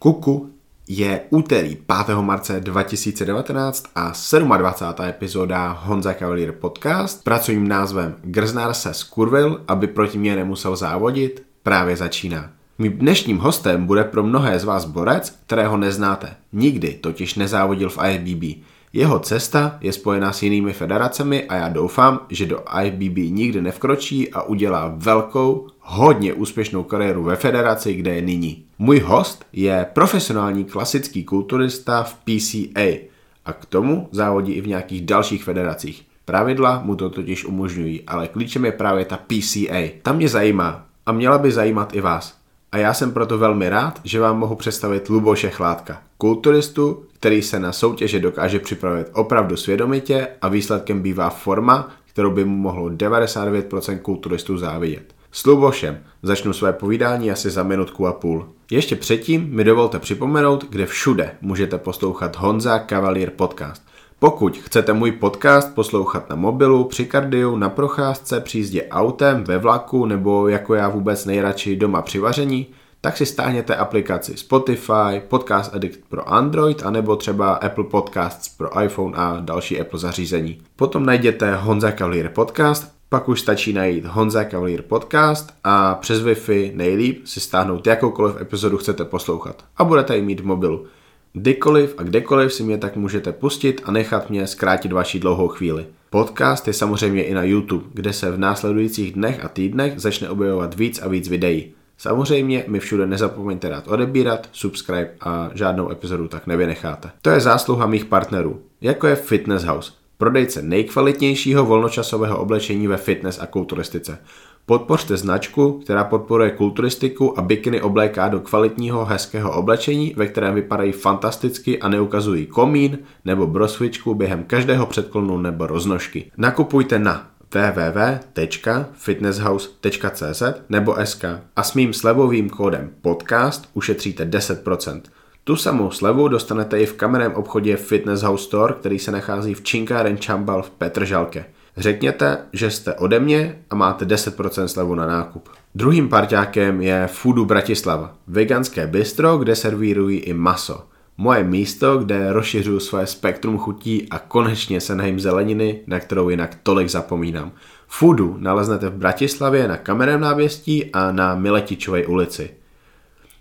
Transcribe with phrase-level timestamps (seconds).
[0.00, 0.50] Kuku
[0.88, 2.16] je úterý 5.
[2.20, 4.12] marce 2019 a
[4.58, 5.02] 27.
[5.08, 7.24] epizoda Honza Cavalier podcast.
[7.24, 12.50] Pracovním názvem Grznár se skurvil, aby proti mě nemusel závodit, právě začíná.
[12.78, 16.36] Mým dnešním hostem bude pro mnohé z vás borec, kterého neznáte.
[16.52, 18.64] Nikdy totiž nezávodil v IFBB.
[18.92, 24.32] Jeho cesta je spojená s jinými federacemi a já doufám, že do IFBB nikdy nevkročí
[24.32, 28.67] a udělá velkou, hodně úspěšnou kariéru ve federaci, kde je nyní.
[28.80, 33.08] Můj host je profesionální klasický kulturista v PCA
[33.44, 36.06] a k tomu závodí i v nějakých dalších federacích.
[36.24, 39.88] Pravidla mu to totiž umožňují, ale klíčem je právě ta PCA.
[40.02, 42.38] Tam mě zajímá a měla by zajímat i vás.
[42.72, 47.58] A já jsem proto velmi rád, že vám mohu představit Luboše Chládka, kulturistu, který se
[47.58, 53.98] na soutěže dokáže připravit opravdu svědomitě a výsledkem bývá forma, kterou by mu mohlo 99%
[53.98, 55.17] kulturistů závidět.
[55.38, 58.48] S Lubošem začnu své povídání asi za minutku a půl.
[58.70, 63.82] Ještě předtím mi dovolte připomenout, kde všude můžete poslouchat Honza Cavalier podcast.
[64.18, 69.58] Pokud chcete můj podcast poslouchat na mobilu, při kardiu, na procházce, při jízdě autem, ve
[69.58, 72.66] vlaku nebo jako já vůbec nejradši doma při vaření,
[73.00, 79.16] tak si stáhněte aplikaci Spotify, Podcast Addict pro Android anebo třeba Apple Podcasts pro iPhone
[79.16, 80.58] a další Apple zařízení.
[80.76, 86.70] Potom najděte Honza Cavalier Podcast, pak už stačí najít Honza Cavalier Podcast a přes Wi-Fi
[86.74, 90.86] nejlíp si stáhnout jakoukoliv epizodu chcete poslouchat a budete ji mít v mobilu.
[91.32, 95.86] Kdykoliv a kdekoliv si mě tak můžete pustit a nechat mě zkrátit vaši dlouhou chvíli.
[96.10, 100.74] Podcast je samozřejmě i na YouTube, kde se v následujících dnech a týdnech začne objevovat
[100.74, 101.72] víc a víc videí.
[101.98, 107.10] Samozřejmě mi všude nezapomeňte dát odebírat, subscribe a žádnou epizodu tak nevynecháte.
[107.22, 113.38] To je zásluha mých partnerů, jako je Fitness House, prodejce nejkvalitnějšího volnočasového oblečení ve fitness
[113.38, 114.18] a kulturistice.
[114.66, 120.92] Podpořte značku, která podporuje kulturistiku a bikiny obléká do kvalitního hezkého oblečení, ve kterém vypadají
[120.92, 126.30] fantasticky a neukazují komín nebo brosvičku během každého předklonu nebo roznožky.
[126.36, 131.24] Nakupujte na www.fitnesshouse.cz nebo SK
[131.56, 135.00] a s mým slevovým kódem podcast ušetříte 10%.
[135.48, 139.62] Tu samou slevu dostanete i v kamenném obchodě Fitness House Store, který se nachází v
[139.62, 141.44] Činkáren Čambal v Petržalke.
[141.76, 145.48] Řekněte, že jste ode mě a máte 10% slevu na nákup.
[145.74, 150.86] Druhým parťákem je Foodu Bratislava, veganské bistro, kde servírují i maso.
[151.16, 156.58] Moje místo, kde rozšiřuju své spektrum chutí a konečně se najím zeleniny, na kterou jinak
[156.62, 157.52] tolik zapomínám.
[157.86, 162.50] Foodu naleznete v Bratislavě na Kameném návěstí a na Miletičové ulici.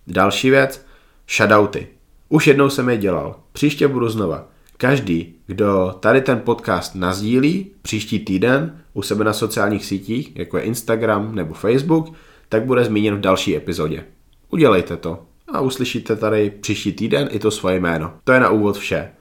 [0.07, 0.85] Další věc,
[1.38, 1.97] shoutouty.
[2.30, 4.48] Už jednou jsem je dělal, příště budu znova.
[4.78, 10.64] Každý, kdo tady ten podcast nazdílí příští týden u sebe na sociálních sítích, jako je
[10.64, 12.14] Instagram nebo Facebook,
[12.50, 14.04] tak bude zmíněn v další epizodě.
[14.50, 15.20] Udělejte to
[15.54, 18.14] a uslyšíte tady příští týden i to svoje jméno.
[18.24, 19.12] To je na úvod vše.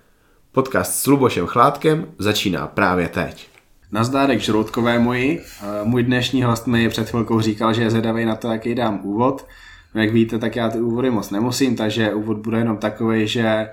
[0.52, 3.48] Podcast s Lubošem Chládkem začíná právě teď.
[3.92, 5.42] Nazdárek žroutkové moji.
[5.84, 9.46] Můj dnešní host mi před chvilkou říkal, že je zvedavý na to, jaký dám úvod.
[9.96, 13.68] No, jak víte, tak já ty úvody moc nemusím, takže úvod bude jenom takový, že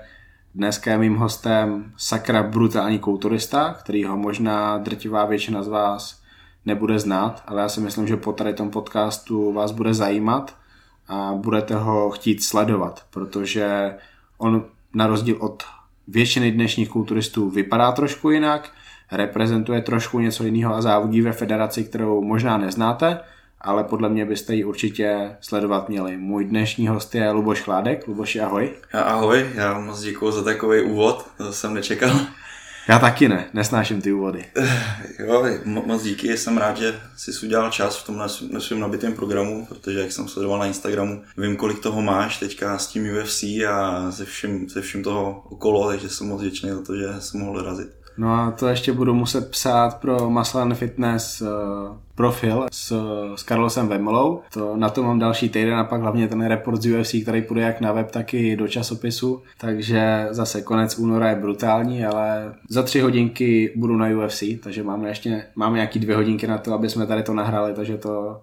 [0.54, 6.22] Dneska je mým hostem sakra brutální kulturista, který ho možná drtivá většina z vás
[6.66, 10.56] nebude znát, ale já si myslím, že po tady tom podcastu vás bude zajímat
[11.08, 13.94] a budete ho chtít sledovat, protože
[14.38, 14.64] on
[14.94, 15.62] na rozdíl od
[16.08, 18.70] většiny dnešních kulturistů vypadá trošku jinak,
[19.12, 23.20] reprezentuje trošku něco jiného a závodí ve federaci, kterou možná neznáte,
[23.64, 26.16] ale podle mě byste ji určitě sledovat měli.
[26.16, 28.08] Můj dnešní host je Luboš Chládek.
[28.08, 28.70] Luboši, ahoj.
[28.92, 32.10] Já ahoj, já moc děkuji za takový úvod, to jsem nečekal.
[32.88, 34.44] Já taky ne, nesnáším ty úvody.
[35.18, 38.16] Jo, moc díky, jsem rád, že jsi udělal čas v tom
[38.50, 42.78] na svém nabitém programu, protože jak jsem sledoval na Instagramu, vím, kolik toho máš teďka
[42.78, 46.82] s tím UFC a se vším, se vším toho okolo, takže jsem moc vděčný za
[46.82, 48.03] to, že jsem mohl dorazit.
[48.16, 51.48] No a to ještě budu muset psát pro Maslan Fitness uh,
[52.14, 52.92] profil s,
[53.36, 54.42] s Carlosem Vemlou.
[54.52, 57.62] To, na to mám další týden a pak hlavně ten report z UFC, který půjde
[57.62, 59.42] jak na web, tak i do časopisu.
[59.58, 65.08] Takže zase konec února je brutální, ale za tři hodinky budu na UFC, takže máme
[65.08, 68.42] ještě máme nějaký dvě hodinky na to, aby jsme tady to nahrali, takže to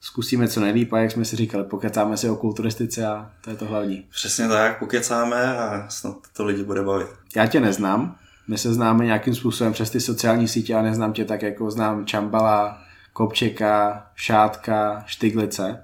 [0.00, 3.56] zkusíme co nejlíp a jak jsme si říkali, pokecáme si o kulturistice a to je
[3.56, 4.04] to hlavní.
[4.10, 7.08] Přesně tak, pokecáme a snad to lidi bude bavit.
[7.36, 8.16] Já tě neznám,
[8.48, 12.06] my se známe nějakým způsobem přes ty sociální sítě a neznám tě tak, jako znám
[12.06, 15.82] Čambala, Kopčeka, Šátka, Štyglice,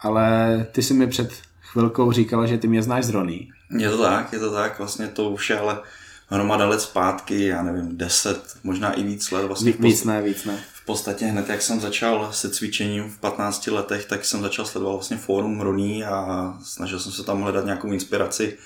[0.00, 3.50] ale ty si mi před chvilkou říkala, že ty mě znáš z Roný.
[3.78, 5.80] Je to tak, je to tak, vlastně to už je ale
[6.28, 9.46] hromada let zpátky, já nevím, deset, možná i víc let.
[9.46, 10.58] Vlastně víc ne, víc ne.
[10.72, 14.92] V podstatě hned, jak jsem začal se cvičením v 15 letech, tak jsem začal sledovat
[14.92, 18.58] vlastně fórum Roní a snažil jsem se tam hledat nějakou inspiraci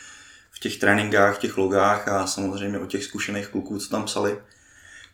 [0.63, 4.39] těch tréninkách, v těch logách a samozřejmě o těch zkušených kluků, co tam psali.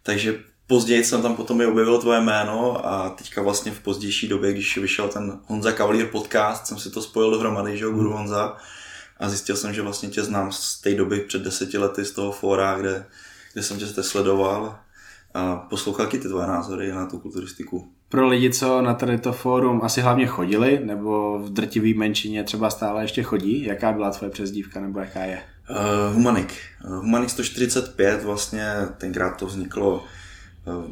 [0.02, 4.52] Takže později jsem tam potom i objevil tvoje jméno a teďka vlastně v pozdější době,
[4.52, 8.56] když vyšel ten Honza Cavalier podcast, jsem si to spojil dohromady, že jo, Guru Honza
[9.16, 12.32] a zjistil jsem, že vlastně tě znám z té doby před deseti lety z toho
[12.32, 13.06] fóra, kde,
[13.52, 14.78] kde jsem tě sledoval
[15.34, 17.92] a poslouchal ty tvoje názory na tu kulturistiku.
[18.08, 22.70] Pro lidi, co na tady to fórum asi hlavně chodili, nebo v drtivý menšině třeba
[22.70, 25.42] stále ještě chodí, jaká byla tvoje přezdívka, nebo jaká je?
[25.70, 26.54] Uh, Humanik.
[26.84, 30.04] Uh, Humanik 145, vlastně tenkrát to vzniklo
[30.64, 30.84] uh,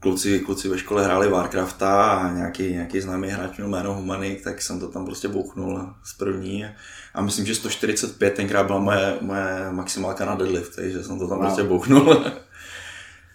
[0.00, 4.62] kluci, kluci ve škole hráli Warcrafta a nějaký, nějaký známý hráč měl jméno Humanik, tak
[4.62, 6.66] jsem to tam prostě bouchnul z první.
[7.14, 11.38] A myslím, že 145 tenkrát byla moje, moje maximálka na deadlift, takže jsem to tam
[11.38, 11.46] wow.
[11.46, 12.24] prostě bouchnul.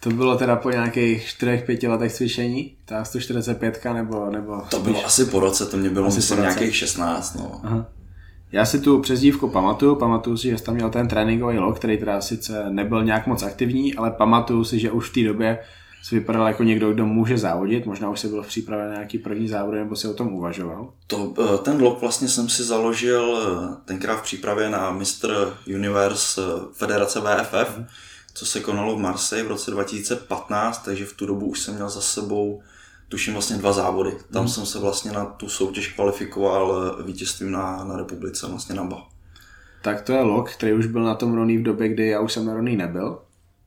[0.04, 4.62] To bylo teda po nějakých 4-5 letech cvičení, ta 145 nebo, nebo...
[4.70, 7.62] To bylo asi po roce, to mě bylo asi myslím nějakých 16, no.
[7.64, 7.86] Aha.
[8.52, 11.98] Já si tu přezdívku pamatuju, pamatuju si, že jsi tam měl ten tréninkový log, který
[11.98, 15.60] teda sice nebyl nějak moc aktivní, ale pamatuju si, že už v té době
[16.04, 19.18] jsi vypadal jako někdo, kdo může závodit, možná už si byl v přípravě na nějaký
[19.18, 20.90] první závod, nebo si o tom uvažoval?
[21.08, 25.54] To, eh, ten log vlastně jsem si založil eh, tenkrát v přípravě na Mr.
[25.76, 27.86] Universe eh, Federace VFF, mm
[28.34, 31.90] co se konalo v Marseille v roce 2015, takže v tu dobu už jsem měl
[31.90, 32.62] za sebou
[33.10, 34.12] tuším vlastně dva závody.
[34.34, 34.50] Tam hmm.
[34.50, 39.08] jsem se vlastně na tu soutěž kvalifikoval vítězstvím na, na republice, vlastně na BA.
[39.82, 42.34] Tak to je log, který už byl na tom Roný v době, kdy já už
[42.34, 43.20] jsem na Roný nebyl.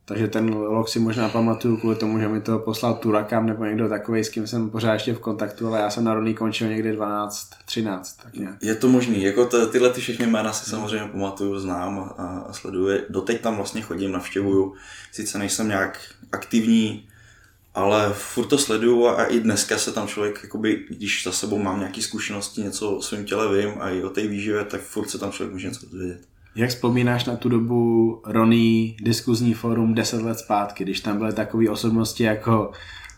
[0.06, 3.88] Takže ten log si možná pamatuju kvůli tomu, že mi to poslal Turakam nebo někdo
[3.88, 6.92] takový, s kým jsem pořád ještě v kontaktu, ale já jsem na Roný končil někdy
[6.92, 8.16] 12, 13.
[8.22, 8.54] Tak nějak.
[8.62, 12.52] Je to možný, jako t- tyhle ty všechny jména si samozřejmě pamatuju, znám a, a
[12.52, 12.98] sleduju.
[13.08, 14.74] Doteď tam vlastně chodím, navštěvuju.
[15.12, 16.00] Sice nejsem nějak
[16.32, 17.08] aktivní,
[17.74, 21.78] ale furt to sleduju a i dneska se tam člověk, jakoby, když za sebou mám
[21.78, 25.18] nějaké zkušenosti, něco o svém těle vím a i o té výživě, tak furt se
[25.18, 26.20] tam člověk může něco dozvědět.
[26.56, 31.70] Jak vzpomínáš na tu dobu Ronnie diskuzní forum 10 let zpátky, když tam byly takové
[31.70, 32.70] osobnosti jako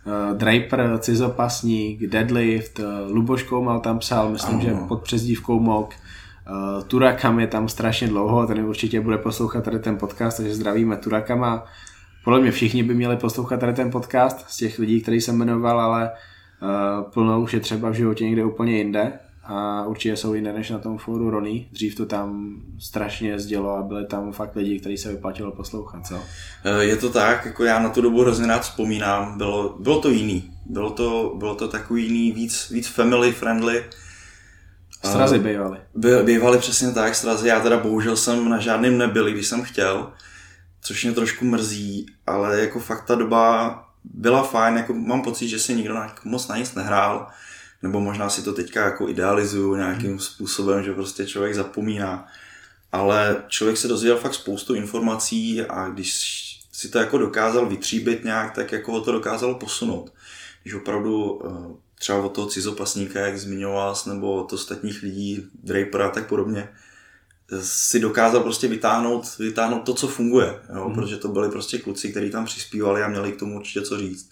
[0.06, 4.64] uh, Draper, Cizopasník, Deadlift, uh, Luboš Koumal tam psal, myslím, ano.
[4.64, 9.78] že pod přezdívkou Mok, uh, Turakam je tam strašně dlouho, ten určitě bude poslouchat tady
[9.78, 11.64] ten podcast, takže zdravíme Turakama.
[12.24, 15.80] Podle mě všichni by měli poslouchat tady ten podcast z těch lidí, který jsem jmenoval,
[15.80, 16.10] ale
[16.62, 19.12] uh, plno už je třeba v životě někde úplně jinde
[19.48, 21.68] a určitě jsou jiné než na tom fóru Rony.
[21.72, 26.20] Dřív to tam strašně jezdilo a byly tam fakt lidi, kteří se vyplatilo poslouchat, co?
[26.64, 30.10] Eh, je to tak, jako já na tu dobu hrozně rád vzpomínám, bylo, bylo to
[30.10, 30.50] jiný.
[30.66, 33.84] Bylo to, bylo to takový jiný, víc, víc family friendly.
[35.04, 35.78] Strazy bývaly.
[35.94, 37.48] By, bývaly přesně tak, strazy.
[37.48, 40.12] Já teda bohužel jsem na žádným nebyl, když jsem chtěl,
[40.80, 45.58] což mě trošku mrzí, ale jako fakt ta doba byla fajn, jako mám pocit, že
[45.58, 47.26] se nikdo moc na nic nehrál
[47.82, 50.18] nebo možná si to teďka jako idealizuju nějakým hmm.
[50.18, 52.26] způsobem, že prostě člověk zapomíná.
[52.92, 56.12] Ale člověk se dozvěděl fakt spoustu informací a když
[56.72, 60.12] si to jako dokázal vytříbit nějak, tak jako ho to dokázalo posunout.
[60.62, 66.10] Když opravdu eh, třeba od toho cizopasníka, jak zmiňoval, nebo od ostatních lidí, Draper a
[66.10, 66.68] tak podobně,
[67.60, 70.88] si dokázal prostě vytáhnout, vytáhnout to, co funguje, jo?
[70.88, 70.94] Mm.
[70.94, 74.30] protože to byli prostě kluci, kteří tam přispívali a měli k tomu určitě co říct.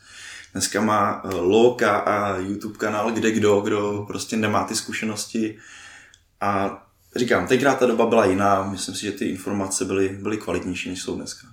[0.54, 5.58] Dneska má eh, Loka a YouTube kanál, kde kdo, kdo prostě nemá ty zkušenosti.
[6.40, 6.82] A
[7.16, 11.02] říkám, tenkrát ta doba byla jiná, myslím si, že ty informace byly, byly kvalitnější, než
[11.02, 11.46] jsou dneska.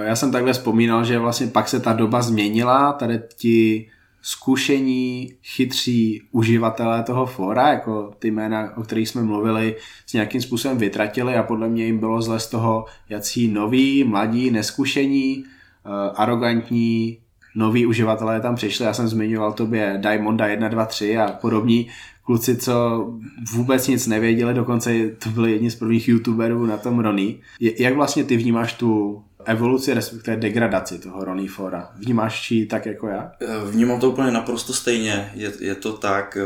[0.00, 3.90] Já jsem takhle vzpomínal, že vlastně pak se ta doba změnila, tady ti
[4.22, 10.78] zkušení, chytří uživatelé toho fora, jako ty jména, o kterých jsme mluvili, s nějakým způsobem
[10.78, 17.21] vytratili a podle mě jim bylo zle z toho, jací noví, mladí, neskušení, eh, arrogantní,
[17.54, 21.90] noví uživatelé tam přišli, já jsem zmiňoval tobě Diamonda 1, 2, 3 a podobní
[22.24, 23.06] kluci, co
[23.52, 27.40] vůbec nic nevěděli, dokonce to byli jedni z prvních youtuberů na tom Rony.
[27.60, 31.90] Jak vlastně ty vnímáš tu evoluci, respektive degradaci toho Ronnie Fora?
[31.96, 33.32] Vnímáš ji tak jako já?
[33.40, 35.30] Eh, vnímám to úplně naprosto stejně.
[35.34, 36.44] Je, je to tak, eh,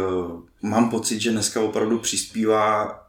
[0.63, 3.01] mám pocit, že dneska opravdu přispívá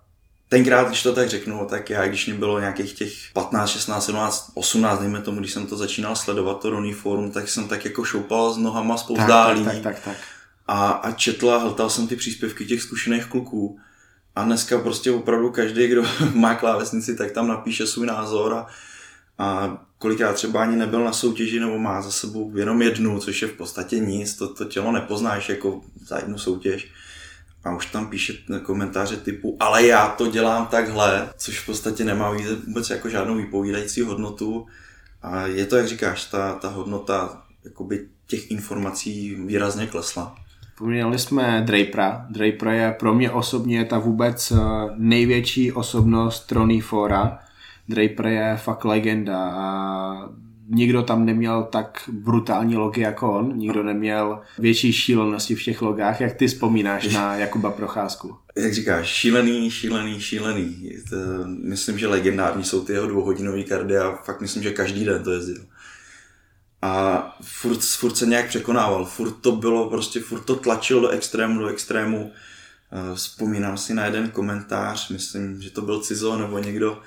[0.49, 4.51] Tenkrát, když to tak řeknu, tak já, když mě bylo nějakých těch 15, 16, 17,
[4.53, 8.03] 18, dejme tomu, když jsem to začínal sledovat, to Ronnie Forum, tak jsem tak jako
[8.03, 9.65] šoupal s nohama spouzdálí.
[9.65, 10.17] Tak, tak, tak, tak.
[10.67, 13.79] A, a četl a hltal jsem ty příspěvky těch zkušených kluků.
[14.35, 18.67] A dneska prostě opravdu každý, kdo má klávesnici, tak tam napíše svůj názor a,
[19.37, 23.47] a kolikrát třeba ani nebyl na soutěži nebo má za sebou jenom jednu, což je
[23.47, 26.87] v podstatě nic, to, to tělo nepoznáš jako za jednu soutěž
[27.67, 28.33] a už tam píše
[28.63, 32.35] komentáře typu, ale já to dělám takhle, což v podstatě nemá
[32.67, 34.65] vůbec jako žádnou vypovídající hodnotu.
[35.21, 40.35] A je to, jak říkáš, ta, ta hodnota jakoby těch informací výrazně klesla.
[40.77, 42.25] Poměli jsme Drapera.
[42.29, 44.57] Draper je pro mě osobně ta vůbec eh,
[44.95, 47.39] největší osobnost Trony Fora.
[47.89, 50.29] Draper je fakt legenda a
[50.69, 56.21] nikdo tam neměl tak brutální logy jako on, nikdo neměl větší šílenosti v těch logách.
[56.21, 58.35] Jak ty vzpomínáš na Jakuba Procházku?
[58.55, 60.91] Jak říkáš, šílený, šílený, šílený.
[61.09, 61.15] To,
[61.63, 65.31] myslím, že legendární jsou ty jeho dvouhodinový kardy a fakt myslím, že každý den to
[65.31, 65.65] jezdil.
[66.81, 71.59] A furt, furt se nějak překonával, furt to bylo prostě, furt to tlačil do extrému,
[71.59, 72.31] do extrému.
[73.13, 77.01] Vzpomínám si na jeden komentář, myslím, že to byl Cizo nebo někdo,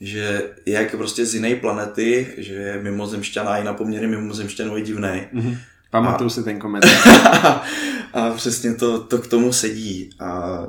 [0.00, 4.76] že je jak prostě z jiné planety, že je mimozemšťan a i na poměry mimozemšťanů
[4.76, 5.08] je divný.
[5.34, 5.58] Mm-hmm.
[5.90, 7.06] Pamatuju si ten komentář.
[8.12, 10.10] a přesně to, to k tomu sedí.
[10.20, 10.62] A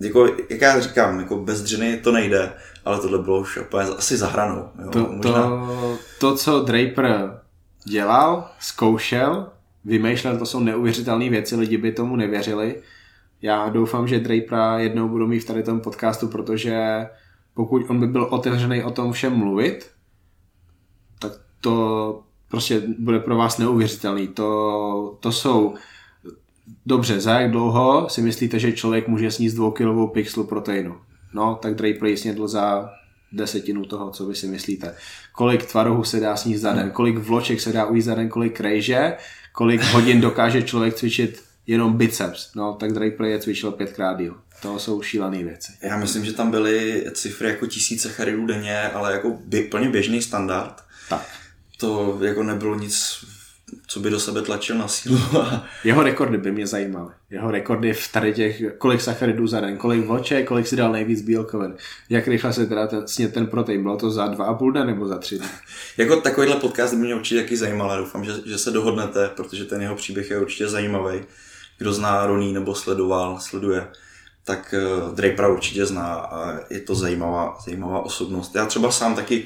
[0.00, 2.52] jako, jak já říkám, jako bez dřiny to nejde,
[2.84, 3.58] ale tohle bylo už
[3.96, 4.68] asi za hranou.
[4.84, 4.90] Jo?
[4.90, 5.32] To, Možná...
[5.42, 7.40] to, to, co Draper
[7.88, 9.46] dělal, zkoušel,
[9.84, 12.82] vymýšlel, to jsou neuvěřitelné věci, lidi by tomu nevěřili.
[13.42, 17.06] Já doufám, že Drapera jednou budu mít v tady tom podcastu, protože
[17.54, 19.90] pokud on by byl otevřený o tom všem mluvit,
[21.18, 24.28] tak to prostě bude pro vás neuvěřitelný.
[24.28, 25.74] To, to jsou
[26.86, 30.96] dobře, za jak dlouho si myslíte, že člověk může sníst dvoukilovou pixelu proteinu?
[31.34, 32.90] No, tak Draper snědl za
[33.32, 34.94] desetinu toho, co vy si myslíte.
[35.32, 38.56] Kolik tvarohů se dá sníst za den, kolik vloček se dá ujíst za den, kolik
[38.56, 39.16] krejže,
[39.52, 42.54] kolik hodin dokáže člověk cvičit jenom biceps.
[42.54, 44.36] No, tak Draper je cvičil pětkrát díl.
[44.64, 45.72] To jsou šílené věci.
[45.82, 50.22] Já myslím, že tam byly cifry jako tisíce charidů denně, ale jako by, plně běžný
[50.22, 50.82] standard.
[51.08, 51.26] Tak.
[51.78, 53.24] To jako nebylo nic,
[53.86, 55.20] co by do sebe tlačil na sílu.
[55.84, 57.12] Jeho rekordy by mě zajímaly.
[57.30, 61.22] Jeho rekordy v tady těch, kolik sacharidů za den, kolik vloče, kolik si dal nejvíc
[61.22, 61.74] bílkovin.
[62.08, 64.84] Jak rychle se teda ten, snět ten protein, bylo to za dva a půl dne
[64.84, 65.48] nebo za tři dny?
[65.96, 69.82] jako takovýhle podcast by mě určitě taky zajímal doufám, že, že se dohodnete, protože ten
[69.82, 71.20] jeho příběh je určitě zajímavý.
[71.78, 73.86] Kdo zná Roní nebo sledoval, sleduje
[74.44, 78.54] tak uh, Drapera určitě zná a je to zajímavá, zajímavá osobnost.
[78.54, 79.44] Já třeba sám taky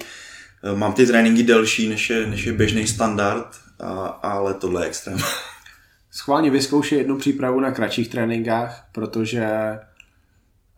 [0.72, 3.46] uh, mám ty tréninky delší, než je, než je běžný standard,
[3.80, 5.18] a, ale tohle je extrém.
[6.10, 9.48] Schválně vyzkoušej jednu přípravu na kratších tréninkách, protože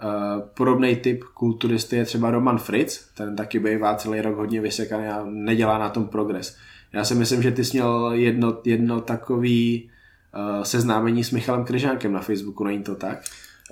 [0.03, 5.07] uh, podobný typ kulturisty je třeba Roman Fritz, ten taky bývá celý rok hodně vysekaný
[5.07, 6.57] a nedělá na tom progres.
[6.93, 9.91] Já si myslím, že ty jsi měl jedno, jedno takový
[10.35, 13.19] uh, seznámení s Michalem Kryžánkem na Facebooku, není to tak?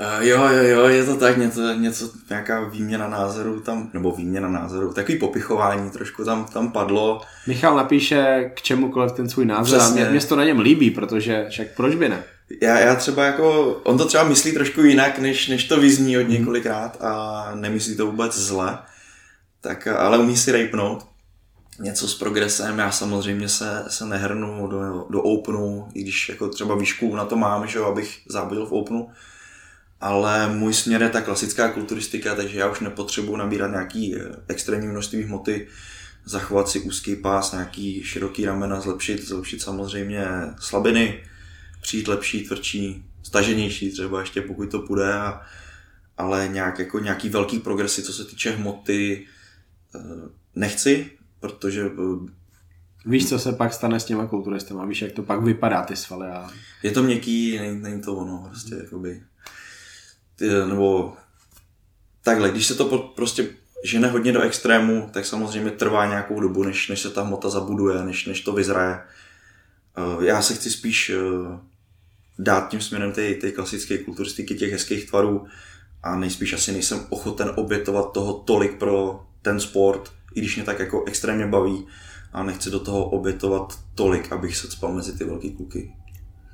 [0.00, 4.48] Uh, jo, jo, jo, je to tak, něco, něco, nějaká výměna názorů tam, nebo výměna
[4.48, 7.20] názorů, takový popichování trošku tam, tam padlo.
[7.46, 10.02] Michal napíše k čemukoliv ten svůj názor Přesně.
[10.02, 12.24] a mě, mě to na něm líbí, protože však proč by ne?
[12.62, 16.22] Já, já třeba jako, on to třeba myslí trošku jinak, než, než to vyzní od
[16.22, 16.32] mhm.
[16.32, 18.78] několikrát a nemyslí to vůbec zle,
[19.60, 21.06] tak, ale umí si rejpnout
[21.80, 26.74] něco s progresem, já samozřejmě se, se nehrnu do, do openu, i když jako třeba
[26.74, 29.08] výšku na to mám, že abych závodil v openu,
[30.00, 34.88] ale můj směr je ta klasická kulturistika, takže já už nepotřebuji nabírat nějaký eh, extrémní
[34.88, 35.68] množství hmoty,
[36.24, 40.26] zachovat si úzký pás, nějaký široký ramena, zlepšit, zlepšit samozřejmě
[40.60, 41.24] slabiny,
[41.82, 45.40] přijít lepší, tvrdší, staženější třeba ještě pokud to půjde, a,
[46.18, 49.26] ale nějak, jako nějaký velký progresy, co se týče hmoty,
[49.94, 49.98] eh,
[50.54, 52.38] nechci, protože eh,
[53.06, 56.26] Víš, co se pak stane s těma kulturistama, víš, jak to pak vypadá ty svaly.
[56.26, 56.50] A...
[56.82, 59.22] Je to měkký, není, není to ono, prostě, jakoby
[60.40, 61.12] nebo
[62.22, 63.48] takhle, když se to prostě
[63.84, 68.04] žene hodně do extrému, tak samozřejmě trvá nějakou dobu, než, než se ta hmota zabuduje,
[68.04, 69.00] než, než to vyzraje.
[69.96, 71.18] Eh, já se chci spíš eh,
[72.38, 75.46] dát tím směrem té, té klasické kulturistiky, těch hezkých tvarů
[76.02, 80.78] a nejspíš asi nejsem ochoten obětovat toho tolik pro ten sport, i když mě tak
[80.78, 81.86] jako extrémně baví
[82.32, 85.92] a nechci do toho obětovat tolik, abych se spal mezi ty velké kluky.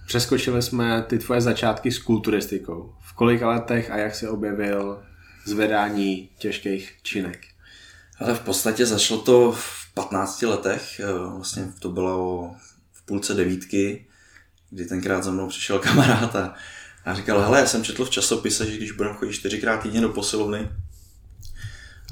[0.07, 2.95] Přeskočili jsme ty tvoje začátky s kulturistikou.
[3.01, 5.03] V kolika letech a jak se objevil
[5.47, 7.39] zvedání těžkých činek?
[8.19, 12.51] Ale v podstatě začalo to v 15 letech, eh, vlastně to bylo
[12.93, 14.07] v půlce devítky,
[14.71, 16.55] kdy tenkrát za mnou přišel kamarád a,
[17.15, 20.69] říkal, hele, já jsem četl v časopise, že když budeme chodit čtyřikrát týdně do posilovny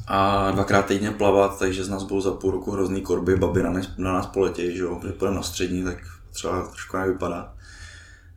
[0.06, 3.70] a dvakrát týdně plavat, takže z nás budou za půl roku hrozný korby, babi na,
[3.70, 5.98] nás, na nás poletějí, že jo, když půjdeme na střední, tak
[6.32, 7.54] třeba trošku nevypadá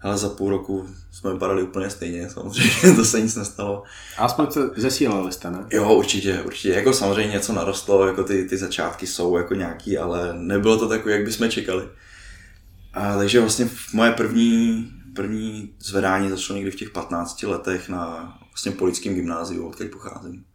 [0.05, 3.83] ale za půl roku jsme vypadali úplně stejně, samozřejmě, to se nic nestalo.
[4.17, 5.65] A aspoň se zesílali jste, ne?
[5.71, 6.73] Jo, určitě, určitě.
[6.73, 11.13] Jako samozřejmě něco narostlo, jako ty, ty začátky jsou jako nějaký, ale nebylo to takové,
[11.13, 11.89] jak bychom čekali.
[12.93, 18.71] A takže vlastně moje první, první zvedání začalo někdy v těch 15 letech na vlastně
[18.71, 20.45] polickém gymnáziu, odkud pocházím.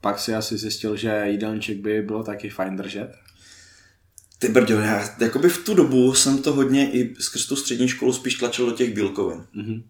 [0.00, 3.12] Pak si asi zjistil, že jídelníček by bylo taky fajn držet?
[4.38, 8.12] Ty brďo, já jakoby v tu dobu jsem to hodně i skrz tu střední školu
[8.12, 9.46] spíš tlačil do těch bílkovin.
[9.56, 9.82] Mm-hmm.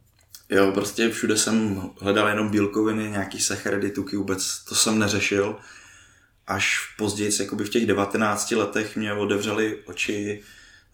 [0.50, 5.56] Jo, prostě všude jsem hledal jenom bílkoviny, nějaký sacharidy, tuky, vůbec to jsem neřešil.
[6.46, 10.42] Až později, jakoby v těch 19 letech mě otevřeli oči,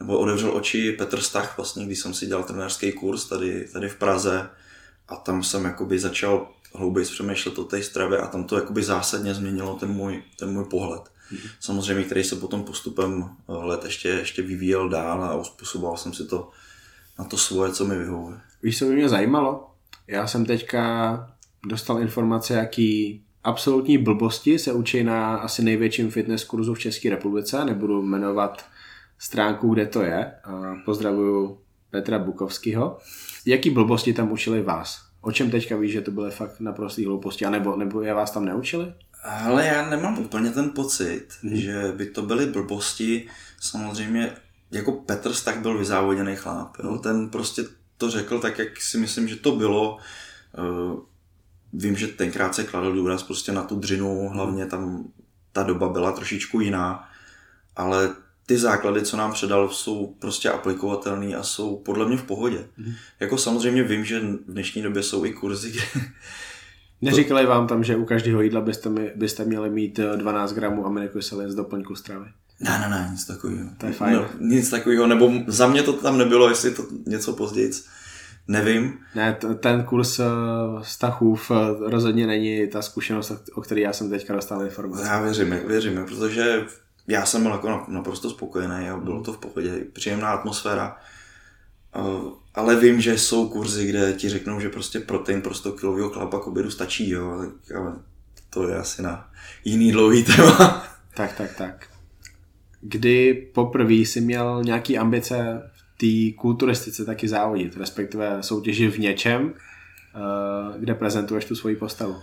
[0.00, 3.96] nebo otevřel oči Petr Stach, vlastně, když jsem si dělal trenérský kurz tady, tady v
[3.96, 4.50] Praze
[5.08, 9.34] a tam jsem jakoby začal hlouběji přemýšlet o té stravě a tam to jakoby zásadně
[9.34, 11.09] změnilo ten můj, ten můj pohled.
[11.60, 16.26] Samozřejmě, který se potom postupem eh, let ještě, ještě vyvíjel dál a uspůsoboval jsem si
[16.26, 16.50] to
[17.18, 18.36] na to svoje, co mi vyhovuje.
[18.62, 19.70] Víš, co by mě zajímalo?
[20.06, 21.34] Já jsem teďka
[21.66, 27.64] dostal informace, jaký absolutní blbosti se učí na asi největším fitness kurzu v České republice.
[27.64, 28.64] Nebudu jmenovat
[29.18, 30.32] stránku, kde to je.
[30.84, 31.58] Pozdravuju
[31.90, 32.98] Petra Bukovského.
[33.46, 35.10] Jaký blbosti tam učili vás?
[35.20, 37.44] O čem teďka víš, že to byly fakt naprostý hlouposti?
[37.44, 38.92] A nebo, nebo je vás tam neučili?
[39.22, 41.56] Ale já nemám úplně ten pocit, hmm.
[41.56, 43.28] že by to byly blbosti.
[43.60, 44.32] Samozřejmě,
[44.70, 46.76] jako Petr tak byl vyzávoděný chlap.
[46.78, 46.90] Jo?
[46.90, 46.98] Hmm.
[46.98, 47.64] Ten prostě
[47.96, 49.98] to řekl tak, jak si myslím, že to bylo.
[50.54, 51.00] Eh,
[51.72, 55.04] vím, že tenkrát se kladl důraz prostě na tu dřinu, hlavně tam
[55.52, 57.08] ta doba byla trošičku jiná,
[57.76, 58.14] ale
[58.46, 62.66] ty základy, co nám předal, jsou prostě aplikovatelné a jsou podle mě v pohodě.
[62.76, 62.92] Mm.
[63.20, 65.82] Jako samozřejmě vím, že v dnešní době jsou i kurzy, kde...
[67.02, 70.86] Neříkali vám tam, že u každého jídla byste, mi, byste měli mít 12 eh, gramů
[70.86, 72.26] aminokyselin z doplňku stravy?
[72.60, 73.68] Ne, ne, ne, nic takového.
[73.78, 74.14] To je fajn.
[74.14, 77.70] No, nic takového, nebo za mě to tam nebylo, jestli to něco později.
[78.48, 78.98] Nevím.
[79.14, 80.26] Ne, ten kurz uh,
[80.82, 81.56] Stachův uh,
[81.90, 85.06] rozhodně není ta zkušenost, o které já jsem teďka dostal informace.
[85.06, 86.64] Já věřím, věřím, protože
[87.08, 90.96] já jsem byl jako naprosto spokojený a bylo to v pohodě, příjemná atmosféra.
[91.96, 96.12] Uh, ale vím, že jsou kurzy, kde ti řeknou, že prostě protein pro 100 kg
[96.12, 97.30] chlapa k obědu stačí, jo,
[97.76, 97.96] ale
[98.50, 99.30] to je asi na
[99.64, 100.84] jiný dlouhý téma.
[101.14, 101.86] Tak, tak, tak.
[102.80, 105.62] Kdy poprvé jsi měl nějaký ambice
[106.00, 112.16] té kulturistice taky závodit, respektive soutěži v něčem, eh, kde prezentuješ tu svoji postavu?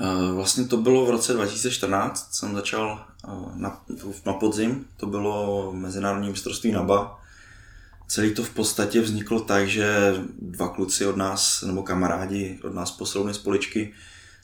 [0.00, 3.82] Eh, vlastně to bylo v roce 2014, jsem začal eh, na,
[4.26, 7.19] na podzim, to bylo mezinárodní mistrovství NABA.
[8.10, 12.90] Celý to v podstatě vzniklo tak, že dva kluci od nás, nebo kamarádi od nás
[12.90, 13.92] posilovny z poličky,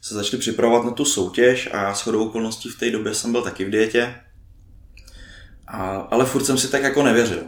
[0.02, 3.42] se začali připravovat na tu soutěž a s chodou okolností v té době jsem byl
[3.42, 4.14] taky v dietě.
[5.66, 7.42] A, ale furt jsem si tak jako nevěřil.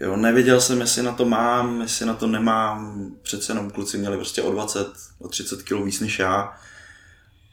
[0.00, 3.10] Jo, nevěděl jsem, jestli na to mám, jestli na to nemám.
[3.22, 6.52] Přece jenom kluci měli prostě o 20, o 30 kg víc než já.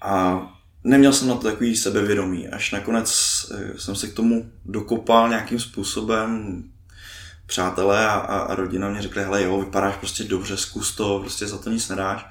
[0.02, 0.42] A
[0.84, 2.48] neměl jsem na to takový sebevědomí.
[2.48, 3.12] Až nakonec
[3.52, 6.64] eh, jsem se k tomu dokopal nějakým způsobem.
[7.48, 11.48] Přátelé a, a, a rodina mě řekli, hele jo, vypadáš prostě dobře, zkus to, prostě
[11.48, 12.26] za to nic nedáš.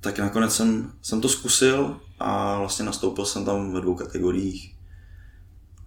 [0.00, 4.74] Tak nakonec jsem, jsem to zkusil a vlastně nastoupil jsem tam ve dvou kategoriích.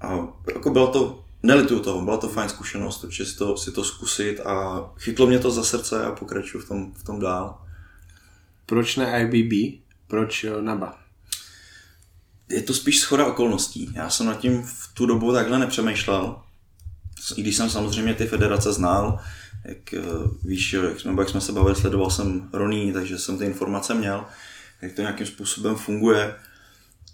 [0.01, 3.83] A jako bylo to nelituju toho, byla to fajn zkušenost, určitě si to, si to
[3.83, 7.61] zkusit a chytlo mě to za srdce a pokračuju v tom, v tom dál.
[8.65, 9.83] Proč ne IBB?
[10.07, 10.99] Proč eh, NABA?
[12.49, 13.91] Je to spíš schoda okolností.
[13.93, 16.41] Já jsem nad tím v tu dobu takhle nepřemýšlel.
[17.35, 19.19] I když jsem samozřejmě ty federace znal,
[19.65, 20.01] jak eh,
[20.43, 24.25] víš, jak jsme, jak jsme se bavili, sledoval jsem Roní, takže jsem ty informace měl,
[24.81, 26.35] jak to nějakým způsobem funguje.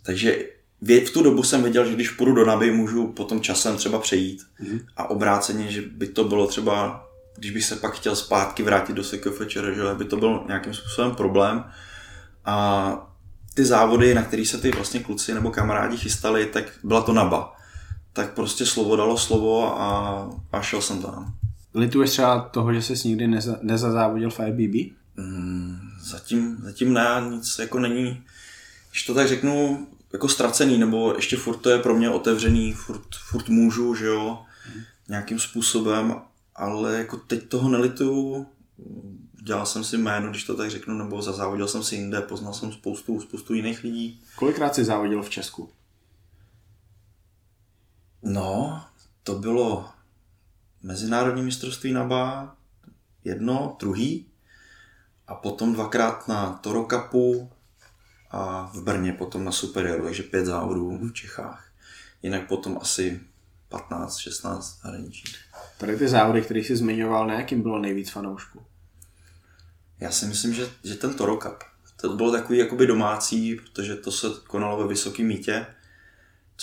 [0.04, 0.38] Takže
[0.82, 4.44] v tu dobu jsem věděl, že když půjdu do Naby, můžu potom časem třeba přejít.
[4.64, 4.80] Mm-hmm.
[4.98, 9.04] A obráceně, že by to bylo třeba, když bych se pak chtěl zpátky vrátit do
[9.04, 11.64] Sekofečera, že by to byl nějakým způsobem problém.
[12.46, 13.14] A
[13.54, 17.53] ty závody, na které se ty vlastně kluci nebo kamarádi chystali, tak byla to Naba.
[18.14, 21.34] Tak prostě slovo dalo slovo a, a šel jsem tam.
[21.74, 24.94] Lituješ třeba toho, že jsi nikdy neza, nezazávodil v IBB?
[25.18, 28.24] Mm, zatím, zatím ne, nic jako není.
[28.92, 33.16] Když to tak řeknu, jako ztracený, nebo ještě furt to je pro mě otevřený, furt,
[33.30, 34.40] furt můžu, že jo,
[35.10, 36.16] nějakým způsobem,
[36.56, 38.46] ale jako teď toho nelituju,
[39.44, 42.72] dělal jsem si jméno, když to tak řeknu, nebo zazávodil jsem si jinde, poznal jsem
[42.72, 44.22] spoustu, spoustu jiných lidí.
[44.36, 45.70] Kolikrát jsi závodil v Česku?
[48.24, 48.86] No,
[49.24, 49.90] to bylo
[50.84, 52.56] mezinárodní mistrovství na BA,
[53.24, 54.28] jedno, druhý,
[55.28, 57.50] a potom dvakrát na Toro Cupu,
[58.34, 61.72] a v Brně potom na Superioru, takže pět závodů v Čechách.
[62.24, 63.22] Jinak potom asi
[63.70, 65.24] 15, 16 zahraničí.
[65.78, 68.66] Tady ty závody, které jsi zmiňoval, na jakým bylo nejvíc fanoušků?
[70.00, 71.64] Já si myslím, že, že ten Toro Cup.
[72.02, 75.66] To bylo takový jakoby domácí, protože to se konalo ve Vysokém mítě,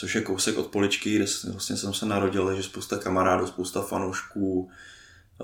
[0.01, 4.71] což je kousek od Poličky, kde vlastně jsem se narodil, takže spousta kamarádů, spousta fanoušků,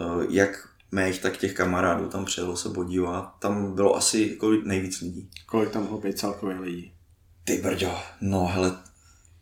[0.01, 3.35] eh, jak mých, tak těch kamarádů tam přijelo se podívat.
[3.39, 5.31] Tam bylo asi jako nejvíc lidí.
[5.47, 6.93] Kolik tam bylo být celkově lidí?
[7.45, 8.77] Ty brďo, no hele,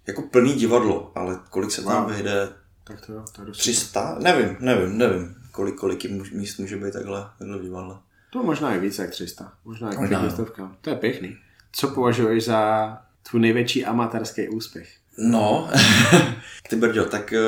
[0.06, 2.12] jako plný divadlo, ale kolik se tam wow.
[2.12, 2.48] vyjde,
[2.84, 4.18] Tak to jo, to je dost 300?
[4.18, 7.98] Nevím, nevím, nevím, kolik, kolik míst může být takhle, takhle divadle.
[8.30, 10.30] To možná i více jak 300, možná jak Možná, jo.
[10.30, 10.76] stovka.
[10.80, 11.36] To je pěkný.
[11.72, 12.98] Co považuješ za
[13.30, 15.03] tvůj největší amatérský úspěch?
[15.18, 15.70] No,
[16.68, 17.38] ty brďo, tak eh,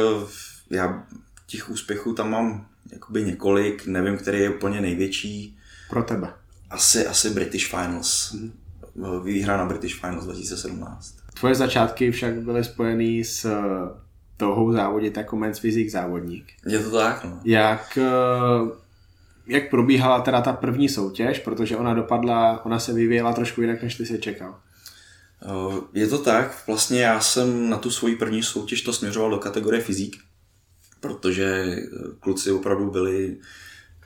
[0.70, 1.06] já
[1.46, 5.58] těch úspěchů tam mám jakoby několik, nevím, který je úplně největší.
[5.90, 6.32] Pro tebe.
[6.70, 8.34] Asi, asi British Finals.
[8.34, 9.22] Mm-hmm.
[9.24, 11.14] Výhra na British Finals 2017.
[11.40, 13.58] Tvoje začátky však byly spojený s eh,
[14.36, 16.52] touhou závodit jako men's physique závodník.
[16.66, 17.40] Je to tak, no.
[17.44, 18.70] Jak, eh,
[19.46, 23.94] jak probíhala teda ta první soutěž, protože ona dopadla, ona se vyvíjela trošku jinak, než
[23.94, 24.54] ty si čekal.
[25.42, 29.38] Eh, Je to tak, vlastně já jsem na tu svoji první soutěž to směřoval do
[29.38, 30.16] kategorie fyzik,
[31.00, 31.80] protože eh,
[32.20, 33.36] kluci opravdu byli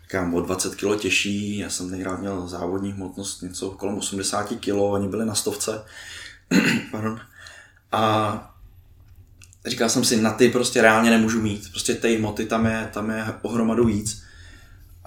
[0.03, 4.69] říkám, o 20 kg těžší, já jsem tenkrát měl závodní hmotnost něco kolem 80 kg,
[4.75, 5.85] oni byli na stovce.
[6.91, 7.21] Pardon.
[7.93, 8.57] A
[9.67, 13.11] říkal jsem si, na ty prostě reálně nemůžu mít, prostě té hmoty tam je, tam
[13.11, 14.20] je ohromadu víc.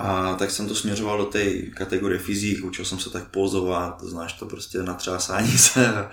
[0.04, 4.34] A tak jsem to směřoval do té kategorie fyzik, učil jsem se tak pozovat, znáš
[4.34, 6.10] to prostě natřásání se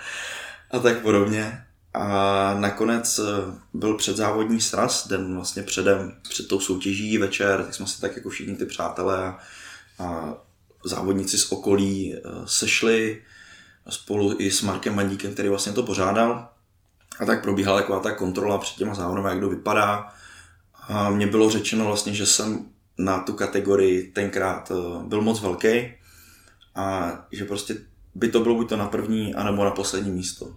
[0.70, 1.64] a, tak podobně.
[1.94, 3.22] A nakonec eh,
[3.74, 8.30] byl předzávodní sraz, den vlastně předem, před tou soutěží večer, tak jsme se tak jako
[8.30, 9.38] všichni ty přátelé a,
[9.98, 10.34] a
[10.84, 13.22] závodníci z okolí eh, sešli
[13.88, 16.48] spolu i s Markem Mandíkem, který vlastně to pořádal.
[17.20, 20.14] A tak probíhala taková ta kontrola před těma závodem, jak to vypadá.
[20.88, 22.69] A mně bylo řečeno vlastně, že jsem
[23.04, 25.92] na tu kategorii tenkrát eh, byl moc velký
[26.74, 27.76] a že prostě
[28.14, 30.56] by to bylo buď to na první, anebo na poslední místo.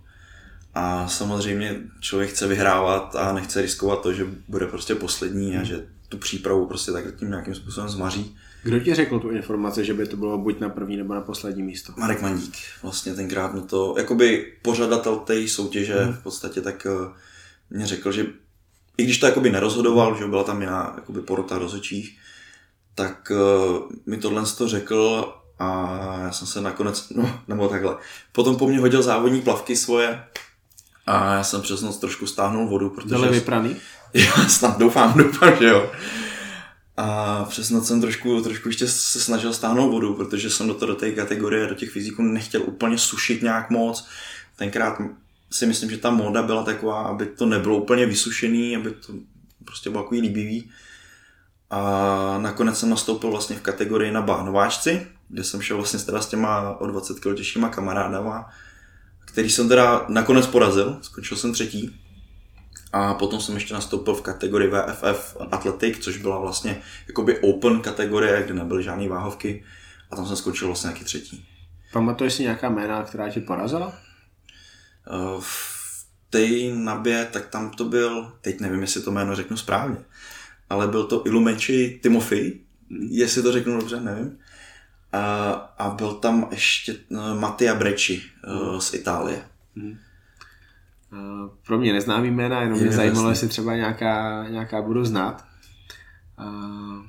[0.73, 5.88] A samozřejmě člověk chce vyhrávat a nechce riskovat to, že bude prostě poslední a že
[6.10, 8.38] tu přípravu prostě tak tím nějakým způsobem zmaří.
[8.63, 11.63] Kdo ti řekl tu informaci, že by to bylo buď na první nebo na poslední
[11.63, 11.93] místo?
[11.97, 17.13] Marek Mandík vlastně tenkrát mi to, jakoby pořadatel té soutěže v podstatě tak eh,
[17.69, 18.25] mě řekl, že
[18.97, 22.17] i když to jakoby nerozhodoval, že byla tam jiná jakoby porota rozhodčích,
[22.95, 27.97] tak uh, mi tohle to řekl a já jsem se nakonec, no nebo takhle,
[28.32, 30.23] potom po mně hodil závodní plavky svoje
[31.06, 33.15] a já jsem přes noc trošku stáhnul vodu, protože...
[33.15, 33.75] Byly vypraný?
[34.13, 35.91] Já snad doufám, doufám, že jo.
[36.97, 40.86] A přes noc jsem trošku, trošku ještě se snažil stáhnout vodu, protože jsem do, to,
[40.86, 44.08] do té kategorie, do těch fyziků nechtěl úplně sušit nějak moc.
[44.56, 45.01] Tenkrát
[45.51, 49.13] si myslím, že ta móda byla taková, aby to nebylo úplně vysušený, aby to
[49.65, 50.71] prostě bylo takový líbivý.
[51.73, 56.27] A nakonec jsem nastoupil vlastně v kategorii na bahnováčci, kde jsem šel vlastně teda s
[56.27, 58.49] těma o 20 kg těžšíma kamarádama,
[59.25, 61.99] který jsem teda nakonec porazil, skončil jsem třetí.
[62.91, 68.43] A potom jsem ještě nastoupil v kategorii VFF Athletic, což byla vlastně jakoby open kategorie,
[68.43, 69.63] kde nebyly žádné váhovky.
[70.12, 71.45] A tam jsem skončil vlastně nějaký třetí.
[71.93, 73.93] Pamatuješ si nějaká jména, která tě porazila?
[75.07, 79.97] Eh, V té nabě, tak tam to byl, teď nevím, jestli to jméno řeknu správně,
[80.73, 82.59] ale byl to Ilumenči Timofey,
[83.09, 84.38] jestli to řeknu dobře, nevím.
[85.12, 89.45] A, a byl tam ještě eh, Mattia Brecci eh, z Itálie.
[89.75, 95.45] Uh, Pro mě neznámý jména, jenom mě Je, zajímalo, jestli třeba nějaká, nějaká budu znát.
[96.39, 97.05] Uh,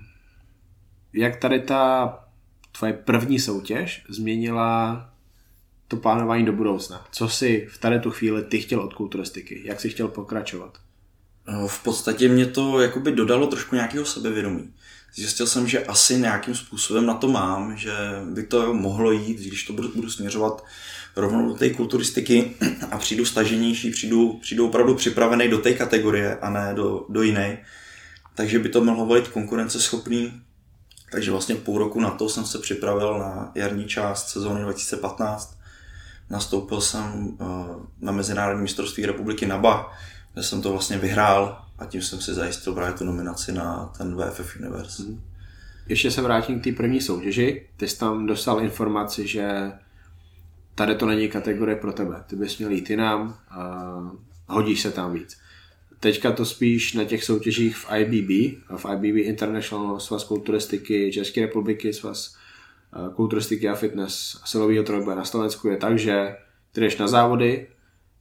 [1.12, 2.14] Jak tady ta
[2.78, 5.10] tvoje první soutěž změnila
[5.88, 7.06] to plánování do budoucna?
[7.10, 9.62] Co si v tady tu chvíli ty chtěl od kulturistiky?
[9.64, 10.78] Jak si chtěl pokračovat?
[11.48, 14.72] No, V podstatě mě to jakoby dodalo trošku nějakého sebevědomí.
[15.14, 17.92] Zjistil jsem, že asi nějakým způsobem na to mám, že
[18.24, 20.64] by to mohlo jít, když to budu, budu směřovat
[21.16, 22.54] rovnou do té kulturistiky
[22.90, 27.58] a přijdu staženější, přijdu, přijdu opravdu připravený do té kategorie a ne do, do jiné.
[28.34, 30.42] Takže by to mohlo být konkurenceschopný.
[31.12, 35.58] Takže vlastně půl roku na to jsem se připravil na jarní část sezóny 2015.
[36.30, 37.44] Nastoupil jsem eh,
[38.00, 39.92] na Mezinárodní mistrovství republiky NABA,
[40.34, 44.16] kde jsem to vlastně vyhrál a tím jsem si zajistil právě tu nominaci na ten
[44.16, 45.02] VFF Universe.
[45.88, 47.66] Ještě se vrátím k té první soutěži.
[47.76, 49.72] Ty jsi tam dostal informaci, že
[50.74, 52.24] tady to není kategorie pro tebe.
[52.26, 53.92] Ty bys měl jít jinam a
[54.46, 55.38] hodíš se tam víc.
[56.00, 61.92] Teďka to spíš na těch soutěžích v IBB, v IBB International Svaz kulturistiky České republiky,
[61.92, 62.36] Svaz
[62.96, 66.36] eh, kulturistiky a fitness a silového trojboje na Slovensku je tak, že
[66.72, 67.66] ty jdeš na závody,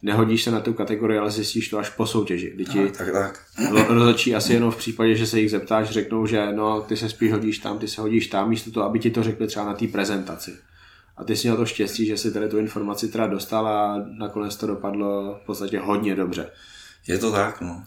[0.04, 2.52] nehodíš se na tu kategorii, ale zjistíš to až po soutěži.
[2.56, 3.40] Kdy ti Tak, tak.
[3.72, 7.10] Ro- rozhodčí asi jenom v případě, že se jich zeptáš, řeknou, že no, ty se
[7.10, 9.74] spíš hodíš tam, ty se hodíš tam, místo toho, aby ti to řekli třeba na
[9.74, 10.58] té prezentaci.
[11.18, 14.56] A ty jsi měl to štěstí, že si tady tu informaci teda dostal a nakonec
[14.56, 16.52] to dopadlo v podstatě hodně dobře.
[17.08, 17.84] Je to tak, no.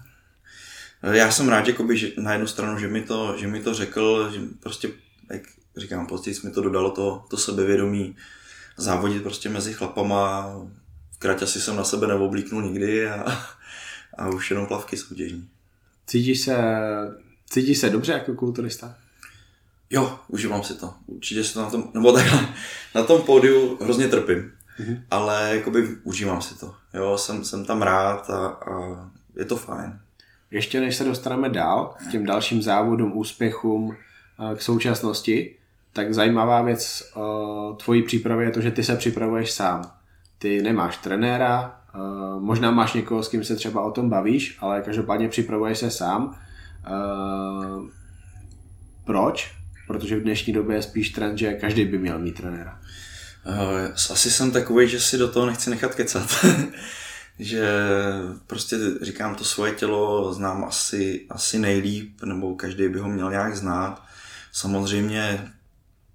[1.02, 4.31] Já jsem rád, jakoby, že na jednu stranu, že mi to, že mi to řekl,
[4.33, 4.90] že prostě,
[5.31, 5.42] jak
[5.76, 8.16] říkám, později mi to dodalo to, to sebevědomí
[8.76, 10.52] závodit prostě mezi chlapama.
[11.16, 13.38] V kraťasi jsem na sebe neoblíknul nikdy a,
[14.18, 15.48] a už jenom plavky soutěžní.
[16.07, 16.57] Cítíš se,
[17.50, 18.94] cítíš se dobře jako kulturista?
[19.90, 20.94] Jo, užívám si to.
[21.07, 22.48] Určitě se to na tom, nebo takhle,
[22.94, 25.02] na tom pódiu hrozně trpím, mm-hmm.
[25.11, 26.74] ale jakoby užívám si to.
[26.94, 30.00] Jo, jsem, jsem tam rád a, a je to fajn.
[30.50, 33.96] Ještě než se dostaneme dál k těm dalším závodům, úspěchům,
[34.57, 35.57] k současnosti,
[35.92, 39.92] tak zajímavá věc o tvojí přípravy je to, že ty se připravuješ sám.
[40.38, 41.81] Ty nemáš trenéra,
[42.38, 46.38] možná máš někoho, s kým se třeba o tom bavíš, ale každopádně připravuješ se sám.
[49.05, 49.57] Proč?
[49.87, 52.81] Protože v dnešní době je spíš trend, že každý by měl mít trenéra.
[53.94, 56.44] Asi jsem takový, že si do toho nechci nechat kecat.
[57.38, 57.68] že
[58.46, 63.57] prostě říkám to svoje tělo znám asi, asi nejlíp, nebo každý by ho měl nějak
[63.57, 64.03] znát.
[64.53, 65.53] Samozřejmě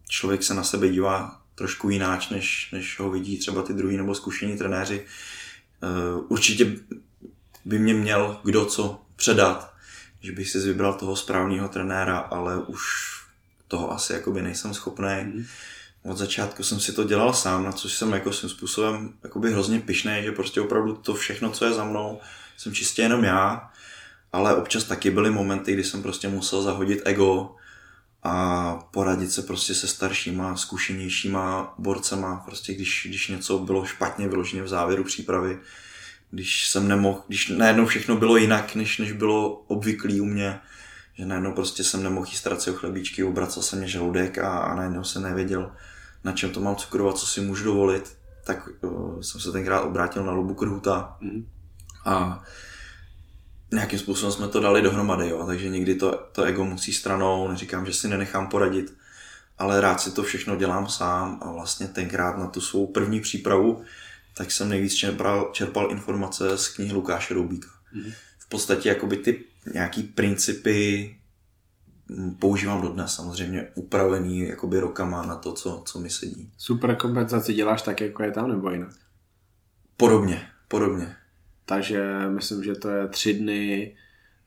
[0.09, 4.15] člověk se na sebe dívá trošku jináč, než, než ho vidí třeba ty druhý nebo
[4.15, 5.05] zkušení trenéři.
[5.05, 6.75] Eh, určitě
[7.65, 9.73] by mě měl kdo co předat,
[10.21, 12.81] že bych si vybral toho správného trenéra, ale už
[13.67, 15.23] toho asi jakoby nejsem schopný.
[15.23, 15.45] Mm
[16.03, 19.79] od začátku jsem si to dělal sám, na což jsem jako svým způsobem jakoby hrozně
[19.79, 22.19] pišný, že prostě opravdu to všechno, co je za mnou,
[22.57, 23.71] jsem čistě jenom já,
[24.33, 27.55] ale občas taky byly momenty, kdy jsem prostě musel zahodit ego
[28.23, 34.63] a poradit se prostě se staršíma, zkušenějšíma borcema, prostě když, když něco bylo špatně vyloženě
[34.63, 35.59] v závěru přípravy,
[36.31, 40.59] když jsem nemohl, když najednou všechno bylo jinak, než, než bylo obvyklý u mě,
[41.13, 45.03] že najednou prostě jsem nemohl jíst o chlebíčky, obracel se mě žaludek a, a najednou
[45.03, 45.71] se nevěděl,
[46.23, 50.23] na čem to mám cukrovat, co si můžu dovolit, tak uh, jsem se tenkrát obrátil
[50.23, 51.47] na Lubu Krhuta mm.
[52.05, 52.43] a
[53.71, 57.85] nějakým způsobem jsme to dali dohromady, jo, takže někdy to, to ego musí stranou, neříkám,
[57.85, 58.93] že si nenechám poradit,
[59.57, 63.83] ale rád si to všechno dělám sám a vlastně tenkrát na tu svou první přípravu,
[64.37, 67.67] tak jsem nejvíc čerpal, čerpal informace z knihy Lukáše Roubíka.
[67.93, 68.11] Mm.
[68.39, 71.15] V podstatě jakoby ty nějaký principy
[72.39, 76.51] používám dodnes, samozřejmě upravený jakoby rokama na to, co, co mi sedí.
[76.57, 78.89] Super kompenzaci děláš tak, jako je tam, nebo jinak?
[79.97, 81.15] Podobně, podobně.
[81.71, 83.95] Takže myslím, že to je tři dny,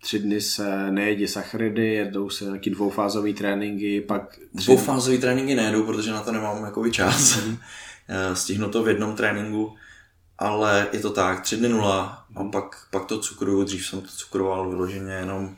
[0.02, 4.38] tři dny se nejedí sacharidy, jedou se nějaký dvoufázový tréninky, pak...
[4.56, 4.66] Tři...
[4.66, 7.36] Dvoufázový tréninky nejedu, protože na to nemám jakoby čas.
[7.36, 7.58] Mm-hmm.
[8.34, 9.74] Stihnu to v jednom tréninku,
[10.38, 14.08] ale je to tak, tři dny nula a pak, pak to cukruju, dřív jsem to
[14.08, 15.56] cukroval vyloženě jenom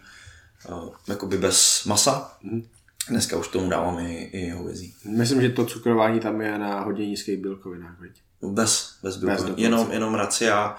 [0.69, 2.37] uh, jakoby bez masa.
[2.43, 2.63] Mm.
[3.09, 4.95] Dneska už tomu dávám i, i hovězí.
[5.05, 8.11] Myslím, že to cukrování tam je na hodně nízkých bílkovinách, veď?
[8.43, 9.55] Bez, bez bílkovin.
[9.55, 10.77] Bez jenom, jenom racia.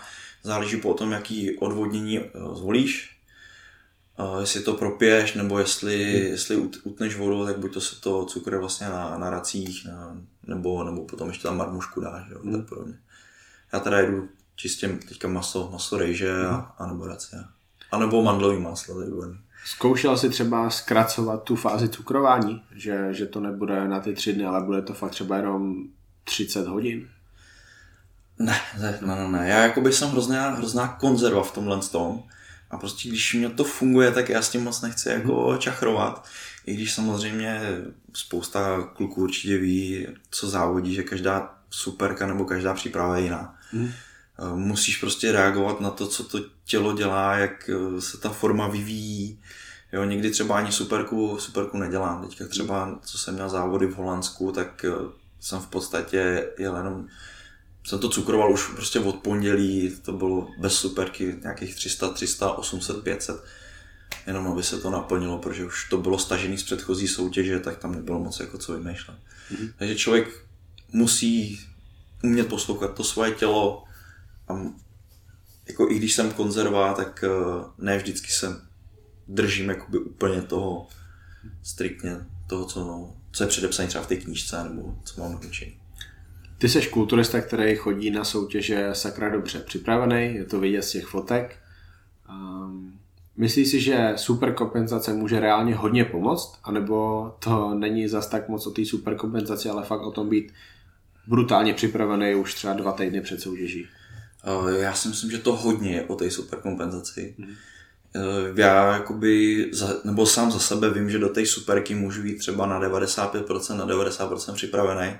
[0.47, 3.17] Záleží po tom, jaký odvodnění eh, zvolíš.
[4.19, 6.31] Uh, jestli to propiješ, nebo jestli, hmm.
[6.31, 10.83] jestli utneš vodu, tak buď to se to cukr vlastně na, na racích, na, nebo,
[10.83, 12.53] nebo potom ještě tam marmušku dáš, jo, hmm.
[12.53, 12.93] tak podobně.
[13.73, 16.55] Já teda jedu čistě teďka maso, maso rejže hmm.
[16.55, 17.43] a, a nebo racia.
[17.91, 19.09] A nebo mandlový máslo, to je
[19.65, 24.45] Zkoušel si třeba zkracovat tu fázi cukrování, že, že to nebude na ty tři dny,
[24.45, 25.75] ale bude to fakt třeba jenom
[26.23, 27.07] 30 hodin?
[28.39, 29.49] Ne, ne, ne, ne.
[29.49, 32.23] Já jakoby jsem hrozná, hrozná konzerva v tomhle tom.
[32.69, 35.57] A prostě když mě to funguje, tak já s tím moc nechci jako mm.
[35.57, 36.27] čachrovat.
[36.65, 37.61] I když samozřejmě
[38.13, 43.55] spousta kluků určitě ví, co závodí, že každá superka nebo každá příprava je jiná.
[43.73, 43.91] Mm.
[44.55, 49.39] Musíš prostě reagovat na to, co to tělo dělá, jak eh, se ta forma vyvíjí.
[49.93, 52.27] Jo, někdy třeba ani superku, superku nedělám.
[52.27, 54.91] Teďka třeba, co jsem měl závody v Holandsku, tak eh,
[55.39, 57.07] jsem v podstatě jel jenom
[57.87, 63.03] jsem to cukroval už prostě od pondělí, to bylo bez superky, nějakých 300, 300, 800,
[63.03, 63.43] 500,
[64.27, 67.95] jenom aby se to naplnilo, protože už to bylo stažený z předchozí soutěže, tak tam
[67.95, 69.17] nebylo moc jako co vymýšlet.
[69.51, 69.73] Mm-hmm.
[69.77, 70.45] Takže člověk
[70.91, 71.59] musí
[72.23, 73.83] umět poslouchat to svoje tělo
[74.47, 74.53] a
[75.67, 77.29] jako i když jsem konzervá, tak eh,
[77.77, 78.61] ne vždycky se
[79.27, 80.87] držím jakoby úplně toho
[81.63, 85.86] striktně toho, co, co je předepsané třeba v té knížce nebo co mám naučený.
[86.57, 91.05] Ty jsi kulturista, který chodí na soutěže sakra dobře připravený, je to vidět z těch
[91.05, 91.55] fotek.
[92.29, 92.99] Um,
[93.37, 98.71] myslíš si, že superkompenzace může reálně hodně pomoct, anebo to není zas tak moc o
[98.71, 100.53] té superkompenzaci, ale fakt o tom být
[101.27, 103.87] brutálně připravený už třeba dva týdny před soutěží?
[104.77, 107.35] Já si myslím, že to hodně je o té superkompenzaci.
[107.39, 107.55] Hmm.
[108.55, 112.65] Já jakoby, za, nebo sám za sebe vím, že do té superky můžu jít třeba
[112.65, 115.15] na 95%, na 90% připravený.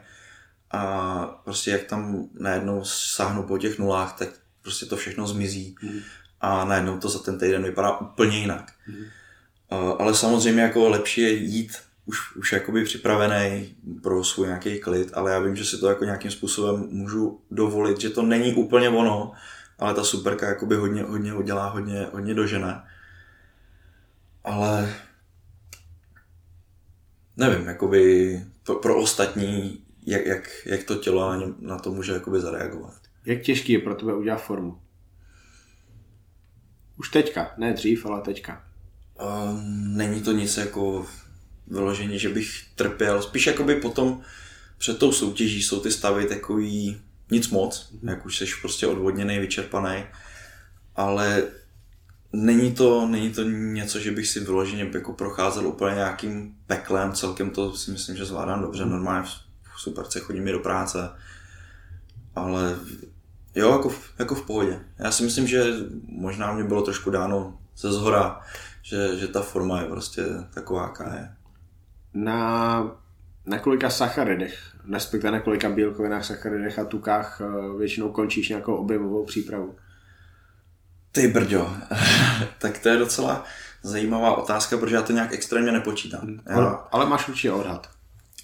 [0.72, 4.30] A prostě jak tam najednou sáhnu po těch nulách, tak
[4.62, 5.76] prostě to všechno zmizí.
[5.82, 6.00] Hmm.
[6.42, 8.74] A najednou to za ten týden vypadá úplně jinak.
[8.86, 9.06] Hmm.
[10.00, 11.78] Ale samozřejmě jako lepší je jít
[12.08, 16.04] už, už jakoby připravený pro svůj nějaký klid, ale já vím, že si to jako
[16.04, 19.32] nějakým způsobem můžu dovolit, že to není úplně ono,
[19.80, 22.84] ale ta superka jakoby hodně, hodně udělá, hodně, hodně dožene.
[24.44, 24.94] ale
[27.38, 32.14] nevím, jakoby pro, pro ostatní, jak, jak, jak to tělo na, ně, na to může
[32.14, 32.94] jakoby zareagovat.
[33.26, 34.82] Jak těžký je pro tebe udělat formu?
[36.98, 38.64] Už teďka, ne dřív, ale teďka.
[39.22, 41.06] Um, není to nic jako
[41.68, 43.22] vyložení, že bych trpěl.
[43.22, 44.22] Spíš jakoby potom
[44.78, 48.10] před tou soutěží jsou ty stavy takový nic moc, mm-hmm.
[48.10, 50.04] jak už jsi prostě odvodněný, vyčerpaný,
[50.96, 51.44] ale
[52.34, 57.50] není to, není to něco, že bych si vyloženě jako procházel úplně nějakým peklem, celkem
[57.50, 58.90] to si myslím, že zvládám dobře, mm-hmm.
[58.90, 59.28] normálně
[59.78, 61.10] v superce chodím i do práce,
[62.36, 62.76] ale
[63.56, 64.80] jo, jako v, jako v pohodě.
[65.00, 65.64] Já si myslím, že
[66.08, 68.42] možná mě bylo trošku dáno ze zhora,
[68.82, 71.30] že, že ta forma je prostě taková, jaká je.
[72.14, 72.92] Na,
[73.46, 79.26] na kolika sacharidech, respektive na kolika bílkovinách, sacharidech a tukách eh, většinou končíš nějakou objemovou
[79.26, 79.76] přípravu?
[81.12, 81.78] Ty brďo,
[82.58, 83.44] tak to je docela
[83.82, 86.40] zajímavá otázka, protože já to nějak extrémně nepočítám.
[86.50, 87.97] Já, ale, ale máš určitě odhad.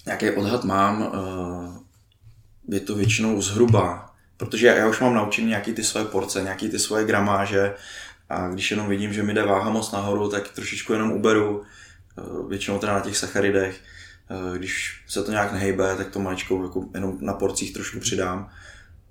[0.06, 5.84] Nějaký odhad mám, eh, je to většinou zhruba, protože já už mám naučený nějaký ty
[5.84, 7.74] svoje porce, nějaký ty svoje gramáže
[8.28, 11.62] a když jenom vidím, že mi jde váha moc nahoru, tak trošičku jenom uberu,
[12.18, 13.80] eh, většinou teda na těch sacharidech.
[14.30, 18.50] Eh, když se to nějak nehejbe, tak to maličkou jako jenom na porcích trošku přidám.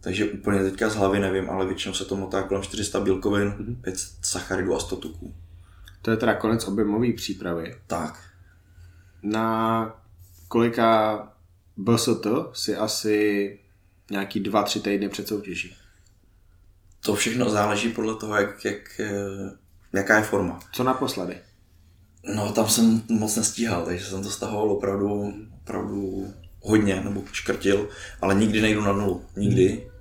[0.01, 3.81] Takže úplně teďka z hlavy nevím, ale většinou se to motá kolem 400 bílkovin, mm-hmm.
[3.81, 5.33] 5 sacharidů a 100 tuků.
[6.01, 7.75] To je teda konec objemové přípravy.
[7.87, 8.19] Tak.
[9.23, 10.02] Na
[10.53, 11.27] kolika
[11.77, 13.59] BST si asi
[14.11, 15.75] nějaký dva, tři týdny před soutěží?
[16.99, 19.51] To všechno záleží podle toho, jak, jak, eh,
[19.93, 20.59] jaká je forma.
[20.71, 21.37] Co naposledy?
[22.35, 27.89] No, tam jsem moc nestíhal, takže jsem to stahoval opravdu, opravdu hodně, nebo škrtil,
[28.21, 29.25] ale nikdy nejdu na nulu.
[29.35, 29.91] Nikdy.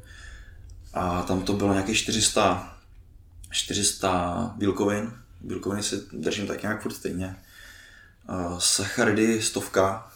[0.95, 2.79] A tam to bylo nějakých 400,
[3.51, 5.13] 400 bílkovin.
[5.41, 7.37] Bílkoviny si držím tak nějak furt stejně.
[8.59, 10.12] Sacharidy stovka,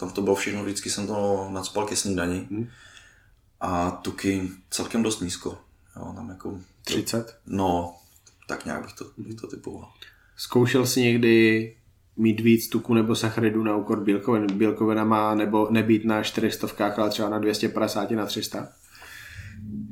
[0.00, 2.46] tam to bylo všechno, vždycky jsem to nadspal ke snídani.
[2.50, 2.68] Hmm.
[3.60, 5.58] A tuky celkem dost nízko.
[5.96, 6.58] Jo, tam jako...
[6.84, 7.36] 30?
[7.46, 7.96] No,
[8.48, 9.88] tak nějak bych to, bych to typoval.
[10.36, 11.76] Zkoušel jsi někdy
[12.16, 17.28] mít víc tuku nebo sacharidů na úkor bílkovin, bílkovinama nebo nebýt na 400, ale třeba
[17.28, 18.68] na 250, na 300?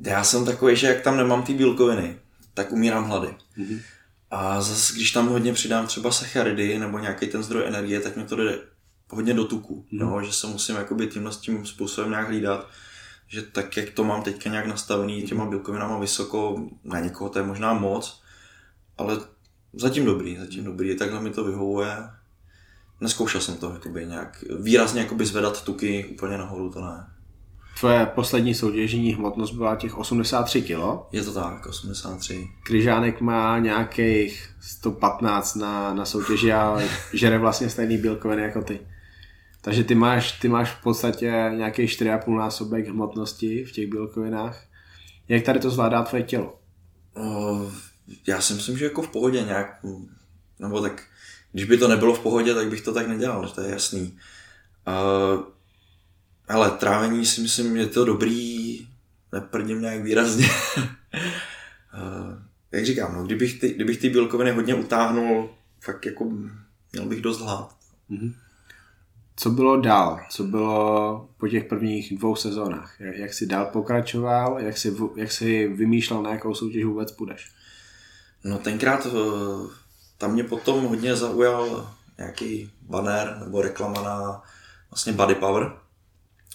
[0.07, 2.16] Já jsem takový, že jak tam nemám ty bílkoviny,
[2.55, 3.29] tak umírám hlady.
[3.59, 3.81] Mm-hmm.
[4.31, 8.25] A zase, když tam hodně přidám třeba sacharidy nebo nějaký ten zdroj energie, tak mi
[8.25, 8.59] to jde
[9.11, 9.87] hodně do tuku.
[9.92, 10.01] Mm-hmm.
[10.01, 10.23] Jo?
[10.23, 12.68] Že se musím jakoby tímhle s tím způsobem nějak hlídat
[13.29, 17.44] že tak, jak to mám teďka nějak nastavený těma bílkovinama vysoko, na někoho to je
[17.44, 18.23] možná moc,
[18.99, 19.21] ale
[19.73, 21.97] zatím dobrý, zatím dobrý, takhle mi to vyhovuje.
[23.01, 27.07] Neskoušel jsem to jakoby nějak výrazně jakoby zvedat tuky úplně nahoru, to ne.
[27.81, 31.12] Tvoje poslední soutěžní hmotnost byla těch 83 kg.
[31.12, 32.49] Je to tak, 83.
[32.62, 36.79] Kryžánek má nějakých 115 na, na soutěži a
[37.12, 38.81] žere vlastně stejný bílkoviny jako ty.
[39.68, 41.26] Takže ty máš, ty máš v podstatě
[41.57, 44.64] nějaký 4,5 násobek hmotnosti v těch bílkovinách.
[45.28, 46.61] Jak tady to zvládá tvoje tělo?
[47.16, 47.72] Uh,
[48.26, 49.85] já si myslím, že jako v pohodě nějak,
[50.59, 51.02] nebo tak,
[51.52, 54.18] když by to nebylo v pohodě, tak bych to tak nedělal, to je jasný.
[54.88, 55.42] Uh,
[56.48, 58.88] ale trávení si myslím, je to dobrý,
[59.33, 60.48] neprdím nějak výrazně.
[60.76, 60.83] uh,
[62.72, 65.50] jak říkám, no, kdybych, ty, kdybych ty bílkoviny hodně utáhnul,
[65.81, 66.24] fakt jako
[66.92, 67.76] měl bych dost hlad.
[68.11, 68.35] Mm-hmm.
[69.40, 70.20] Co bylo dál?
[70.31, 73.01] Co bylo po těch prvních dvou sezónách?
[73.01, 74.61] Jak, jsi dál pokračoval?
[74.61, 77.51] Jak jsi, jak jsi vymýšlel, na jakou soutěž vůbec půjdeš?
[78.44, 79.11] No tenkrát eh,
[80.18, 84.42] tam mě potom hodně zaujal nějaký banner nebo reklama na
[84.90, 85.72] vlastně Body Power,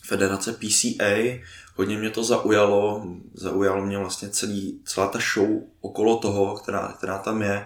[0.03, 1.39] federace PCA.
[1.75, 7.17] Hodně mě to zaujalo, zaujalo mě vlastně celý, celá ta show okolo toho, která, která
[7.17, 7.65] tam je.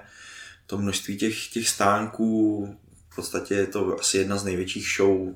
[0.67, 2.67] To množství těch, těch stánků,
[3.17, 5.33] podstatě je to asi jedna z největších show,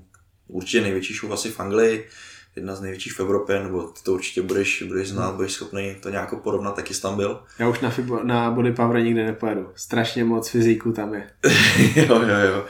[0.47, 2.07] určitě největší show asi v Anglii,
[2.55, 5.35] jedna z největších v Evropě, nebo ty to určitě budeš, budeš znát, hmm.
[5.35, 7.39] budeš schopný to nějak porovnat, taky jsi tam byl.
[7.59, 9.69] Já už na, Fibo, na Body Power nikdy nepojedu.
[9.75, 11.29] Strašně moc fyzíku tam je.
[11.95, 12.65] jo, jo, jo.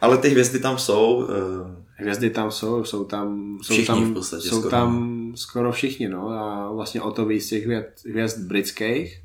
[0.00, 1.16] Ale ty hvězdy tam jsou.
[1.16, 1.86] Uh...
[1.98, 4.70] Hvězdy tam jsou, jsou tam, jsou všichni tam, v podstatě jsou skoro.
[4.70, 6.28] tam skoro všichni, no.
[6.28, 9.20] A vlastně o to víc těch hvězd, hvězd britských,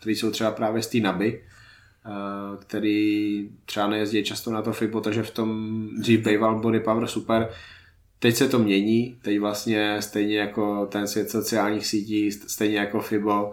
[0.00, 1.42] kteří jsou třeba právě z té Naby,
[2.60, 7.48] který třeba nejezdí často na to FIBO, takže v tom dřív býval body power super.
[8.18, 13.52] Teď se to mění, teď vlastně stejně jako ten svět sociálních sítí, stejně jako FIBO,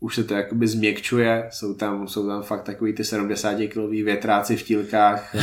[0.00, 4.56] už se to jakoby změkčuje, jsou tam, jsou tam fakt takový ty 70 kilový větráci
[4.56, 5.36] v tílkách,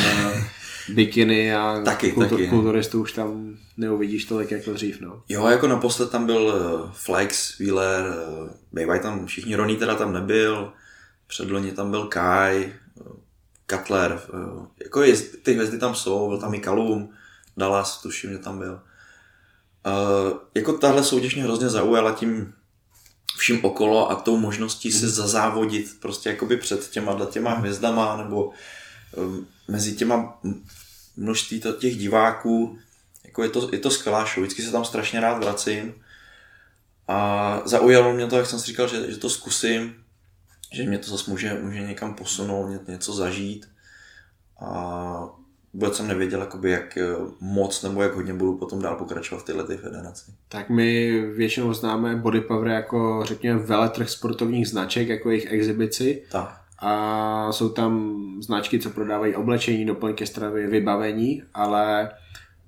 [0.93, 2.47] bikiny a taky, kultur, taky.
[2.47, 5.01] kulturistů už tam neuvidíš tolik jako dřív.
[5.01, 5.23] No.
[5.29, 10.13] Jo, jako naposled tam byl eh, Flex, Wheeler, eh, bývají tam všichni, Ronnie teda tam
[10.13, 10.73] nebyl,
[11.27, 12.73] Předloni tam byl Kai,
[13.71, 17.09] Cutler, uh, jako je, ty hvězdy tam jsou, byl tam i Kalum,
[17.57, 18.81] Dallas, tuším, že tam byl.
[19.85, 22.53] Uh, jako tahle soutěž mě hrozně zaujala tím
[23.37, 25.15] vším okolo a tou možností se mhm.
[25.15, 28.51] zazávodit prostě jakoby před těma těma hvězdama nebo
[29.17, 30.39] um, mezi těma
[31.17, 32.77] množství těch diváků.
[33.23, 35.93] Jako je to, je to skvělá show, vždycky se tam strašně rád vracím.
[37.07, 40.02] A zaujalo mě to, jak jsem si říkal, že, že to zkusím,
[40.73, 43.67] že mě to zase může, může někam posunout, něco zažít.
[44.59, 45.29] A
[45.73, 47.03] vůbec jsem nevěděl, jakoby, jak eh,
[47.39, 50.31] moc nebo jak hodně budu potom dál pokračovat v této federaci.
[50.47, 56.23] Tak my většinou známe Body Power jako, řekněme, veletrh sportovních značek, jako jejich exibici.
[56.31, 56.61] Tak.
[56.79, 62.11] A jsou tam značky, co prodávají oblečení, doplňky stravy, vybavení, ale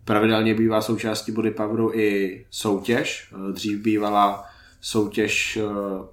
[0.06, 3.34] pravidelně bývá součástí Body Poweru i soutěž.
[3.53, 4.45] Dřív bývala
[4.86, 5.64] soutěž eh,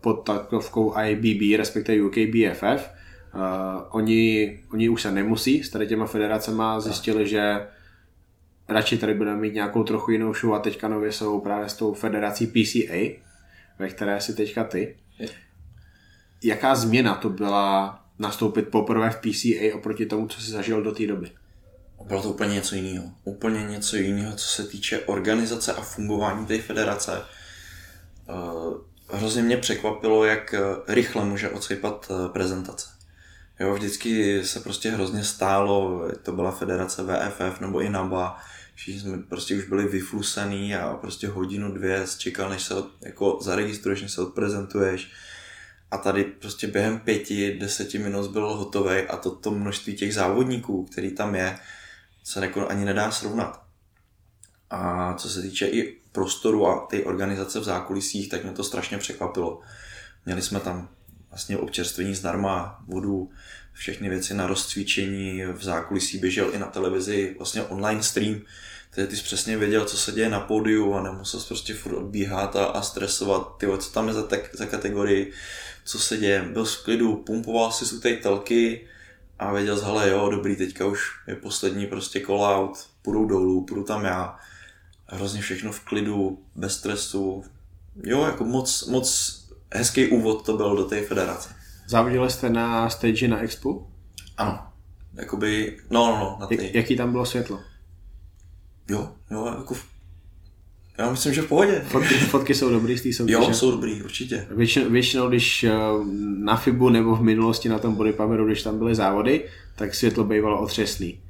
[0.00, 2.90] pod takovkou IBB, respektive UK BFF,
[3.34, 3.40] Uh,
[3.90, 7.66] oni, oni už se nemusí s tady těma federacema, zjistili, že
[8.68, 11.94] radši tady budeme mít nějakou trochu jinou show a teďka nově jsou právě s tou
[11.94, 13.20] federací PCA,
[13.78, 14.96] ve které si teďka ty.
[16.42, 21.06] Jaká změna to byla nastoupit poprvé v PCA oproti tomu, co jsi zažil do té
[21.06, 21.30] doby?
[22.06, 23.04] Bylo to úplně něco jiného.
[23.24, 27.22] Úplně něco jiného, co se týče organizace a fungování té federace.
[28.28, 30.54] Uh, hrozně mě překvapilo, jak
[30.88, 32.88] rychle může odsejpat eh, prezentace.
[33.60, 38.38] Jo, vždycky se prostě hrozně stálo, to byla federace VFF nebo i NABA,
[38.74, 43.38] všichni jsme prostě už byli vyflusený a prostě hodinu, dvě čekal, než se od, jako
[43.42, 45.10] zaregistruješ, než se odprezentuješ.
[45.90, 50.84] A tady prostě během pěti, deseti minut byl hotový a to, to množství těch závodníků,
[50.84, 51.58] který tam je,
[52.24, 53.62] se jako ani nedá srovnat.
[54.70, 58.98] A co se týče i prostoru a té organizace v zákulisích, tak mě to strašně
[58.98, 59.60] překvapilo.
[60.26, 60.88] Měli jsme tam
[61.30, 63.30] vlastně občerstvení zdarma, vodu,
[63.72, 68.40] všechny věci na rozcvičení, v zákulisí běžel i na televizi vlastně online stream,
[68.94, 71.96] tedy ty jsi přesně věděl, co se děje na pódiu a nemusel jsi prostě furt
[71.96, 75.32] odbíhat a, a stresovat, ty co tam je za, tak, za kategorii,
[75.84, 78.88] co se děje, byl v klidu, pumpoval si z té telky
[79.38, 83.64] a věděl jsi, hele jo, dobrý, teďka už je poslední prostě call out, půjdu dolů,
[83.64, 84.38] půjdu tam já,
[85.12, 87.44] hrozně všechno v klidu, bez stresu,
[88.04, 89.38] jo, jako moc, moc
[89.74, 91.54] hezký úvod to byl do té federace.
[91.88, 93.86] Závodili jste na stage na Expo?
[94.36, 94.66] Ano.
[95.14, 96.48] Jakoby, no, no, no, na.
[96.50, 97.60] Jak, jaký tam bylo světlo?
[98.90, 99.74] Jo, jo, jako
[100.98, 101.82] já myslím, že v pohodě.
[101.86, 103.34] Fotky, fotky jsou dobrý z té soutěže?
[103.34, 104.46] Jo, jsou dobrý, určitě.
[104.50, 105.72] Většinou, většinou, když eh,
[106.38, 109.44] na FIBu nebo v minulosti na tom bodypoweru, když tam byly závody,
[109.76, 111.21] tak světlo bývalo otřesný.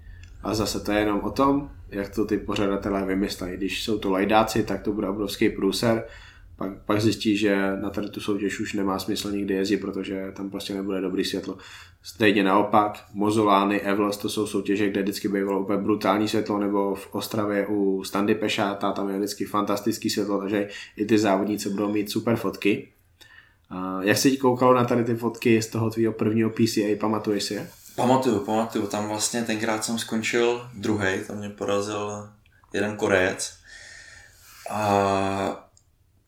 [0.42, 3.56] A zase to je jenom o tom, jak to ty pořadatelé vymysleli.
[3.56, 6.04] Když jsou to lajdáci, tak to bude obrovský průser
[6.62, 10.50] pak, pak zjistí, že na tady tu soutěž už nemá smysl nikdy jezdit, protože tam
[10.50, 11.58] prostě nebude dobrý světlo.
[12.02, 17.14] Stejně naopak, Mozolány, Evlos, to jsou soutěže, kde vždycky bývalo úplně brutální světlo, nebo v
[17.14, 22.10] Ostravě u Standy Pešáta, tam je vždycky fantastický světlo, takže i ty závodníci budou mít
[22.10, 22.88] super fotky.
[23.70, 27.54] A jak jsi koukalo na tady ty fotky z toho tvýho prvního PCA, pamatuješ si
[27.54, 27.68] je?
[27.96, 32.30] Pamatuju, pamatuju, tam vlastně tenkrát jsem skončil druhý, tam mě porazil
[32.72, 33.56] jeden Korejec.
[34.70, 35.70] A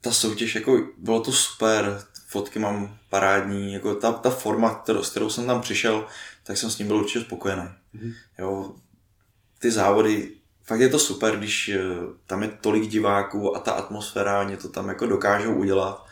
[0.01, 5.11] ta soutěž, jako bylo to super, fotky mám parádní, jako ta, ta forma, kterou, s
[5.11, 6.07] kterou jsem tam přišel,
[6.43, 7.63] tak jsem s ním byl určitě spokojený.
[7.63, 8.15] Mm-hmm.
[8.39, 8.75] Jo,
[9.59, 11.81] ty závody, fakt je to super, když eh,
[12.27, 16.07] tam je tolik diváků a ta atmosféra, oni to tam jako dokážou udělat.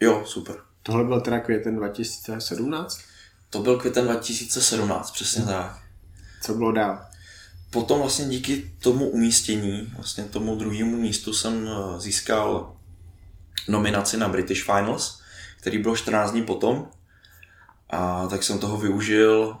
[0.00, 0.56] Jo, super.
[0.82, 3.07] Tohle byl teda květen 2017?
[3.50, 5.48] To byl květen 2017, přesně mm.
[5.48, 5.78] tak.
[6.42, 7.08] Co bylo dál?
[7.70, 12.76] potom vlastně díky tomu umístění, vlastně tomu druhému místu jsem eh, získal
[13.68, 15.22] nominaci na British Finals,
[15.60, 16.88] který byl 14 dní potom.
[17.90, 19.56] A tak jsem toho využil,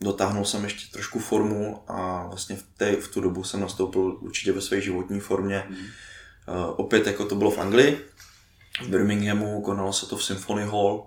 [0.00, 4.52] dotáhnul jsem ještě trošku formu a vlastně v, té, v tu dobu jsem nastoupil určitě
[4.52, 5.66] ve své životní formě.
[5.68, 5.76] Mm.
[5.76, 5.84] Uh,
[6.76, 8.06] opět jako to bylo v Anglii,
[8.84, 11.06] v Birminghamu, konalo se to v Symphony Hall,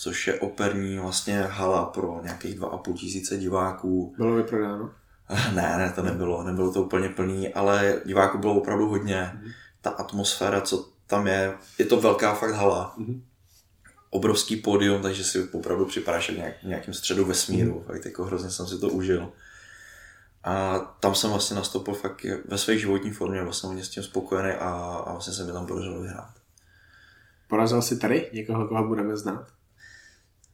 [0.00, 4.14] což je operní vlastně hala pro nějakých 2,5 tisíce diváků.
[4.16, 4.90] Bylo vyprodáno?
[5.54, 9.32] Ne, ne, to nebylo, nebylo to úplně plný, ale diváků bylo opravdu hodně.
[9.34, 9.52] Mm-hmm.
[9.80, 12.94] Ta atmosféra, co tam je, je to velká fakt hala.
[12.98, 13.20] Mm-hmm.
[14.10, 17.72] Obrovský pódium, takže si opravdu připadáš nějak, nějakým středu vesmíru.
[17.72, 17.92] Mm-hmm.
[17.92, 19.32] Fakt jako hrozně jsem si to užil.
[20.44, 24.50] A tam jsem vlastně nastoupil fakt ve své životní formě, vlastně mě s tím spokojený
[24.50, 24.68] a,
[25.06, 26.30] a vlastně se mi tam podařilo vyhrát.
[27.48, 29.57] Porazil jsi tady někoho, koho budeme znát?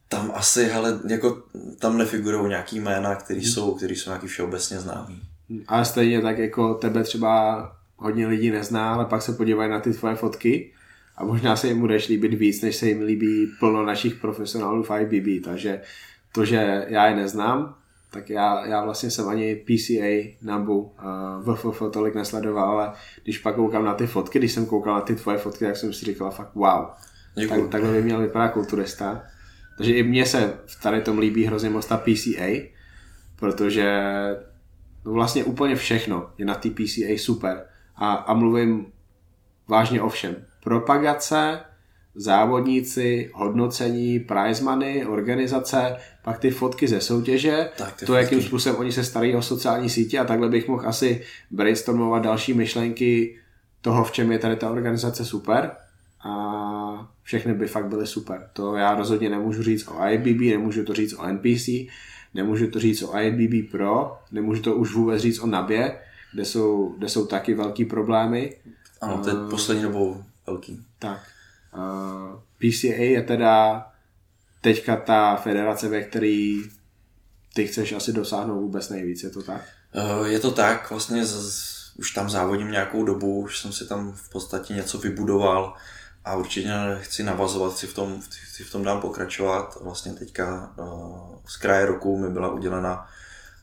[0.09, 1.43] Tam asi, hele, jako
[1.79, 3.49] tam nefigurují nějaký jména, který hmm.
[3.49, 5.21] jsou, který jsou nějaký všeobecně známý.
[5.67, 9.93] Ale stejně tak jako tebe třeba hodně lidí nezná, ale pak se podívají na ty
[9.93, 10.71] tvoje fotky
[11.17, 14.91] a možná se jim budeš líbit víc, než se jim líbí plno našich profesionálů v
[14.99, 15.81] IBB, takže
[16.31, 17.75] to, že já je neznám,
[18.11, 20.91] tak já, já vlastně jsem ani PCA Nambu
[21.43, 22.93] uh, VFF tolik nesledoval, ale
[23.23, 25.93] když pak koukám na ty fotky, když jsem koukal na ty tvoje fotky, tak jsem
[25.93, 26.85] si říkal fakt wow.
[27.49, 29.23] Tak, takhle by měl vypadat kulturista.
[29.77, 32.69] Takže i mně se v tady tom líbí hrozně moc ta PCA,
[33.35, 34.01] protože
[35.05, 37.65] no vlastně úplně všechno je na té PCA super.
[37.95, 38.85] A, a mluvím
[39.67, 40.35] vážně o všem.
[40.63, 41.59] Propagace,
[42.15, 48.91] závodníci, hodnocení, prize money, organizace, pak ty fotky ze soutěže, tak to, jakým způsobem oni
[48.91, 51.21] se starají o sociální sítě a takhle bych mohl asi
[51.51, 53.39] brainstormovat další myšlenky
[53.81, 55.71] toho, v čem je tady ta organizace super
[56.25, 58.49] a všechny by fakt byly super.
[58.53, 61.69] To já rozhodně nemůžu říct o IBB, nemůžu to říct o NPC,
[62.33, 65.99] nemůžu to říct o IBB Pro, nemůžu to už vůbec říct o Nabě,
[66.33, 68.55] kde jsou, kde jsou taky velký problémy.
[69.01, 70.85] Ano, to je uh, poslední dobou velký.
[70.99, 71.19] Tak.
[71.77, 73.85] Uh, PCA je teda
[74.61, 76.61] teďka ta federace, ve který
[77.53, 79.61] ty chceš asi dosáhnout vůbec nejvíc, je to tak?
[79.95, 84.11] Uh, je to tak, vlastně z, už tam závodím nějakou dobu, už jsem si tam
[84.11, 85.75] v podstatě něco vybudoval
[86.25, 86.69] a určitě
[87.01, 89.77] chci navazovat, chci v tom, chci v tom dám pokračovat.
[89.81, 93.09] Vlastně teďka uh, z kraje roku mi byla udělena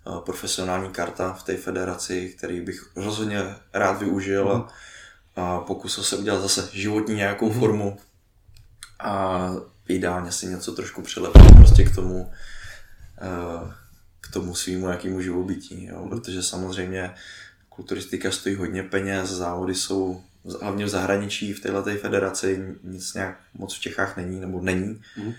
[0.06, 4.64] uh, profesionální karta v té federaci, který bych rozhodně rád využil mm.
[5.44, 7.60] a pokusil se udělat zase životní nějakou mm.
[7.60, 7.98] formu
[9.00, 9.50] a
[9.88, 13.72] ideálně si něco trošku přilepit prostě k tomu, uh,
[14.20, 16.06] k tomu svýmu jakýmu živobytí, jo?
[16.08, 17.14] protože samozřejmě
[17.68, 20.22] kulturistika stojí hodně peněz, závody jsou
[20.60, 25.00] hlavně v zahraničí, v této federaci nic nějak moc v Čechách není, nebo není.
[25.16, 25.32] Mm.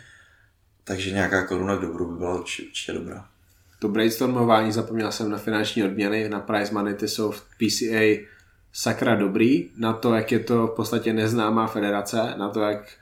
[0.83, 3.25] Takže nějaká koruna k dobru by byla určitě, dobrá.
[3.79, 8.27] To brainstormování, zapomněl jsem na finanční odměny, na prize money, ty jsou v PCA
[8.73, 12.97] sakra dobrý, na to, jak je to v podstatě neznámá federace, na to, jak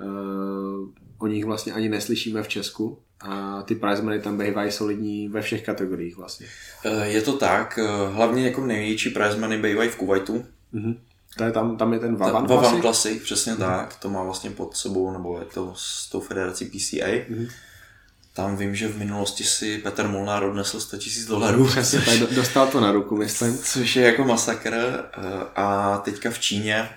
[0.00, 0.88] uh,
[1.18, 5.42] o nich vlastně ani neslyšíme v Česku a ty prize money tam bývají solidní ve
[5.42, 6.46] všech kategoriích vlastně.
[6.84, 10.44] Eh, je to tak, eh, hlavně jako největší prize money bývají v Kuwaitu.
[10.74, 10.96] Mm-hmm.
[11.36, 12.62] To je tam, tam je ten Vavan Classic?
[12.64, 13.58] Vavan Classic, přesně mm-hmm.
[13.58, 13.96] tak.
[13.96, 17.06] To má vlastně pod sebou, nebo je to s tou federací PCA.
[17.06, 17.50] Mm-hmm.
[18.32, 21.66] Tam vím, že v minulosti si Petr Molnár odnesl 100 000 dolarů.
[21.66, 23.58] Přesně, tak dostal to na ruku, myslím.
[23.58, 24.74] Což je jako masakr.
[24.74, 25.10] Eh,
[25.56, 26.88] a teďka v Číně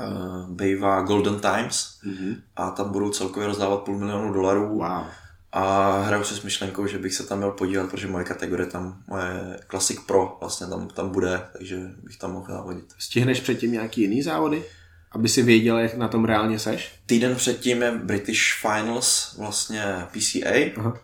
[0.00, 2.36] uh, bývá Golden Times mm-hmm.
[2.56, 4.68] a tam budou celkově rozdávat půl milionu dolarů.
[4.68, 5.06] Wow.
[5.52, 9.02] A hraju se s myšlenkou, že bych se tam měl podívat, protože moje kategorie tam,
[9.06, 12.84] moje Classic Pro vlastně tam, tam bude, takže bych tam mohl závodit.
[12.98, 14.64] Stihneš předtím nějaký jiný závody?
[15.12, 16.92] Aby si věděl, jak na tom reálně seš?
[17.06, 20.72] Týden předtím je British Finals, vlastně PCA.
[20.76, 20.98] Aha.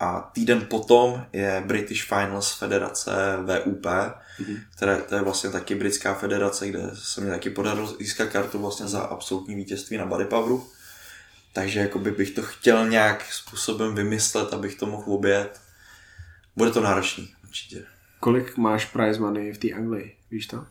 [0.00, 4.58] A týden potom je British Finals federace VUP, mm-hmm.
[4.76, 8.86] které to je vlastně taky britská federace, kde se mi taky podařilo získat kartu vlastně
[8.86, 10.66] za absolutní vítězství na body poweru.
[11.52, 15.60] Takže jakoby bych to chtěl nějak způsobem vymyslet, abych to mohl obět.
[16.56, 17.84] Bude to náročný, určitě.
[18.20, 20.64] Kolik máš prize money v té Anglii, víš to?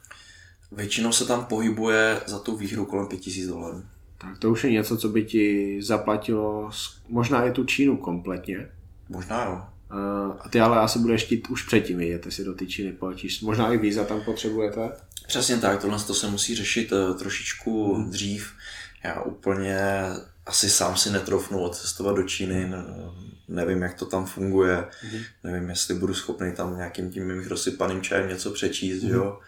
[0.72, 3.84] Většinou se tam pohybuje za tu výhru kolem 5000 dolarů.
[4.18, 6.72] Tak to už je něco, co by ti zaplatilo
[7.08, 8.70] možná i tu Čínu kompletně.
[9.10, 9.62] Možná jo.
[10.40, 13.42] A ty ale asi budeš chtít už předtím vědět, jestli do té Číny poletíš.
[13.42, 14.92] Možná i víza tam potřebujete?
[15.28, 18.10] Přesně tak, tohle to se musí řešit uh, trošičku hmm.
[18.10, 18.54] dřív.
[19.04, 19.80] Já úplně
[20.45, 22.72] asi sám si netrofnu odcestovat do Číny,
[23.47, 25.24] nevím, jak to tam funguje, mm-hmm.
[25.43, 29.14] nevím, jestli budu schopný tam nějakým tím mým rozsypaným čajem něco přečíst, mm-hmm.
[29.14, 29.39] jo.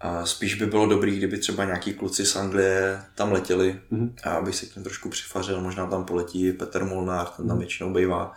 [0.00, 4.14] A spíš by bylo dobrý, kdyby třeba nějaký kluci z Anglie tam letěli mm-hmm.
[4.24, 7.58] a aby se k ním trošku přifařil, možná tam poletí Petr Molnár, ten tam mhm.
[7.58, 8.32] většinou bývá,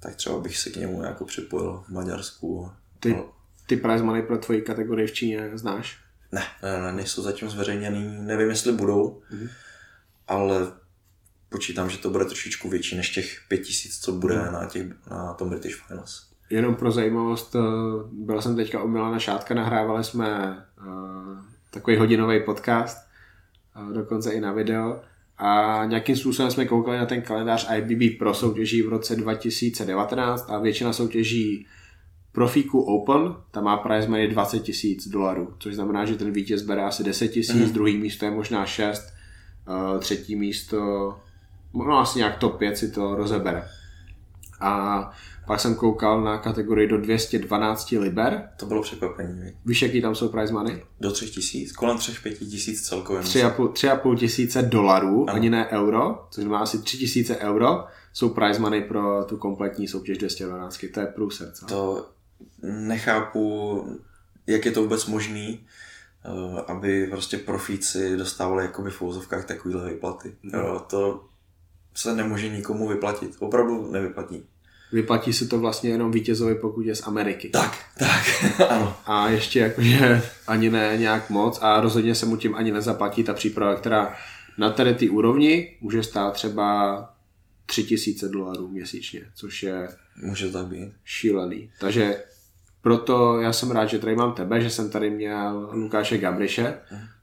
[0.00, 2.70] tak třeba bych se k němu jako připojil v Maďarsku.
[3.00, 3.32] Ty, no.
[3.66, 5.98] ty prize money pro tvoji kategorii v Číně znáš?
[6.32, 9.48] Ne, ne, ne, nejsou zatím zveřejněný, nevím, jestli budou, mm-hmm.
[10.28, 10.72] Ale
[11.48, 14.52] počítám, že to bude trošičku větší než těch pět tisíc, co bude hmm.
[14.52, 16.28] na, těch, na tom British Finals.
[16.50, 17.58] Jenom pro zajímavost, eh,
[18.12, 21.38] byl jsem teďka u Milana Šátka, nahrávali jsme uh,
[21.70, 22.98] takový hodinový podcast,
[23.76, 25.00] uh, dokonce i na video,
[25.38, 30.58] a nějakým způsobem jsme koukali na ten kalendář IBB pro soutěží v roce 2019 a
[30.58, 31.66] většina soutěží
[32.32, 36.82] Profíku Open, tam má prize money 20 tisíc dolarů, což znamená, že ten vítěz bere
[36.82, 37.72] asi 10 tisíc, mm.
[37.72, 39.17] druhý místo je možná 6, uh,
[39.98, 41.14] třetí místo
[41.74, 43.68] no asi nějak top 5 si to rozebere.
[44.60, 45.10] A
[45.46, 48.48] pak jsem koukal na kategorii do 212 liber.
[48.56, 49.52] To bylo překvapení.
[49.64, 50.82] Víš, jaký tam jsou prize money?
[51.00, 53.22] Do 3 tisíc, kolem 3-5 tisíc celkově.
[53.22, 55.36] 3,5 tisíce dolarů, ano.
[55.36, 59.88] ani ne euro, což znamená asi 3 tisíce euro, jsou prize money pro tu kompletní
[59.88, 60.84] soutěž 212.
[60.94, 61.52] To je průser.
[61.52, 61.66] Co?
[61.66, 62.06] To
[62.62, 63.84] nechápu,
[64.46, 65.60] jak je to vůbec možný,
[66.66, 70.36] aby prostě profíci dostávali jakoby v úzovkách takovýhle výplaty.
[70.42, 70.54] Mm.
[70.54, 71.24] Jo, to
[71.94, 73.36] se nemůže nikomu vyplatit.
[73.38, 74.44] Opravdu nevyplatí.
[74.92, 77.48] Vyplatí si to vlastně jenom vítězovi, pokud je z Ameriky.
[77.48, 78.24] Tak, tak,
[78.70, 78.96] ano.
[79.06, 83.34] A ještě jakože ani ne nějak moc a rozhodně se mu tím ani nezaplatí ta
[83.34, 84.14] příprava, která
[84.58, 87.14] na tady ty úrovni může stát třeba
[87.66, 89.88] 3000 dolarů měsíčně, což je
[90.22, 90.92] Může tak být.
[91.04, 91.70] šílený.
[91.80, 92.22] Takže
[92.82, 96.74] proto já jsem rád, že tady mám tebe, že jsem tady měl Lukáše Gabriše,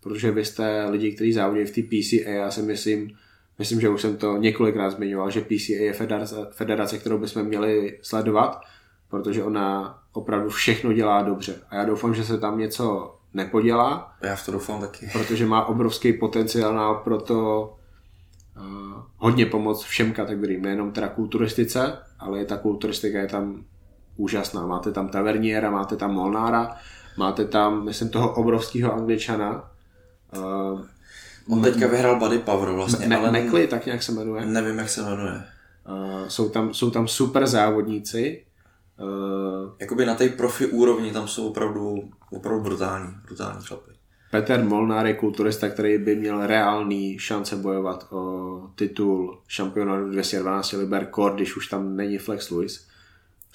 [0.03, 3.11] protože vy jste lidi, kteří závodí v té PCA, já si myslím,
[3.59, 7.99] myslím, že už jsem to několikrát zmiňoval, že PCA je federace, federace, kterou bychom měli
[8.01, 8.61] sledovat,
[9.09, 11.55] protože ona opravdu všechno dělá dobře.
[11.69, 15.09] A já doufám, že se tam něco nepodělá, Já v to doufám taky.
[15.13, 17.69] protože má obrovský potenciál na proto
[18.57, 23.63] uh, hodně pomoct všem kategoriím, nejenom teda kulturistice, ale i ta kulturistika je tam
[24.17, 24.67] úžasná.
[24.67, 26.75] Máte tam Taverniera, máte tam Molnára,
[27.17, 29.71] máte tam, myslím, toho obrovského angličana,
[30.37, 30.81] uh,
[31.49, 34.45] On teďka vyhrál Buddy Power vlastně, ne, ale Nekli, tak nějak se jmenuje.
[34.45, 35.43] nevím, jak se jmenuje.
[35.89, 38.45] Uh, jsou, tam, jsou tam super závodníci,
[38.99, 43.91] uh, Jakoby na té profi úrovni tam jsou opravdu, opravdu brutální, brutální chlapy.
[44.31, 51.07] Petr Molnár je kulturista, který by měl reálný šance bojovat o titul šampiona 212 liber
[51.15, 52.87] core, když už tam není Flex Lewis.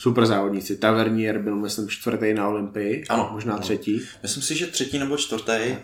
[0.01, 0.77] Super závodníci.
[0.77, 3.63] Tavernier byl, myslím, čtvrtý na Olympii, Ano, možná ano.
[3.63, 4.03] třetí.
[4.23, 5.75] Myslím si, že třetí nebo čtvrtý,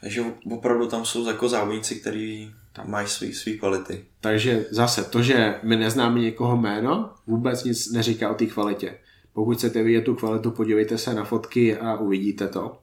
[0.00, 4.04] takže opravdu tam jsou jako závodníci, kteří tam mají svý, svý kvality.
[4.20, 8.98] Takže zase to, že my neznáme někoho jméno, vůbec nic neříká o té kvalitě.
[9.32, 12.78] Pokud chcete vidět tu kvalitu, podívejte se na fotky a uvidíte to.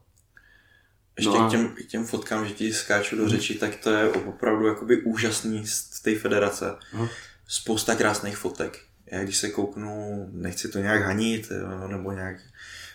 [1.17, 3.89] Ještě No a- k, těm, k těm fotkám, že ti skáču do řeči, tak to
[3.89, 6.75] je opravdu jakoby úžasný z té federace.
[6.93, 7.07] Aha.
[7.47, 8.79] Spousta krásných fotek.
[9.11, 12.35] Já když se kouknu, nechci to nějak hanit, jo, nebo nějak,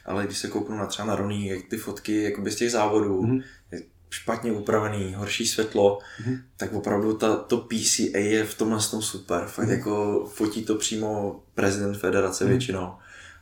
[0.04, 3.22] ale když se kouknu na třeba na Roný, jak ty fotky jakoby z těch závodů,
[3.22, 3.40] Mhm.
[3.72, 6.38] je špatně upravený, horší světlo, Mhm.
[6.56, 9.44] tak opravdu ta, to PCA je v tomhle tom super.
[9.46, 9.74] Fakt Mhm.
[9.74, 12.92] jako fotí to přímo prezident federace většinou.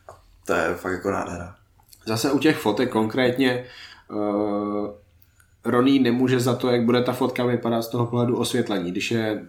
[0.07, 1.55] A to je fakt jako nádhera.
[2.07, 3.65] Zase u těch fotek konkrétně
[4.11, 4.87] uh,
[5.65, 8.91] Ronnie nemůže za to, jak bude ta fotka vypadat z toho pohledu osvětlení.
[8.91, 9.45] Když je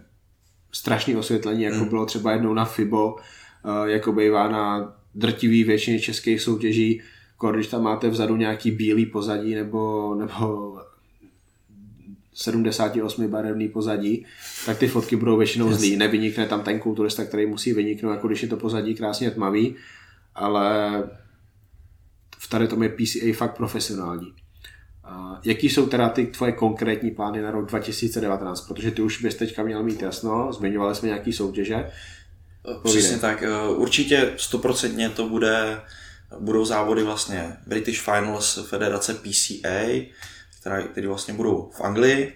[0.75, 1.89] strašný osvětlení, jako Hmm.
[1.89, 7.01] bylo třeba jednou na FIBO, uh, jako bývá na drtivý většině českých soutěží,
[7.31, 10.77] jako když tam máte vzadu nějaký bílý pozadí nebo, nebo
[12.33, 14.25] 78 barevný pozadí,
[14.65, 15.87] tak ty fotky budou většinou Jasně.
[15.87, 15.97] zlý.
[15.97, 19.75] Nevynikne tam ten kulturista, který musí vyniknout, jako když je to pozadí krásně tmavý,
[20.35, 21.03] ale
[22.37, 24.33] v tady tom je PCA fakt profesionální.
[25.43, 28.61] Jaký jsou teda ty tvoje konkrétní plány na rok 2019?
[28.61, 31.91] Protože ty už bys teďka měl mít jasno, zmiňovali jsme nějaký soutěže.
[32.83, 33.43] Přesně tak.
[33.43, 35.81] eh, Určitě stoprocentně to bude,
[36.39, 40.09] budou závody vlastně British Finals Federace PCA,
[40.59, 42.35] která, které vlastně budou v Anglii.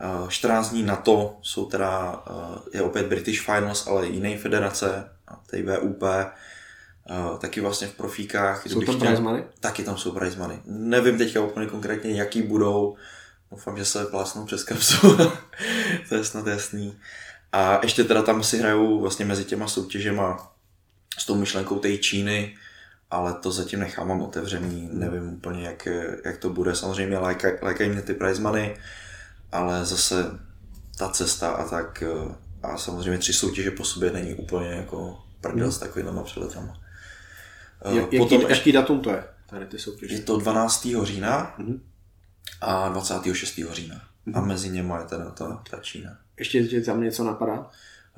[0.00, 5.08] Eh, 14 dní na to jsou teda, eh, je opět British Finals, ale jiné federace,
[5.46, 6.02] TVUP,
[7.10, 8.66] eh, taky vlastně v profíkách.
[8.66, 9.44] Jsou tam chtěl- prize money?
[9.60, 10.58] Taky tam jsou prize money.
[10.64, 12.96] Nevím teďka úplně konkrétně, jaký budou.
[13.50, 15.16] Doufám, že se plásnou přes kapsu.
[16.08, 16.96] to je snad jasný.
[17.52, 20.52] A ještě teda tam si hrajou vlastně mezi těma soutěžema
[21.18, 22.56] s tou myšlenkou té Číny,
[23.10, 25.88] ale to zatím nechávám otevřený, nevím úplně, jak,
[26.24, 26.74] jak to bude.
[26.74, 28.76] Samozřejmě lajkají lajkají mě ty prize money,
[29.52, 30.38] ale zase
[30.98, 35.72] ta cesta a tak eh, a samozřejmě tři soutěže po sobě není úplně jako prdel
[35.72, 36.79] s takovýma přeletama.
[37.84, 39.24] Eh, Jak, jaký, Potom ještě- jaký datum to je?
[39.46, 40.14] Tady ty soutěže.
[40.14, 41.04] je to 12.
[41.04, 41.80] října Mhm.
[42.60, 43.72] a 26.
[43.74, 44.02] října.
[44.34, 46.10] A mezi něma je teda ta, ta Čína.
[46.38, 47.66] Ještě tě tam něco napadá?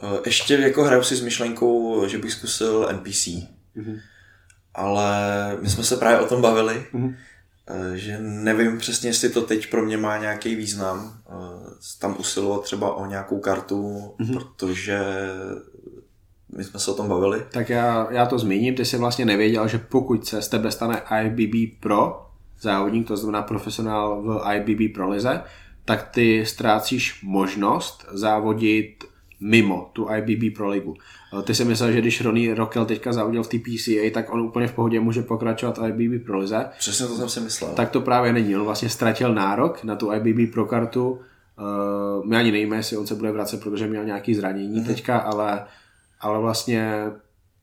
[0.02, 3.48] Eh, Ještě jako hraju si s myšlenkou, že bych zkusil NPC.
[3.74, 3.98] Mhm.
[4.74, 5.16] Ale
[5.60, 7.14] my jsme se právě o tom bavili, Mhm.
[7.68, 11.18] eh, že nevím přesně, jestli to teď pro mě má nějaký význam.
[11.98, 14.32] Tam usilovat třeba o nějakou kartu, Mhm.
[14.34, 15.00] protože
[16.56, 17.42] my jsme se o tom bavili.
[17.52, 21.02] Tak já, já to zmíním, ty jsi vlastně nevěděl, že pokud se z tebe stane
[21.24, 22.26] IBB Pro
[22.60, 25.42] závodník, to znamená profesionál v IBB Pro lize,
[25.84, 29.04] tak ty ztrácíš možnost závodit
[29.40, 30.94] mimo tu IBB Pro ligu.
[31.38, 34.40] Eh, Ty si myslel, že když Ronnie Rockel teďka závodil v té PCA, tak on
[34.40, 36.66] úplně v pohodě může pokračovat IBB Pro lize.
[36.78, 37.70] Přesně to jsem si myslel.
[37.70, 38.56] Tak to právě není.
[38.56, 41.10] On vlastně ztratil nárok na tu IBB Pro kartu.
[41.10, 44.86] Uh, my ani nevíme, jestli on se bude vracet, protože měl nějaký zranění mm-hmm.
[44.86, 45.64] teďka, ale,
[46.22, 47.10] ale vlastně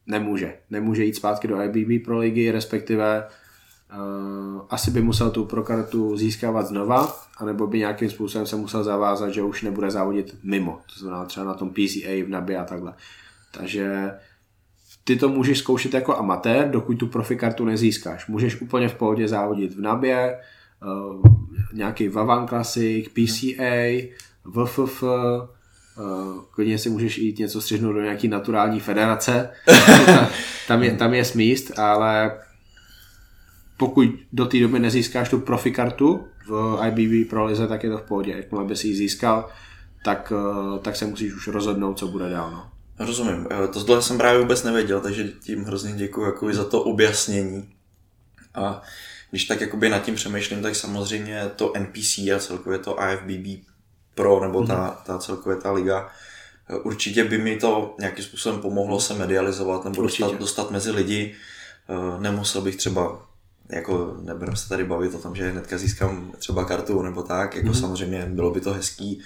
[0.07, 0.57] nemůže.
[0.69, 3.27] Nemůže jít zpátky do IBB Pro ligy, respektive
[3.93, 8.83] uh, asi by musel tu pro kartu získávat znova, anebo by nějakým způsobem se musel
[8.83, 10.81] zavázat, že už nebude závodit mimo.
[10.93, 12.93] To znamená třeba na tom PCA v NABI a takhle.
[13.51, 14.11] Takže
[15.03, 18.27] ty to můžeš zkoušet jako amatér, dokud tu profi kartu nezískáš.
[18.27, 20.39] Můžeš úplně v pohodě závodit v NABě,
[20.83, 21.23] uh,
[21.73, 24.07] nějaký Vavan Classic, PCA,
[24.45, 25.03] VFF,
[26.51, 29.49] klidně si můžeš jít něco střihnout do nějaký naturální federace.
[30.67, 32.39] tam, je, tam je smíst, ale
[33.77, 37.97] pokud do té doby nezískáš tu profi kartu v IBB Pro Lize, tak je to
[37.97, 38.31] v pohodě.
[38.31, 39.49] Jakmile by si ji získal,
[40.05, 42.51] tak, uh, tak se musíš už rozhodnout, co bude dál.
[42.51, 42.69] No.
[43.05, 43.47] Rozumím.
[43.51, 47.69] Eh, to tohle jsem právě vůbec nevěděl, takže tím hrozně děkuji jako za to objasnění.
[48.55, 48.81] A
[49.29, 53.68] když tak jakoby nad tím přemýšlím, tak samozřejmě to NPC a celkově to IFBB
[54.19, 54.95] Pro, nebo ta, mhm.
[55.05, 56.09] ta celkově ta liga,
[56.69, 61.35] eh, určitě by mi to nějakým způsobem pomohlo se medializovat nebo dostat, dostat mezi lidi.
[61.89, 63.25] Eh, nemusel bych třeba
[63.71, 67.67] jako nebudeme se tady bavit o tom, že hnedka získám třeba kartu nebo tak, jako
[67.67, 67.79] mm-hmm.
[67.79, 69.21] samozřejmě bylo by to hezký,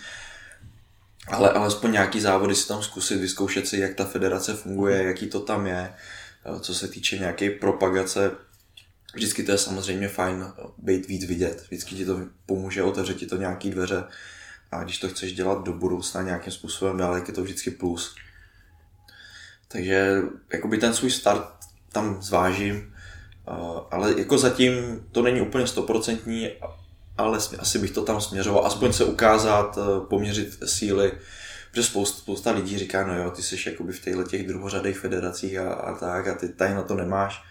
[1.27, 5.07] ale alespoň nějaký závody si tam zkusit, vyzkoušet si, jak ta federace funguje, mm-hmm.
[5.07, 5.93] jaký to tam je,
[6.45, 8.31] eh, co se týče nějaké propagace
[9.13, 10.45] Vždycky to je samozřejmě fajn
[10.77, 11.63] být víc vidět.
[11.67, 14.03] Vždycky ti to pomůže, otevřít ti to nějaký dveře.
[14.73, 18.15] A když to chceš dělat do budoucna nějakým způsobem dál, je to vždycky plus.
[19.67, 20.21] Takže
[20.53, 21.47] jakoby ten svůj start
[21.91, 22.93] tam zvážím,
[23.91, 24.73] ale jako zatím
[25.11, 26.49] to není úplně stoprocentní,
[27.17, 29.77] ale asi bych to tam směřoval, aspoň se ukázat,
[30.09, 31.11] poměřit síly,
[31.71, 35.57] protože spousta, spousta lidí říká, no jo, ty jsi jakoby v těchto těch druhořadých federacích
[35.57, 37.43] a, a tak a ty tady na to nemáš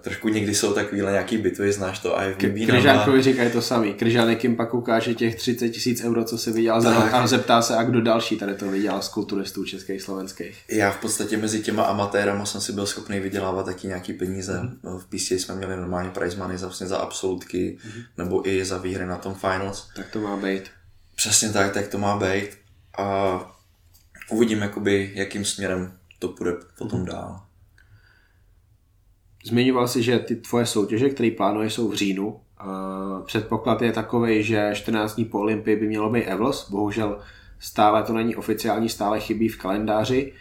[0.00, 2.66] trošku někdy jsou takovýhle nějaký bitvy, znáš to IFBB.
[2.66, 3.94] Kryžánkovi říkají to samý.
[3.94, 7.62] Kryžánek jim pak ukáže těch 30 tisíc euro, co si vydělal za rok a zeptá
[7.62, 10.58] se, a kdo další tady to vydělal z kulturistů českých, slovenských.
[10.70, 14.60] Já v podstatě mezi těma amatérama jsem si byl schopný vydělávat taky nějaký peníze.
[14.60, 14.98] Mm-hmm.
[14.98, 18.02] V PC jsme měli normálně prize money za, vlastně za absolutky, mm-hmm.
[18.18, 19.88] nebo i za výhry na tom finals.
[19.96, 20.62] Tak to má být.
[21.16, 22.48] Přesně tak, tak to má být.
[22.98, 23.56] A
[24.30, 27.12] uvidím, jakoby, jakým směrem to půjde potom mm-hmm.
[27.12, 27.45] dál.
[29.46, 32.40] Zmiňoval si, že ty tvoje soutěže, které plánuješ, jsou v říjnu.
[33.24, 36.70] Předpoklad je takový, že 14 dní po Olympii by mělo být Evlos.
[36.70, 37.18] Bohužel
[37.58, 40.32] stále to není oficiální, stále chybí v kalendáři.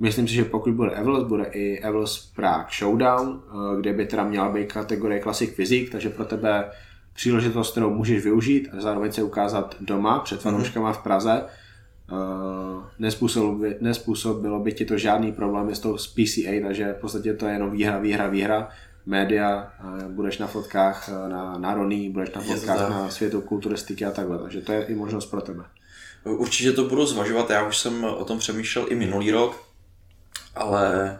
[0.00, 3.42] Myslím si, že pokud bude Evlos, bude i Evlos Prague Showdown,
[3.80, 6.70] kde by teda měla být kategorie Classic Physique, takže pro tebe
[7.14, 11.42] příležitost, kterou můžeš využít a zároveň se ukázat doma před fanouškama v Praze
[12.98, 17.34] nespůsobilo, by, nespůsobilo by ti to žádný problém s tou s PCA, takže v podstatě
[17.34, 18.68] to je jenom výhra, výhra, výhra.
[19.06, 19.72] Média,
[20.08, 24.38] budeš na fotkách uh, na, na Roný, budeš na fotkách na světu kulturistiky a takhle,
[24.38, 25.64] takže to je i možnost pro tebe.
[26.24, 29.62] Určitě to budu zvažovat, já už jsem o tom přemýšlel i minulý rok,
[30.54, 31.18] ale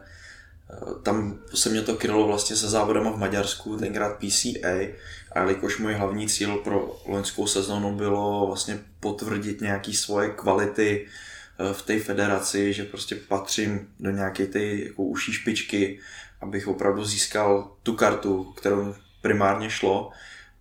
[1.02, 4.88] tam se mě to krylo vlastně se závodem v Maďarsku, tenkrát PCA,
[5.32, 11.74] a jelikož můj hlavní cíl pro loňskou sezónu bylo vlastně potvrdit nějaké svoje kvality eh,
[11.74, 16.00] v té federaci, že prostě patřím do nějaké té jako uší špičky,
[16.40, 20.10] abych opravdu získal tu kartu, kterou primárně šlo,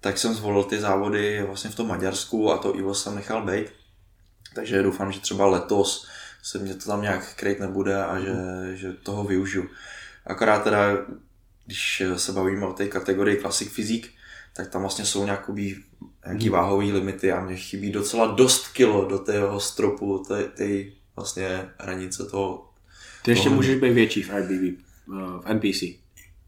[0.02, 3.66] tak jsem zvolil ty závody vlastně v tom Maďarsku a to Ivo jsem nechal být.
[4.56, 6.08] Takže doufám, že třeba letos
[6.44, 8.34] se mě to tam nějak kryt nebude a že,
[8.74, 9.70] že toho využiju.
[10.26, 10.98] Akorát teda,
[11.66, 14.10] když se bavíme o té kategorii Classic Physique,
[14.56, 15.76] tak tam vlastně jsou nějaký,
[16.26, 16.54] nějaký hmm.
[16.54, 20.84] váhový limity a mě chybí docela dost kilo do tého stropu, té
[21.16, 22.70] vlastně hranice toho.
[23.24, 23.56] Ty ještě toho...
[23.56, 25.84] můžeš být větší v IBB, v NPC.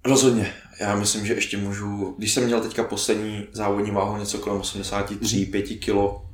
[0.05, 0.53] Rozhodně.
[0.79, 5.45] Já myslím, že ještě můžu, když jsem měl teďka poslední závodní váhu něco kolem 83,
[5.45, 6.25] 5 kilo,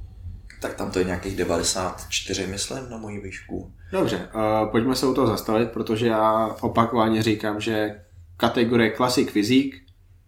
[0.59, 3.73] tak tam to je nějakých 94, myslím, na moji výšku.
[3.91, 8.01] Dobře, uh, pojďme se u toho zastavit, protože já opakovaně říkám, že
[8.37, 9.77] kategorie Classic Physique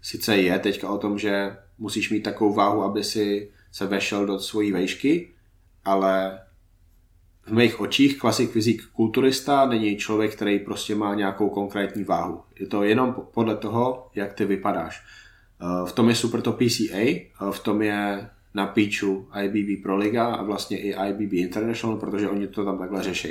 [0.02, 4.40] sice je teďka o tom, že musíš mít takovou váhu, aby si se vešel do
[4.40, 5.30] svojí vejšky,
[5.86, 6.40] ale
[7.46, 12.42] v mých očích klasik fyzik kulturista není člověk, který prostě má nějakou konkrétní váhu.
[12.60, 15.04] Je to jenom podle toho, jak ty vypadáš.
[15.62, 20.26] Eh, v tom je super to PCA, v tom je na píču IBB Pro Liga
[20.26, 23.28] a vlastně i IBB International, protože oni to tam takhle řeší.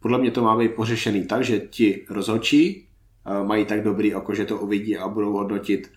[0.00, 2.86] Podle mě to má být pořešený tak, že ti rozhodčí
[3.26, 5.90] eh, mají tak dobrý oko, že to uvidí a budou hodnotit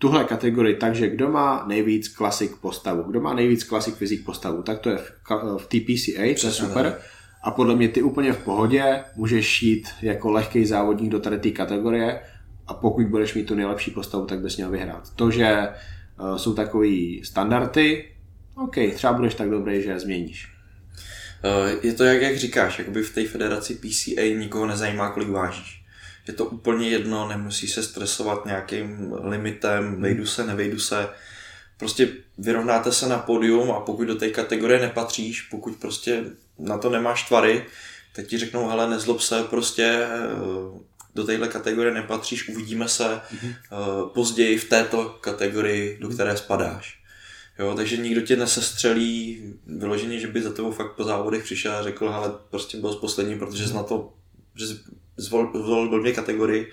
[0.00, 4.62] tuhle kategorii tak, že kdo má nejvíc klasik postavu, kdo má nejvíc klasik fyzik postavu,
[4.62, 5.12] tak to je v,
[5.58, 6.98] v TPCA, to je super.
[7.42, 11.50] A podle mě ty úplně v pohodě můžeš jít jako lehký závodník do tady té
[11.50, 12.20] kategorie
[12.66, 15.10] a pokud budeš mít tu nejlepší postavu, tak bys měl vyhrát.
[15.16, 15.68] To, že
[16.36, 18.08] jsou takový standardy,
[18.56, 20.48] OK, třeba budeš tak dobrý, že je změníš.
[21.44, 25.80] Uh, je to jak, jak říkáš, jakoby v té federaci PCA nikoho nezajímá, kolik vážíš
[26.30, 30.02] je to úplně jedno, nemusí se stresovat nějakým limitem, hmm.
[30.02, 31.08] vejdu se, nevejdu se.
[31.76, 32.08] Prostě
[32.38, 36.24] vyrovnáte se na pódium a pokud do té kategorie nepatříš, pokud prostě
[36.58, 37.66] na to nemáš tvary,
[38.14, 40.80] tak ti řeknou, hele, nezlob se, prostě eh,
[41.20, 43.54] do téhle kategorie nepatříš, uvidíme se mm-hmm.
[44.08, 47.00] později v této kategorii, do které spadáš.
[47.58, 51.82] Jo, takže nikdo tě nesestřelí vyloženě, že by za tebou fakt po závodech přišel a
[51.82, 54.12] řekl, ale prostě byl z poslední, protože jsi na to,
[54.54, 54.78] že jsi
[55.16, 56.72] zvolil, zvolil blbě kategorii.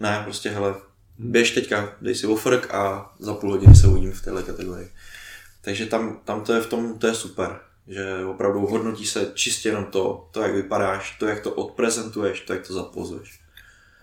[0.00, 0.74] Ne, prostě hele,
[1.18, 4.88] běž teďka, dej si ofrk a za půl hodiny se uvidím v téhle kategorii.
[5.60, 9.68] Takže tam, tam to je v tom, to je super, že opravdu hodnotí se čistě
[9.68, 13.45] jenom to, to jak vypadáš, to jak to odprezentuješ, to jak to zapozuješ.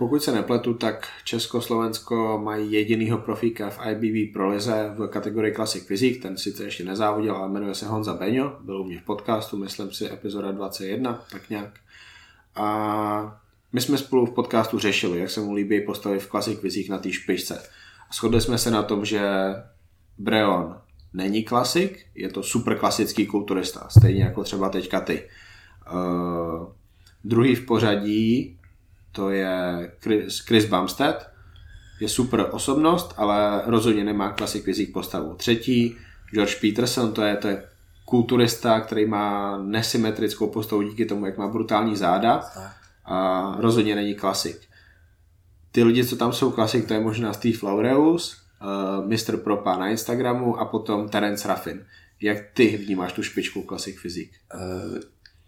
[0.04, 6.22] Pokud se nepletu, tak Československo mají jedinýho profíka v IBB prolize v kategorii Classic Physique,
[6.22, 9.91] ten sice ještě nezávodil, ale jmenuje se Honza Beňo, byl u mě v podcastu, myslím
[9.91, 11.80] si epizoda 21, tak nějak.
[12.56, 13.41] A
[13.74, 16.97] my jsme spolu v podcastu řešili, jak se mu líbí postavy v Classic Physique na
[16.97, 17.64] té špičce.
[18.14, 19.22] Shodli jsme se na tom, že
[20.18, 20.78] Breon
[21.14, 25.30] není klasik, je to super klasický kulturista, stejně jako třeba teďka ty.
[25.93, 26.68] Uh,
[27.24, 28.60] druhý v pořadí
[29.14, 31.30] to je Chris, Chris Bumstead,
[31.99, 35.36] je super osobnost, ale rozhodně nemá klasik fyzik postavu.
[35.36, 35.97] Třetí,
[36.32, 37.64] George Peterson, to je, to je
[38.05, 42.43] kulturista, který má nesymetrickou postavu díky tomu, jak má brutální záda
[43.05, 44.57] a rozhodně není klasik.
[45.72, 49.38] Ty lidi, co tam jsou klasik, to je možná Steve Laureus, uh, Mr.
[49.38, 51.86] Propa na Instagramu a potom Terence Raffin.
[52.22, 54.32] Jak ty vnímáš tu špičku klasik fyzik?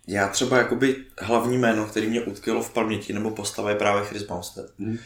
[0.08, 4.24] Já třeba jakoby hlavní jméno, který mě utkvělo v paměti, nebo postava je právě Chris
[4.24, 4.66] Bumstead.
[4.80, 4.98] Hmm.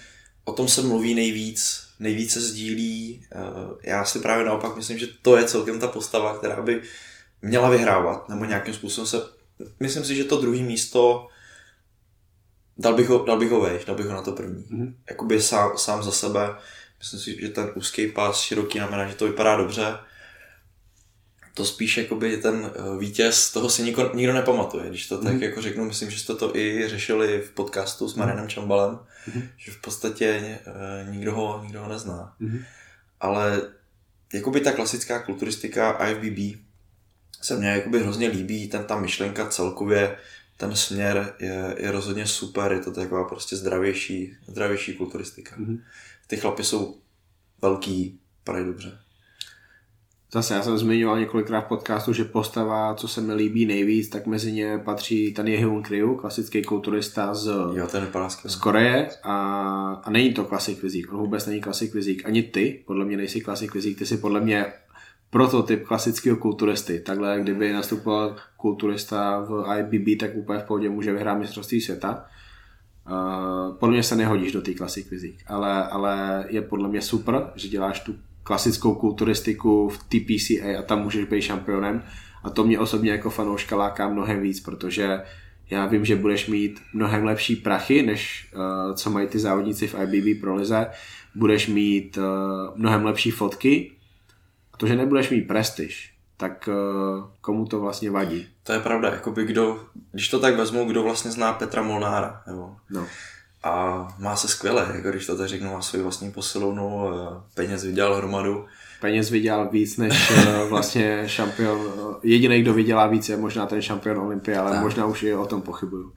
[0.43, 3.25] O tom se mluví nejvíc, nejvíce sdílí.
[3.31, 3.39] Eh,
[3.83, 6.81] já si právě naopak myslím, že to je celkem ta postava, která by
[7.41, 9.17] měla vyhrávat, nebo nějakým způsobem se...
[9.79, 11.27] Myslím si, že to druhé místo
[12.77, 14.63] dal bych ho, dal bych ho vejš, dal bych ho na to první.
[14.63, 14.93] Mm-hmm.
[15.09, 16.55] Jakoby sám, sám za sebe.
[16.99, 19.97] Myslím si, že ten úzký pás, široký znamená, že to vypadá dobře
[21.59, 25.43] to spíš jakoby ten eh, vítěz, toho si nikdo, nikdo nepamatuje, když to tak mm.
[25.43, 28.49] jako řeknu, myslím, že jste to i řešili v podcastu s Marinem mm.
[28.49, 28.99] Čambalem,
[29.35, 29.41] mm.
[29.57, 30.61] že v podstatě e,
[31.11, 32.35] nikdo, ho, nikdo ho nezná.
[32.39, 32.59] Mm.
[33.19, 33.61] Ale
[34.33, 36.61] jakoby ta klasická kulturistika IFBB
[37.41, 40.17] se mně jakoby hrozně líbí, ten ta myšlenka celkově,
[40.57, 45.55] ten směr je, je rozhodně super, je to taková prostě zdravější, zdravější kulturistika.
[45.57, 45.81] Mm.
[46.27, 46.97] Ty chlapy jsou
[47.61, 48.99] velký, vypadají dobře.
[50.31, 54.25] Zase já jsem zmiňoval několikrát v podcastu, že postava, co se mi líbí nejvíc, tak
[54.25, 58.07] mezi ně patří ten Hyun Kryu, klasický kulturista z, jo, ten
[58.45, 59.09] z Koreje.
[59.23, 59.35] A,
[60.03, 63.41] a není to klasik fyzik, on vůbec není klasik fyzik, ani ty, podle mě nejsi
[63.41, 64.65] klasik fyzik, ty jsi podle mě
[65.29, 66.99] prototyp klasického kulturisty.
[66.99, 72.25] Takhle, kdyby nastupoval kulturista v IBB, tak úplně v pohodě může vyhrát mistrovství světa.
[73.11, 77.51] Uh, podle mě se nehodíš do té klasik fyzik, ale, ale je podle mě super,
[77.55, 78.15] že děláš tu
[78.49, 82.03] klasickou kulturistiku v TPCA a tam můžeš být šampionem.
[82.43, 85.21] A to mě osobně jako fanouška láká mnohem víc, protože
[85.69, 89.95] já vím, že budeš mít mnohem lepší prachy, než uh, co mají ty závodníci v
[90.01, 90.87] IBB pro lize.
[91.35, 92.23] Budeš mít uh,
[92.75, 93.91] mnohem lepší fotky.
[94.73, 98.47] A to, že nebudeš mít prestiž, tak uh, komu to vlastně vadí?
[98.63, 99.79] To je pravda, jakoby kdo,
[100.11, 103.07] když to tak vezmu, kdo vlastně zná Petra Molnára, nebo no
[103.63, 107.01] a má se skvěle, jako když to tak řeknu, má svoji vlastní posilovnu,
[107.53, 108.65] peněz vydělal hromadu.
[109.01, 111.93] Peněz vydělal víc než eh, vlastně šampion,
[112.23, 114.81] jediný, kdo vydělá víc je možná ten šampion Olympie, ale tak.
[114.81, 116.13] možná už i o tom pochybuju.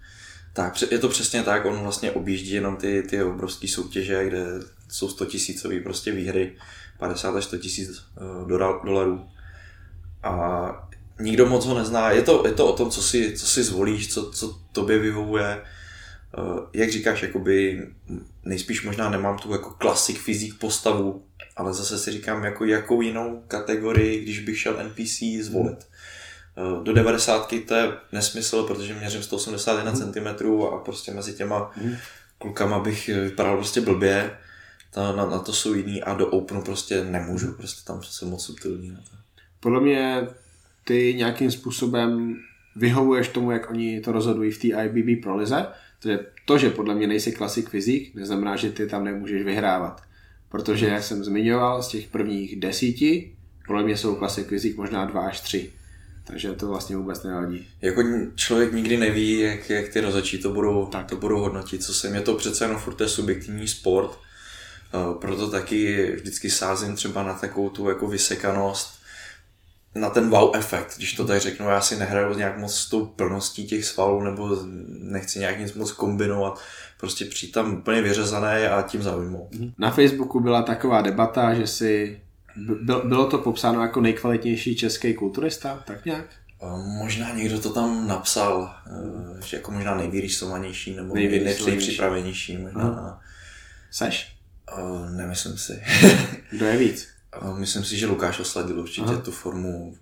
[0.52, 4.44] Tak, je to přesně tak, on vlastně objíždí jenom ty, ty obrovské soutěže, kde
[4.88, 6.56] jsou 100 tisícové prostě výhry,
[6.98, 8.48] 50 až 100 tisíc eh,
[8.84, 9.26] dolarů.
[10.22, 10.68] A
[11.20, 12.10] nikdo moc ho nezná.
[12.10, 15.62] Je to, je to o tom, co si, co si zvolíš, co, co tobě vyhovuje
[15.62, 15.81] Eh,
[16.72, 17.86] jak říkáš, jakoby
[18.44, 21.24] nejspíš možná nemám tu jako klasik fyzik postavu,
[21.56, 25.78] ale zase si říkám, jako jakou jinou kategorii, když bych šel NPC zvolit.
[26.56, 31.72] Eh, do 90 to je nesmysl, protože měřím 181 cm a prostě mezi těma
[32.38, 34.38] klukama bych vypadal prostě blbě.
[34.90, 38.44] Ta, na, na to jsou jiný a do Openu prostě nemůžu, prostě tam jsem moc
[38.44, 39.16] subtilní na to.
[39.60, 40.28] Podle mě
[40.84, 42.36] ty nějakým způsobem
[42.76, 45.66] vyhovuješ tomu, jak oni to rozhodují v té IBB prolize,
[46.04, 50.02] že to, že podle mě nejsi klasik fyzik, neznamená, že ty tam nemůžeš vyhrávat.
[50.48, 53.36] Protože, jak jsem zmiňoval, z těch prvních desíti,
[53.66, 55.70] podle mě jsou klasik fyzik možná dva až tři.
[56.24, 57.68] Takže to vlastně vůbec nevadí.
[57.82, 58.02] Jako
[58.34, 61.06] člověk nikdy neví, jak, jak ty rozačí to budou, tak.
[61.06, 61.82] to budou hodnotit.
[61.82, 66.96] Co se mě to přece jenom furt je subjektivní sport, uh, proto taky vždycky sázím
[66.96, 69.01] třeba na takovou tu jako vysekanost,
[69.94, 73.06] na ten wow efekt, když to tak řeknu, já si nehraju nějak moc s tou
[73.06, 76.60] plností těch svalů, nebo nechci nějak nic moc kombinovat,
[77.00, 79.48] prostě přijít tam úplně vyřezané a tím zaujmout.
[79.78, 82.20] Na Facebooku byla taková debata, že si
[83.04, 86.26] bylo to popsáno jako nejkvalitnější český kulturista, tak nějak?
[86.98, 92.58] Možná někdo to tam napsal, eh, že jako možná nejvyrýsovanější nebo nejpřipravenější.
[92.58, 93.20] Možná.
[93.90, 94.36] Seš?
[94.78, 95.82] Uh, nemyslím si.
[96.50, 97.11] Kdo je víc?
[97.54, 99.20] Myslím si, že Lukáš osladil určitě Aha.
[99.20, 99.96] tu formu.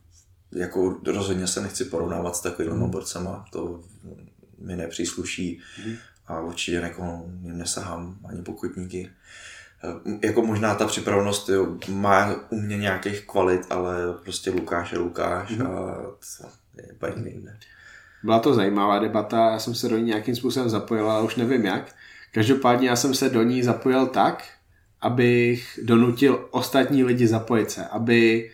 [0.52, 2.90] Jako rozhodně se nechci porovnávat s takovými hmm.
[2.90, 3.80] borcema, to
[4.58, 5.96] mi nepřísluší hmm.
[6.26, 9.10] a určitě jako nesahám ani pokutníky.
[10.22, 15.50] Jako možná ta připravenost jo, má u mě nějakých kvalit, ale prostě Lukáš je Lukáš
[15.50, 15.66] hmm.
[15.66, 15.96] a
[16.98, 17.58] to je jiné.
[18.22, 21.64] Byla to zajímavá debata, já jsem se do ní nějakým způsobem zapojil, ale už nevím
[21.64, 21.94] jak.
[22.32, 24.44] Každopádně já jsem se do ní zapojil tak,
[25.00, 28.50] abych donutil ostatní lidi zapojit se, aby,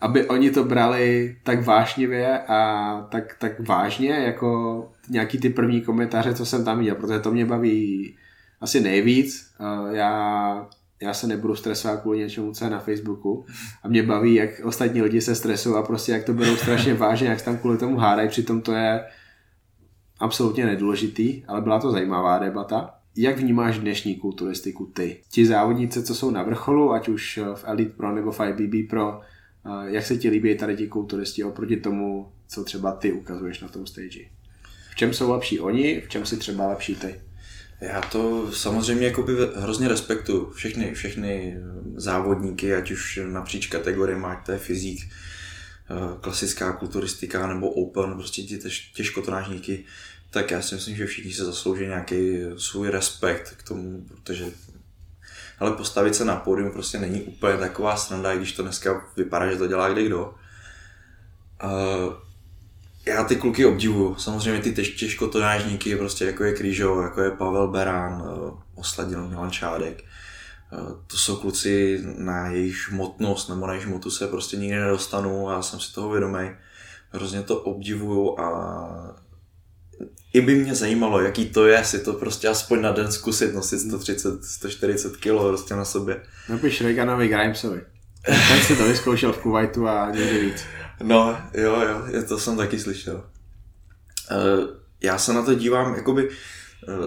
[0.00, 6.34] aby oni to brali tak vášnivě a tak, tak vážně, jako nějaký ty první komentáře,
[6.34, 8.16] co jsem tam viděl, protože to mě baví
[8.60, 9.54] asi nejvíc.
[9.90, 10.68] Já,
[11.02, 13.46] já se nebudu stresovat kvůli něčemu, co je na Facebooku
[13.82, 17.28] a mě baví, jak ostatní lidi se stresují a prostě jak to berou strašně vážně,
[17.28, 19.04] jak tam kvůli tomu hádají, přitom to je
[20.18, 22.94] absolutně nedůležitý, ale byla to zajímavá debata.
[23.16, 25.20] Jak vnímáš dnešní kulturistiku ty?
[25.30, 29.20] Ti závodníci, co jsou na vrcholu, ať už v Elite Pro nebo v IBB Pro,
[29.84, 33.86] jak se ti líbí tady ti kulturisti oproti tomu, co třeba ty ukazuješ na tom
[33.86, 34.20] stage?
[34.90, 37.14] V čem jsou lepší oni, v čem si třeba lepší ty?
[37.80, 39.12] Já to samozřejmě
[39.56, 40.50] hrozně respektuju.
[40.50, 41.56] Všechny, všechny
[41.96, 48.42] závodníky, ať už napříč kategoriemi, ať to je fyzik, eh, klasická kulturistika nebo open, prostě
[48.42, 48.58] ti
[48.94, 49.84] těžkotonážníky,
[50.32, 54.46] tak já si myslím, že všichni se zaslouží nějaký svůj respekt k tomu, protože
[55.58, 59.50] ale postavit se na pódium prostě není úplně taková sranda, i když to dneska vypadá,
[59.50, 60.34] že to dělá kde kdo.
[61.64, 62.14] Uh,
[63.06, 64.16] já ty kluky obdivuju.
[64.16, 69.50] Samozřejmě ty těž, těžkotonážníky, prostě jako je Krížo, jako je Pavel Berán, uh, Osladil Milan
[69.50, 70.04] Čádek.
[70.72, 75.48] Uh, to jsou kluci, na jejich hmotnost nebo na jejich hmotu se prostě nikdy nedostanu
[75.48, 76.50] a já jsem si toho vědomý.
[77.10, 79.21] Hrozně to obdivuju a
[80.32, 83.78] i by mě zajímalo, jaký to je, si to prostě aspoň na den zkusit nosit
[83.78, 86.22] 130, 140 kg prostě na sobě.
[86.48, 87.80] Napiš Reganovi Grimesovi.
[88.26, 90.64] Ten si to vyzkoušel v Kuwaitu a někdy víc.
[91.02, 93.14] No, jo, jo, to jsem taky slyšel.
[93.14, 94.66] Uh,
[95.00, 96.34] já se na to dívám, jakoby uh,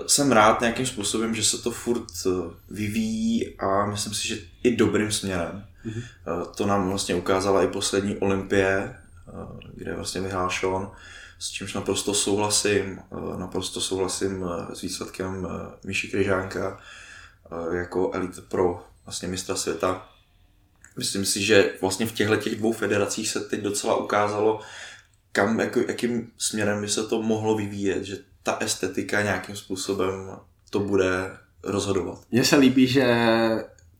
[0.07, 4.75] jsem rád nějakým způsobem, že se to furt uh, vyvíjí a myslím si, že i
[4.75, 5.63] dobrým směrem.
[5.85, 6.45] Mm-hmm.
[6.45, 8.95] To nám vlastně ukázala i poslední olympie,
[9.73, 10.91] kde vlastně vyhrál Sean
[11.39, 16.79] s čímž naprosto souhlasím, eh, naprosto souhlasím eh, s výsledkem eh, Míši Kryžánka
[17.71, 20.09] jako elite pro vlastně mistra světa.
[20.97, 24.59] Myslím si, že vlastně v těchto těch dvou federacích se teď docela ukázalo,
[25.31, 30.29] kam, jako, jakým směrem by se to mohlo vyvíjet, že ta estetika nějakým způsobem
[30.69, 32.19] to bude rozhodovat.
[32.31, 33.15] Mně se líbí, že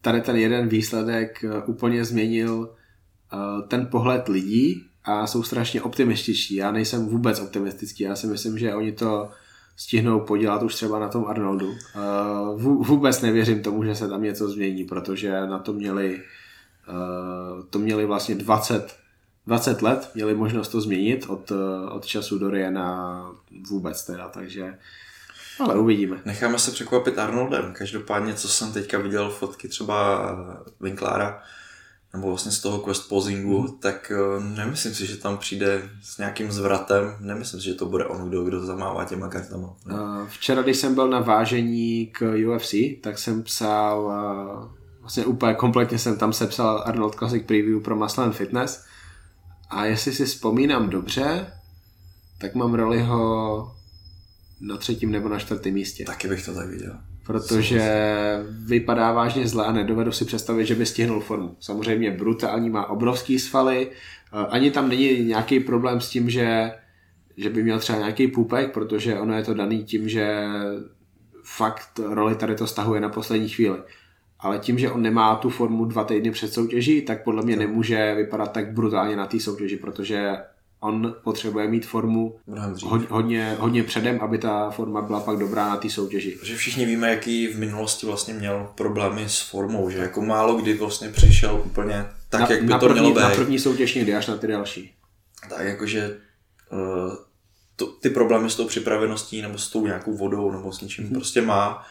[0.02, 2.76] tady ten jeden výsledek úplně změnil
[3.68, 6.56] ten pohled lidí a jsou strašně optimističtí.
[6.56, 9.30] Já nejsem vůbec optimistický, já si myslím, že oni to
[9.78, 11.76] stihnou podělat už třeba na tom Arnoldu.
[12.58, 16.22] Vůbec nevěřím tomu, že se tam něco změní, protože na to měli
[17.70, 18.96] to měli vlastně 20,
[19.48, 21.52] 20 let, měli možnost to změnit od,
[21.92, 23.26] od času Doriana
[23.70, 24.78] vůbec teda, takže
[25.60, 26.22] ale uvidíme.
[26.26, 27.74] Necháme se překvapit Arnoldem.
[27.74, 30.28] Každopádně, co jsem teďka viděl fotky třeba
[30.82, 31.44] Winklára,
[32.16, 33.78] nebo vlastně z toho quest posingu, mm.
[33.80, 38.06] tak uh, nemyslím si, že tam přijde s nějakým zvratem, nemyslím si, že to bude
[38.06, 39.76] on, kdo, kdo zamává těma kartama.
[39.92, 45.54] Uh, včera, když jsem byl na vážení k UFC, tak jsem psal, uh, vlastně úplně
[45.54, 48.86] kompletně jsem tam sepsal Arnold Classic Preview pro Muscle Fitness
[49.70, 51.48] a jestli si vzpomínám dobře,
[52.38, 53.72] tak mám roliho
[54.62, 56.06] na třetím nebo na čtvrtém místě.
[56.06, 57.82] Taky bych to tak viděl protože
[58.66, 61.56] vypadá vážně zle a nedovedu si představit, že by stihnul formu.
[61.60, 66.72] Samozřejmě brutální, má obrovský svaly, eh, ani tam není nějaký problém s tím, že,
[67.38, 70.46] že by měl třeba nějaký půpek, protože ono je to daný tím, že
[71.44, 73.78] fakt roli tady to stahuje na poslední chvíli.
[74.40, 78.14] Ale tím, že on nemá tu formu dva týdny před soutěží, tak podle mě nemůže
[78.16, 80.38] vypadat tak brutálně na té soutěži, protože
[80.86, 82.40] on potřebuje mít formu
[83.10, 86.38] hodně, hodně předem, aby ta forma byla pak dobrá na té soutěži.
[86.44, 90.74] Že všichni víme, jaký v minulosti vlastně měl problémy s formou, že jako málo kdy
[90.74, 93.22] vlastně přišel úplně tak, na, jak by na to první, mělo být.
[93.22, 94.94] Na první soutěž někdy až na ty další.
[95.50, 96.18] Tak jakože
[96.72, 97.14] uh,
[97.76, 101.14] to, ty problémy s tou připraveností nebo s tou nějakou vodou nebo s něčím hmm.
[101.14, 101.86] prostě má.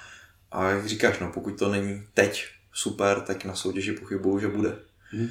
[0.52, 4.76] A jak říkáš, no pokud to není teď super, tak na soutěži pochybuju, že bude.
[5.10, 5.28] Hmm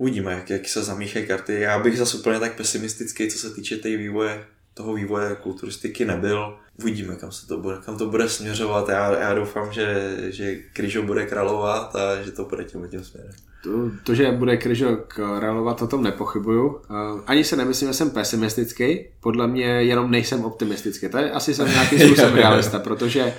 [0.00, 1.60] uvidíme, jak, jak se zamíchají karty.
[1.60, 4.44] Já bych zase úplně tak pesimistický, co se týče té vývoje,
[4.74, 6.58] toho vývoje kulturistiky nebyl.
[6.80, 8.88] Uvidíme, kam, se to bude, kam to bude směřovat.
[8.88, 13.32] Já, já doufám, že, že Kryžo bude královat a že to bude tím, tím směrem.
[13.62, 16.82] To, to, že bude Kryžo královat, o tom nepochybuju.
[17.26, 19.08] Ani se nemyslím, že jsem pesimistický.
[19.20, 21.08] Podle mě jenom nejsem optimistický.
[21.08, 23.34] To je asi jsem nějaký způsob realista, protože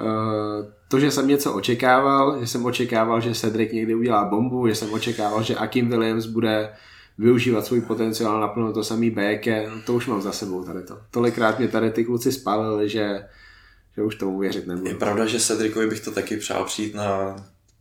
[0.00, 4.74] uh, to, že jsem něco očekával, že jsem očekával, že Cedric někdy udělá bombu, že
[4.74, 6.72] jsem očekával, že Akim Williams bude
[7.18, 10.98] využívat svůj potenciál naplno to samý Béke, no to už mám za sebou tady to.
[11.10, 13.28] Tolikrát mě tady ty kluci spálili, že,
[13.96, 14.88] že už tomu věřit nebudu.
[14.88, 17.36] Je pravda, že Cedricovi bych to taky přál přijít na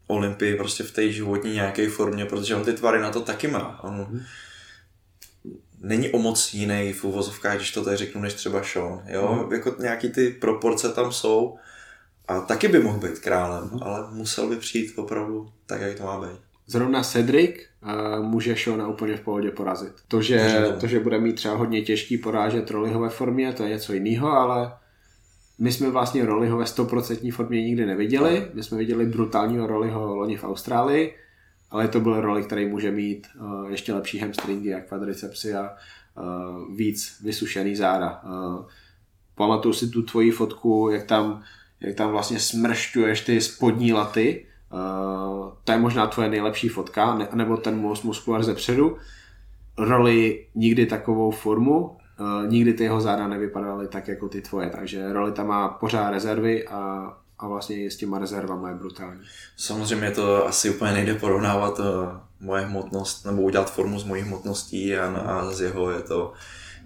[0.07, 3.83] Olympii prostě v té životní nějaké formě, protože on ty tvary na to taky má.
[3.83, 4.21] On hmm.
[5.81, 9.03] není o moc jiný v uvozovkách, když to tady řeknu, než třeba Sean.
[9.07, 9.27] Jo?
[9.27, 9.53] Hmm.
[9.53, 11.57] Jako nějaký ty proporce tam jsou
[12.27, 13.83] a taky by mohl být králem, hmm.
[13.83, 16.39] ale musel by přijít opravdu tak, jak to má být.
[16.67, 19.93] Zrovna Cedric uh, může Shona úplně v pohodě porazit.
[20.07, 23.69] To že, to, že bude mít třeba hodně těžký porážet Roliho ve formě, to je
[23.69, 24.71] něco jiného, ale
[25.59, 28.47] my jsme vlastně Roliho ve 100% formě nikdy neviděli.
[28.53, 31.15] My jsme viděli brutálního Roliho loni v Austrálii,
[31.71, 36.75] ale to byl roli, který může mít uh, ještě lepší hamstringy a quadricepsy a uh,
[36.75, 38.21] víc vysušený záda.
[38.25, 38.65] Uh,
[39.35, 41.43] pamatuju si tu tvoji fotku, jak tam,
[41.79, 44.45] jak tam vlastně smršťuješ ty spodní laty.
[44.73, 48.97] Uh, to je možná tvoje nejlepší fotka, ne, nebo ten most muskulár ze předu.
[49.77, 51.97] Roli nikdy takovou formu uh,
[52.47, 57.13] nikdy ty jeho záda nevypadaly tak jako ty tvoje, takže Rolita má pořád rezervy a,
[57.39, 59.21] a vlastně s těma rezervama je brutální.
[59.57, 61.85] Samozřejmě to asi úplně nejde porovnávat uh,
[62.39, 66.33] moje hmotnost, nebo udělat formu z mojí hmotností a, a z jeho je to,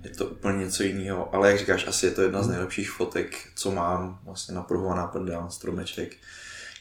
[0.04, 1.36] je to úplně něco jiného.
[1.36, 2.52] Ale jak říkáš, asi je to jedna z hmm.
[2.52, 6.16] nejlepších fotek, co mám, vlastně napruhovaná prdel, stromeček.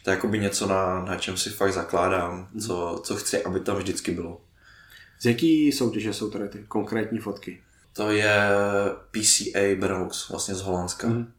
[0.04, 2.60] To je jakoby něco, na, na čem si fakt zakládám, hmm.
[2.60, 4.40] co, co chci, aby tam vždycky bylo.
[5.20, 7.60] Z jaký soutěže jsou tady ty konkrétní fotky?
[7.92, 8.48] To je
[9.10, 11.08] PCA Benelux, vlastně z Holandska.
[11.08, 11.32] Mm.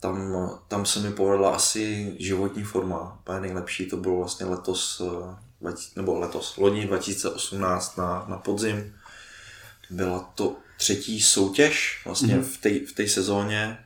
[0.00, 3.18] Tam, tam se mi povedla asi životní forma.
[3.20, 5.02] Úplně nejlepší to bylo vlastně letos,
[5.64, 8.94] eh, nebo letos, loni 2018 na, na podzim.
[9.90, 12.44] Byla to třetí soutěž vlastně mm.
[12.44, 12.58] v
[12.94, 13.78] té v sezóně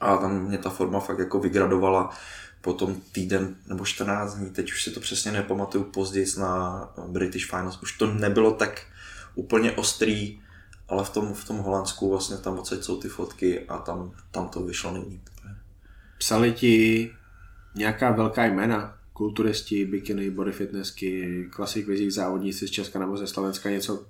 [0.00, 2.10] a tam mě ta forma fakt jako vygradovala
[2.60, 7.82] potom týden nebo 14 dní, teď už si to přesně nepamatuju, později na British Finals,
[7.82, 8.82] už to nebylo tak
[9.34, 10.40] úplně ostrý,
[10.88, 14.48] ale v tom, v tom Holandsku vlastně tam odsaď jsou ty fotky a tam, tam
[14.48, 15.22] to vyšlo nejlíp.
[16.18, 17.10] Psali ti
[17.74, 23.70] nějaká velká jména, kulturisti, bikiny, body fitnessky, klasik vizích závodníci z Česka nebo ze Slovenska,
[23.70, 24.06] něco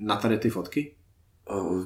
[0.00, 0.94] na tady ty fotky?
[1.50, 1.84] Uh,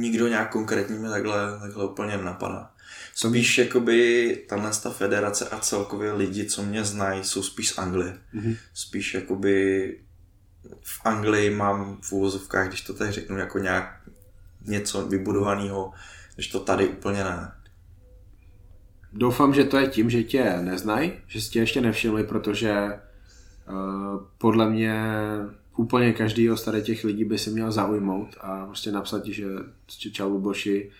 [0.00, 2.70] nikdo nějak konkrétní mi takhle, takhle úplně napadá.
[3.14, 8.18] Spíš jakoby tahle ta federace a celkově lidi, co mě znají, jsou spíš z Anglie.
[8.34, 8.56] Mm-hmm.
[8.74, 9.96] Spíš jakoby
[10.82, 14.00] v Anglii mám v úvozovkách, když to tady řeknu, jako nějak
[14.66, 15.92] něco vybudovaného,
[16.34, 17.52] když to tady úplně ne.
[19.12, 23.00] Doufám, že to je tím, že tě neznají, že si tě ještě nevšimli, protože
[23.68, 25.02] uh, podle mě
[25.80, 29.46] úplně každý z tady těch lidí by si měl zaujmout a prostě napsat ti, že
[30.12, 30.90] čau Luboši,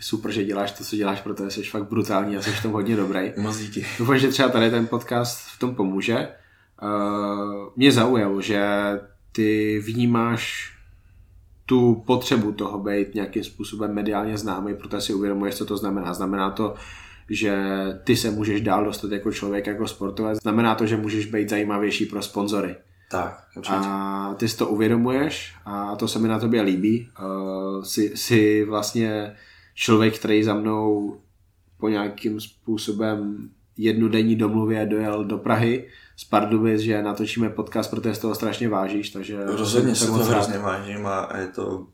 [0.00, 2.96] super, že děláš to, co děláš, protože jsi fakt brutální a jsi v tom hodně
[2.96, 3.32] dobrý.
[3.36, 3.86] Moc díky.
[3.98, 6.28] Doufám, že třeba tady ten podcast v tom pomůže.
[6.82, 8.60] Uh, mě zaujalo, že
[9.32, 10.72] ty vnímáš
[11.66, 16.14] tu potřebu toho být nějakým způsobem mediálně známý, protože si uvědomuješ, co to znamená.
[16.14, 16.74] Znamená to,
[17.30, 17.56] že
[18.04, 20.38] ty se můžeš dál dostat jako člověk, jako sportovec.
[20.42, 22.76] Znamená to, že můžeš být zajímavější pro sponzory.
[23.10, 23.76] Tak, určitě.
[23.76, 27.08] A ty si to uvědomuješ a to se mi na tobě líbí.
[27.20, 29.36] Uh, jsi, jsi vlastně
[29.74, 31.16] člověk, který za mnou
[31.78, 38.14] po nějakým způsobem jednu denní domluvě dojel do Prahy z Pardubic, že natočíme podcast, protože
[38.14, 39.44] z toho strašně vážíš, takže...
[39.44, 41.86] Rozhodně se to hrozně vážím a je to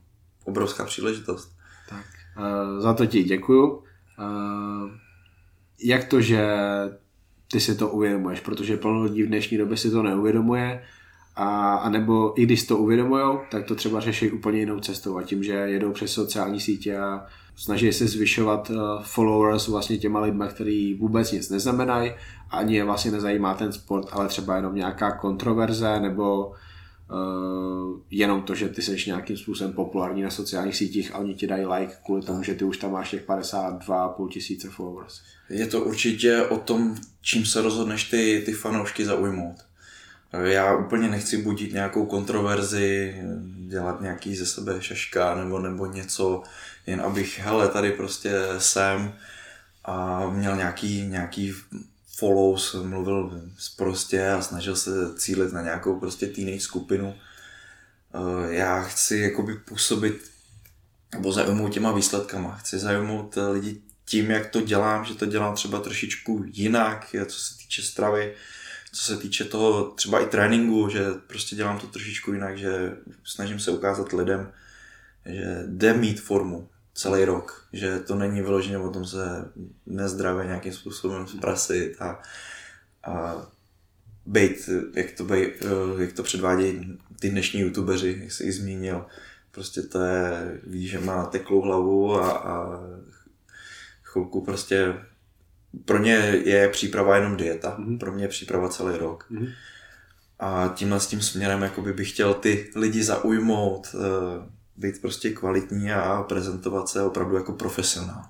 [0.44, 1.56] obrovská příležitost.
[1.88, 2.04] Tak,
[2.38, 3.68] uh, za to ti děkuju.
[3.68, 4.90] Uh,
[5.84, 6.48] jak to, že
[7.50, 10.82] ty si to uvědomuješ, protože plno lidí v dnešní době si to neuvědomuje
[11.36, 15.22] a, a nebo i když to uvědomujou, tak to třeba řeší úplně jinou cestou a
[15.22, 17.26] tím, že jedou přes sociální sítě a
[17.56, 22.12] snaží se zvyšovat uh, followers vlastně těma lidma, který vůbec nic neznamenají,
[22.50, 28.54] ani je vlastně nezajímá ten sport, ale třeba jenom nějaká kontroverze nebo uh, jenom to,
[28.54, 32.22] že ty jsi nějakým způsobem populární na sociálních sítích a oni ti dají like kvůli
[32.22, 35.20] tomu, že ty už tam máš těch 52,5 tisíce followers.
[35.50, 39.71] Je to určitě o tom, čím se rozhodneš ty, ty fanoušky zaujmout.
[40.40, 43.22] Já úplně nechci budit nějakou kontroverzi,
[43.68, 46.42] dělat nějaký ze sebe šaška nebo, nebo něco,
[46.86, 49.14] jen abych, hele, tady prostě jsem
[49.84, 51.54] a měl nějaký, nějaký
[52.16, 53.42] follows, mluvil
[53.76, 57.14] prostě a snažil se cílit na nějakou prostě teenage skupinu.
[58.14, 60.30] Eh, já chci jakoby působit
[61.14, 62.56] nebo zajmout těma výsledkama.
[62.56, 67.58] Chci zajmout lidi tím, jak to dělám, že to dělám třeba trošičku jinak, co se
[67.58, 68.34] týče stravy,
[68.92, 73.60] co se týče toho třeba i tréninku, že prostě dělám to trošičku jinak, že snažím
[73.60, 74.52] se ukázat lidem,
[75.26, 76.68] že jde mít formu.
[76.94, 79.50] celý rok, že to není vyloženě o tom se
[79.86, 82.22] nezdravě nějakým způsobem zprasit a,
[83.04, 83.46] a
[84.26, 85.54] být, jak to, bej,
[85.98, 89.06] jak to předvádějí ty dnešní youtubeři, jak jsi jich zmínil.
[89.50, 92.80] Prostě to je, víš, že má teklou hlavu a, a
[94.02, 94.94] chvilku prostě
[95.84, 96.12] pro ně
[96.44, 97.98] je příprava jenom dieta, mm-hmm.
[97.98, 99.26] pro mě je příprava celý rok.
[99.30, 99.52] Mm-hmm.
[100.38, 105.92] A tímhle s tím směrem jakoby bych chtěl ty lidi zaujmout, eh, být prostě kvalitní
[105.92, 108.22] a prezentovat se opravdu jako profesionál.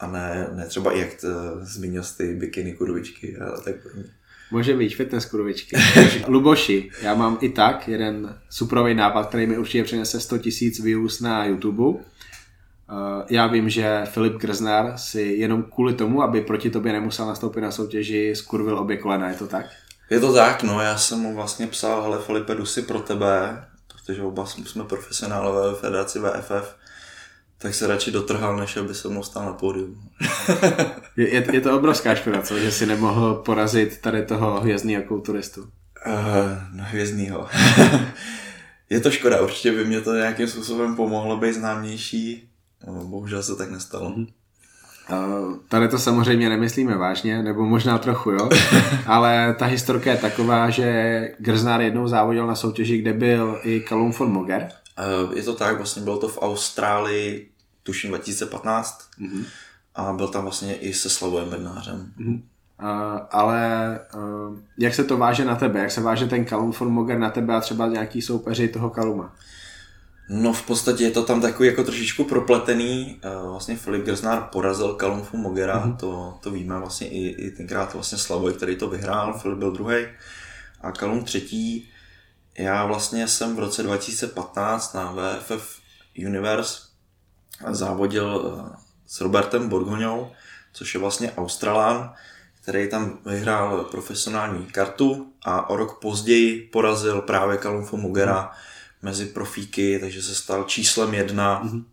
[0.00, 1.28] A ne, ne třeba jak to,
[1.60, 4.04] zmínil ty bikiny kurvičky a tak podobně.
[4.50, 5.76] Může být fitness kurvičky.
[6.26, 10.44] Luboši, já mám i tak jeden suprový nápad, který mi určitě přinese 100 000
[10.82, 12.04] views na YouTube.
[12.92, 17.60] Eh, já vím, že Filip Grznar si jenom kvůli tomu, aby proti tobě nemusel nastoupit
[17.60, 19.66] na soutěži, skurvil obě kolena, je to tak?
[20.10, 23.64] Je to tak, no, já jsem mu vlastně psal, hele Filipe, jdu si pro tebe,
[23.92, 26.76] protože oba jsme profesionálové ve federaci VFF,
[27.58, 30.08] tak se radši dotrhal, než aby se mnou stál na pódium.
[31.16, 32.58] je, je, je to obrovská škoda, co?
[32.58, 35.60] že si nemohl porazit tady toho hvězdného kulturistu.
[35.60, 35.68] Uh,
[36.72, 37.48] no hvězdného.
[38.90, 42.51] je to škoda, určitě by mě to nějakým způsobem pomohlo být známější,
[42.86, 44.10] bohužel se tak nestalo.
[44.10, 44.26] Mm-hmm.
[45.10, 48.48] Uh, tady to samozřejmě nemyslíme vážně, nebo možná trochu, jo,
[49.06, 54.12] ale ta historka je taková, že Grznár jednou závodil na soutěži, kde byl i Callum
[54.12, 54.68] von Moger.
[55.26, 57.50] Uh, je to tak, vlastně bylo to v Austrálii,
[57.82, 59.44] tuším 2015, mm-hmm.
[59.94, 62.12] a byl tam vlastně i se Slavojem Bednářem.
[62.20, 62.42] Mm-hmm.
[62.82, 65.80] Uh, ale uh, jak se to váže na tebe?
[65.80, 69.34] Jak se váže ten Callum von Moger na tebe a třeba nějaký soupeři toho Kaluma?
[70.28, 73.20] No v podstatě je to tam takový jako trošičku propletený.
[73.22, 75.96] Eh, vlastně Filip Grznár porazil Kalumfu Mogera, mm-hmm.
[75.96, 80.06] to, to víme vlastně i, i tenkrát vlastně Slavoj, který to vyhrál, Filip byl druhý
[80.80, 81.90] a Kalum třetí.
[82.58, 85.80] Já vlastně jsem v roce 2015 na VFF
[86.26, 86.80] Universe
[87.70, 88.76] závodil eh,
[89.06, 90.30] s Robertem Borgoňou,
[90.72, 92.14] což je vlastně Australán,
[92.62, 98.71] který tam vyhrál profesionální kartu a o rok později porazil právě Kalumfu Mogera mm-hmm
[99.02, 101.84] mezi profíky, takže se stal číslem jedna mm-hmm.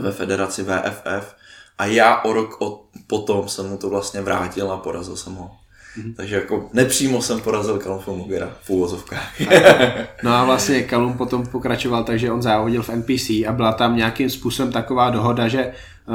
[0.00, 1.34] ve federaci VFF
[1.78, 5.50] a já o rok od, potom jsem mu to vlastně vrátil a porazil jsem ho.
[5.98, 6.14] Mm-hmm.
[6.14, 9.40] Takže jako nepřímo jsem porazil Kalum Fogera v úvozovkách.
[10.22, 14.30] no a vlastně Kalum potom pokračoval, takže on závodil v NPC a byla tam nějakým
[14.30, 15.72] způsobem taková dohoda, že
[16.08, 16.14] uh,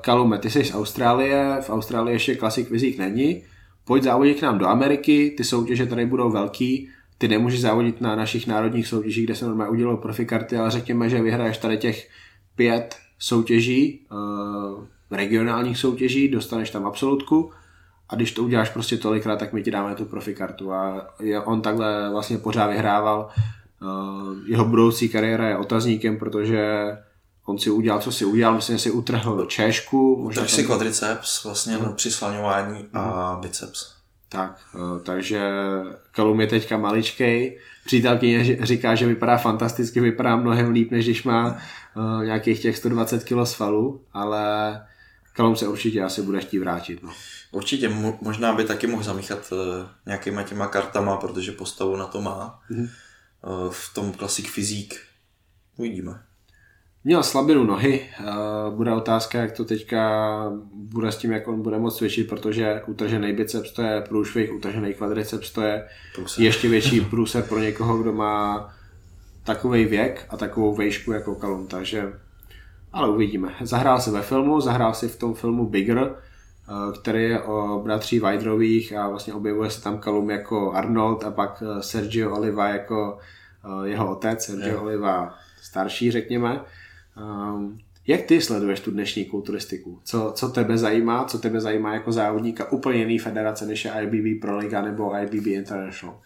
[0.00, 3.42] Kalume, ty jsi z Austrálie, v Austrálii ještě klasik vizík není,
[3.84, 6.88] pojď závodit k nám do Ameriky, ty soutěže tady budou velký,
[7.24, 11.22] ty nemůžeš závodit na našich národních soutěžích, kde se normálně udělalo profikarty, ale řekněme, že
[11.22, 12.08] vyhraješ tady těch
[12.56, 17.52] pět soutěží, uh, regionálních soutěží, dostaneš tam absolutku
[18.08, 21.08] a když to uděláš prostě tolikrát, tak my ti dáme tu profikartu a
[21.44, 23.28] on takhle vlastně pořád vyhrával.
[23.82, 26.86] Uh, jeho budoucí kariéra je otazníkem, protože
[27.46, 30.22] on si udělal, co si udělal, myslím, že si utrhl češku.
[30.22, 31.94] Možná si kvadriceps vlastně hmm.
[31.94, 33.93] při slaňování a biceps.
[34.34, 35.50] Tak, eh, takže
[36.10, 37.60] Kalum je teďka maličkej.
[37.84, 41.56] Přítelkyně říká, že vypadá fantasticky, vypadá mnohem líp, než když má
[41.96, 44.42] uh, nějakých těch 120 kg svalů, ale
[45.32, 47.02] Kalum se určitě asi bude chtít vrátit.
[47.02, 47.12] No.
[47.52, 47.88] Určitě,
[48.20, 49.58] možná by taky mohl zamíchat uh,
[50.06, 52.60] nějakýma těma kartama, protože postavu na to má.
[52.70, 52.88] Mm-hmm.
[53.70, 55.00] V tom klasik fyzík.
[55.76, 56.20] Uvidíme.
[57.06, 58.00] Měl slabinu nohy,
[58.70, 63.32] bude otázka, jak to teďka bude s tím, jak on bude moc cvičit, protože utržený
[63.32, 66.44] biceps to je průšvih, utržený kvadriceps to je průser.
[66.44, 68.68] ještě větší průser pro někoho, kdo má
[69.44, 72.12] takový věk a takovou vejšku jako Kalum, takže
[72.92, 73.54] ale uvidíme.
[73.60, 76.14] Zahrál se ve filmu, zahrál si v tom filmu Bigger,
[77.00, 81.62] který je o bratří Weidrových a vlastně objevuje se tam Kalum jako Arnold a pak
[81.80, 83.18] Sergio Oliva jako
[83.84, 84.82] jeho otec, Sergio yeah.
[84.82, 86.60] Oliva starší, řekněme.
[87.16, 90.00] Um, jak ty sleduješ tu dnešní kulturistiku?
[90.04, 91.24] Co, co tebe zajímá?
[91.24, 95.46] Co tebe zajímá jako závodníka úplně jiný federace, než je IBB Pro Liga nebo IBB
[95.46, 96.20] International?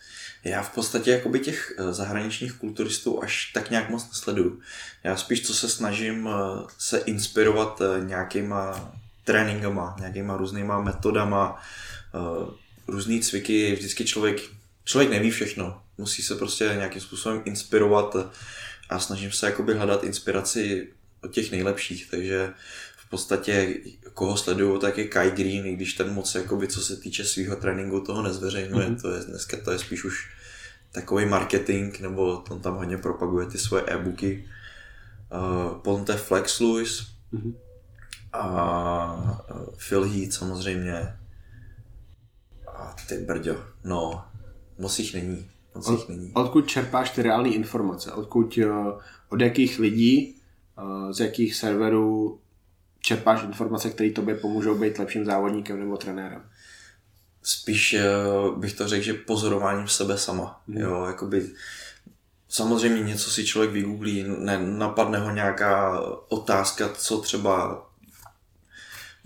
[0.44, 4.60] Já v podstatě jakoby těch eh, zahraničních kulturistů až tak nějak moc nesleduju.
[5.04, 8.92] Já spíš co se snažím eh, se inspirovat eh, nějakýma
[9.24, 11.62] tréninkama, nějakýma různýma metodama,
[12.88, 14.40] různý cviky, vždycky člověk,
[14.84, 15.82] člověk neví všechno.
[15.98, 18.16] Musí se prostě nějakým způsobem inspirovat
[18.88, 20.88] a snažím se jakoby hledat inspiraci
[21.22, 22.54] od těch nejlepších, takže
[22.96, 23.74] v podstatě
[24.14, 27.56] koho sleduju, tak je Kai Green, i když ten moc, jakoby, co se týče svého
[27.56, 29.00] tréninku, toho nezveřejňuje, mm-hmm.
[29.00, 30.30] to je dneska to je spíš už
[30.92, 34.48] takový marketing, nebo on tam hodně propaguje ty svoje e-booky.
[35.32, 37.54] Uh, Ponte Flex Lewis mm-hmm.
[38.32, 41.16] a uh, Phil Heath samozřejmě.
[42.66, 44.24] A ty brďo, no,
[44.78, 45.50] moc jich není.
[45.74, 46.32] Moc od, jich není.
[46.34, 48.12] Odkud čerpáš ty reální informace?
[48.12, 50.36] Odkud, uh, od jakých lidí
[50.78, 52.40] uh, z jakých serverů
[53.00, 56.42] čerpáš informace, které tobě pomůžou být lepším závodníkem nebo trenérem?
[57.42, 57.96] Spíš
[58.48, 60.60] uh, bych to řekl, že pozorováním sebe sama.
[60.66, 60.76] Mm.
[60.76, 61.50] Jo, jakoby
[62.48, 67.84] Samozřejmě něco si člověk vygooglí, ne, napadne ho nějaká otázka, co třeba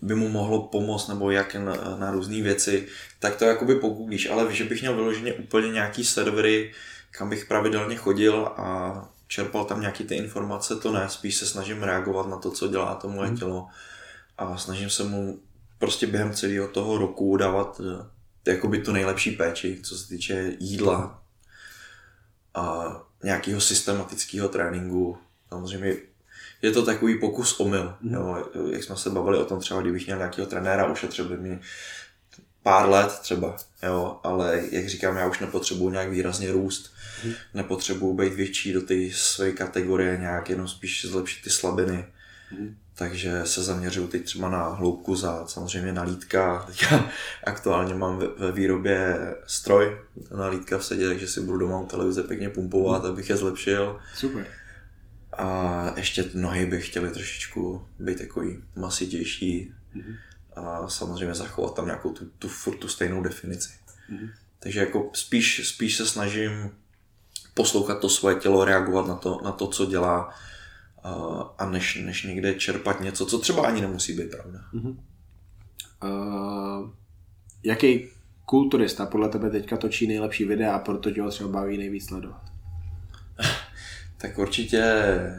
[0.02, 2.86] by mu mohlo pomoct nebo jak na, na různé věci,
[3.18, 6.72] tak to jakoby pogooglíš, ale že bych měl vyloženě úplně nějaký servery,
[7.10, 11.82] kam bych pravidelně chodil a čerpal tam nějaký ty informace, to ne, spíš se snažím
[11.82, 13.36] reagovat na to, co dělá to moje hmm.
[13.36, 13.66] tělo
[14.38, 15.40] a snažím se mu
[15.78, 21.22] prostě během celého toho roku dávat eh, jakoby tu nejlepší péči, co se týče jídla
[22.54, 25.18] a nějakého systematického tréninku.
[25.48, 25.96] Samozřejmě
[26.62, 27.94] je to takový pokus omyl.
[28.00, 28.14] Mm.
[28.14, 31.60] Jo, jak jsme se bavili o tom třeba, kdybych měl nějakého trenéra, ušetřil by mi
[32.62, 36.92] pár let třeba, jo, ale jak říkám, já už nepotřebuji nějak výrazně růst,
[37.24, 37.32] mm.
[37.54, 42.04] nepotřebuji být větší do té své kategorie, nějak jenom spíš zlepšit ty slabiny.
[42.58, 42.76] Mm.
[42.94, 46.64] Takže se zaměřuju teď třeba na hloubku za samozřejmě na lítka.
[46.66, 47.10] Teďka
[47.44, 49.98] aktuálně mám ve, ve výrobě stroj
[50.36, 53.10] na lítka v sedě, takže si budu doma u televize pěkně pumpovat, mm.
[53.10, 54.00] abych je zlepšil.
[54.14, 54.46] Super.
[55.38, 60.16] A ještě nohy bych chtěli trošičku být takový masitější mm-hmm.
[60.56, 63.70] a samozřejmě zachovat tam nějakou tu, tu furt tu stejnou definici.
[64.12, 64.30] Mm-hmm.
[64.58, 66.70] Takže jako spíš, spíš se snažím
[67.54, 70.34] poslouchat to svoje tělo, reagovat na to, na to co dělá
[71.58, 74.58] a než, než někde čerpat něco, co třeba ani nemusí být pravda.
[74.74, 74.96] Mm-hmm.
[76.04, 76.90] Uh,
[77.62, 78.08] jaký
[78.44, 82.51] kulturista podle tebe teďka točí nejlepší videa a proto tě ho třeba baví nejvíc sledovat?
[84.22, 84.84] Tak určitě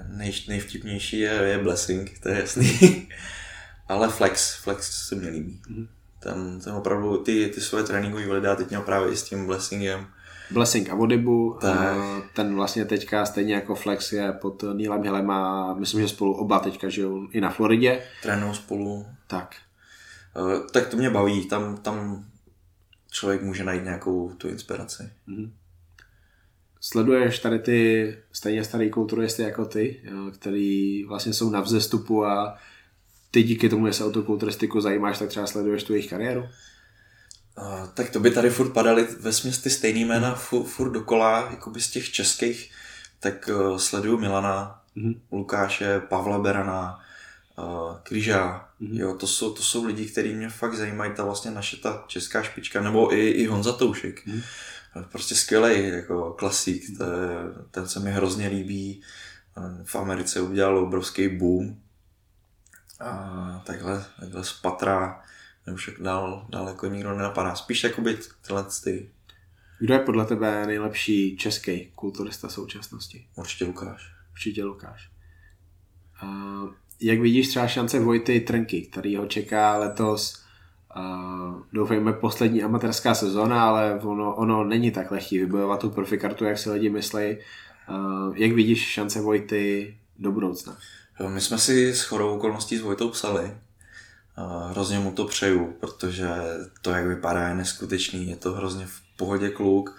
[0.08, 3.08] nej, nejvtipnější je, je Blessing, to je jasný.
[3.88, 5.62] Ale Flex, Flex se mi líbí.
[5.70, 5.88] Mm-hmm.
[6.20, 10.08] Ten, ten opravdu, ty, ty svoje tréninkové videa teď měl právě i s tím Blessingem.
[10.52, 11.98] Blessing a Vodibu, tak.
[12.36, 16.60] ten vlastně teďka stejně jako Flex je pod Neilem Hillem a myslím, že spolu oba
[16.60, 18.02] teďka žijou i na Floridě.
[18.22, 19.06] Trénují spolu.
[19.28, 19.56] Tak.
[20.36, 22.26] Uh, tak to mě baví, tam, tam
[23.12, 25.10] člověk může najít nějakou tu inspiraci.
[25.28, 25.50] Mm-hmm
[26.86, 32.58] sleduješ tady ty stejně starý kulturisty jako ty, jo, který vlastně jsou na vzestupu a
[33.32, 36.42] ty díky tomu, že se o tu kulturistiku zajímáš, tak třeba sleduješ tu jejich kariéru?
[36.42, 41.48] Uh, tak to by tady furt padaly ve směs ty stejný jména furt, furt dokola,
[41.52, 42.72] jako by z těch českých,
[43.20, 45.20] tak uh, sleduju Milana, mm-hmm.
[45.32, 47.00] Lukáše, Pavla Berana,
[47.58, 49.00] uh, Kryža, mm-hmm.
[49.00, 52.44] jo, to jsou, to jsou lidi, kteří mě fakt zajímají, ta vlastně naše ta česká
[52.44, 54.28] špička, nebo i, i Honza Toušek.
[54.28, 54.44] Mm-hmm
[55.12, 57.38] prostě skvělý jako klasík, to je,
[57.72, 59.02] ten se mi hrozně líbí.
[59.84, 61.80] V Americe udělal obrovský boom.
[63.00, 65.24] A takhle, takhle z patra
[65.74, 67.56] už dál, jako nikdo nenapadá.
[67.56, 69.10] Spíš jako být tyhle ty.
[69.80, 73.28] Kdo je podle tebe nejlepší český kulturista současnosti?
[73.36, 74.14] Určitě Lukáš.
[74.32, 75.10] Určitě Lukáš.
[76.22, 76.28] A
[77.00, 80.43] jak vidíš třeba šance Vojty Trnky, který ho čeká letos
[80.98, 86.58] Uh, doufejme poslední amatérská sezóna, ale ono, ono není tak lehký vybojovat tu profikartu, jak
[86.58, 87.38] si lidi myslí.
[87.90, 90.78] Uh, jak vidíš šance Vojty do budoucna?
[91.28, 93.44] My jsme si s chorou okolností s Vojtou psali.
[93.44, 96.28] Uh, hrozně mu to přeju, protože
[96.82, 98.30] to, jak vypadá, je neskutečný.
[98.30, 99.96] Je to hrozně v pohodě kluk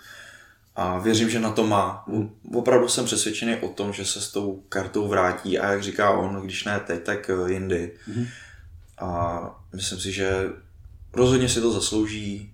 [0.76, 2.06] a věřím, že na to má.
[2.54, 6.42] Opravdu jsem přesvědčený o tom, že se s tou kartou vrátí a jak říká on,
[6.42, 7.92] když ne teď, tak jindy.
[8.08, 8.26] Mm-hmm.
[8.98, 9.40] A
[9.72, 10.52] myslím si, že
[11.16, 12.52] rozhodně si to zaslouží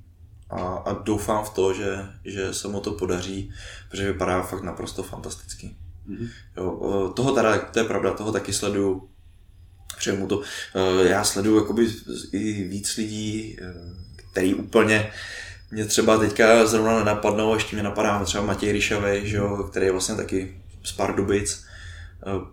[0.51, 3.53] a, a doufám v to, že, že se mu to podaří,
[3.91, 5.77] protože vypadá fakt naprosto fantasticky.
[6.11, 6.28] Mm-hmm.
[6.57, 9.09] Jo, toho teda, to je pravda, toho taky sleduju.
[9.99, 10.43] Přeju mu to.
[11.03, 11.89] Já sleduju jakoby
[12.32, 13.74] i víc lidí, e,
[14.32, 15.12] který úplně
[15.70, 19.93] mě třeba teďka zrovna nenapadnou, ještě mě napadá třeba Matěj Ryšavej, že jo, který je
[19.93, 21.65] vlastně taky z Pardubic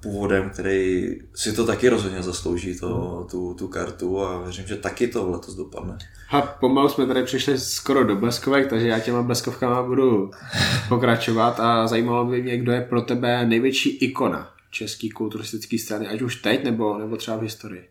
[0.02, 5.08] původem, který si to taky rozhodně zaslouží, to, tu, tu kartu a věřím, že taky
[5.08, 5.98] to letos dopadne.
[6.30, 10.32] A pomalu jsme tady přišli skoro do bleskovek, takže já těma bleskovkama budu
[10.90, 16.22] pokračovat a zajímalo by mě, kdo je pro tebe největší ikona český kulturistický strany, ať
[16.22, 17.90] už teď nebo, nebo třeba v historii.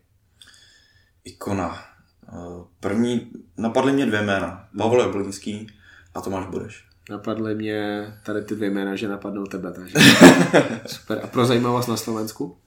[1.23, 1.83] Ikona.
[2.29, 4.67] Eh, první, napadly mě dvě jména.
[4.77, 5.67] Pavel Jablonský
[6.13, 6.86] a Tomáš Budeš.
[7.09, 9.99] Napadly mě tady ty dvě jména, že napadnou tebe, takže
[10.85, 11.19] super.
[11.23, 12.57] A pro zajímavost na Slovensku?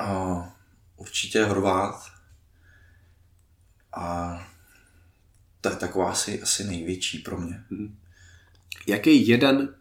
[0.00, 0.44] Uh,
[0.96, 1.94] určitě Horvát.
[3.96, 4.38] A
[5.60, 7.64] to je taková asi, asi největší pro mě.
[7.70, 7.98] Hmm.
[8.86, 9.74] Jaký jeden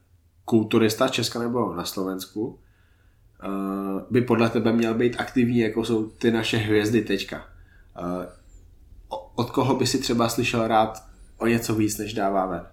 [0.46, 6.32] kulturista Česka nebo na Slovensku uh, by podle tebe měl být aktivní, jako jsou ty
[6.32, 7.46] naše hvězdy teďka?
[8.02, 8.26] Uh,
[9.36, 12.66] od koho by si třeba slyšel rád o něco víc, než dává ven?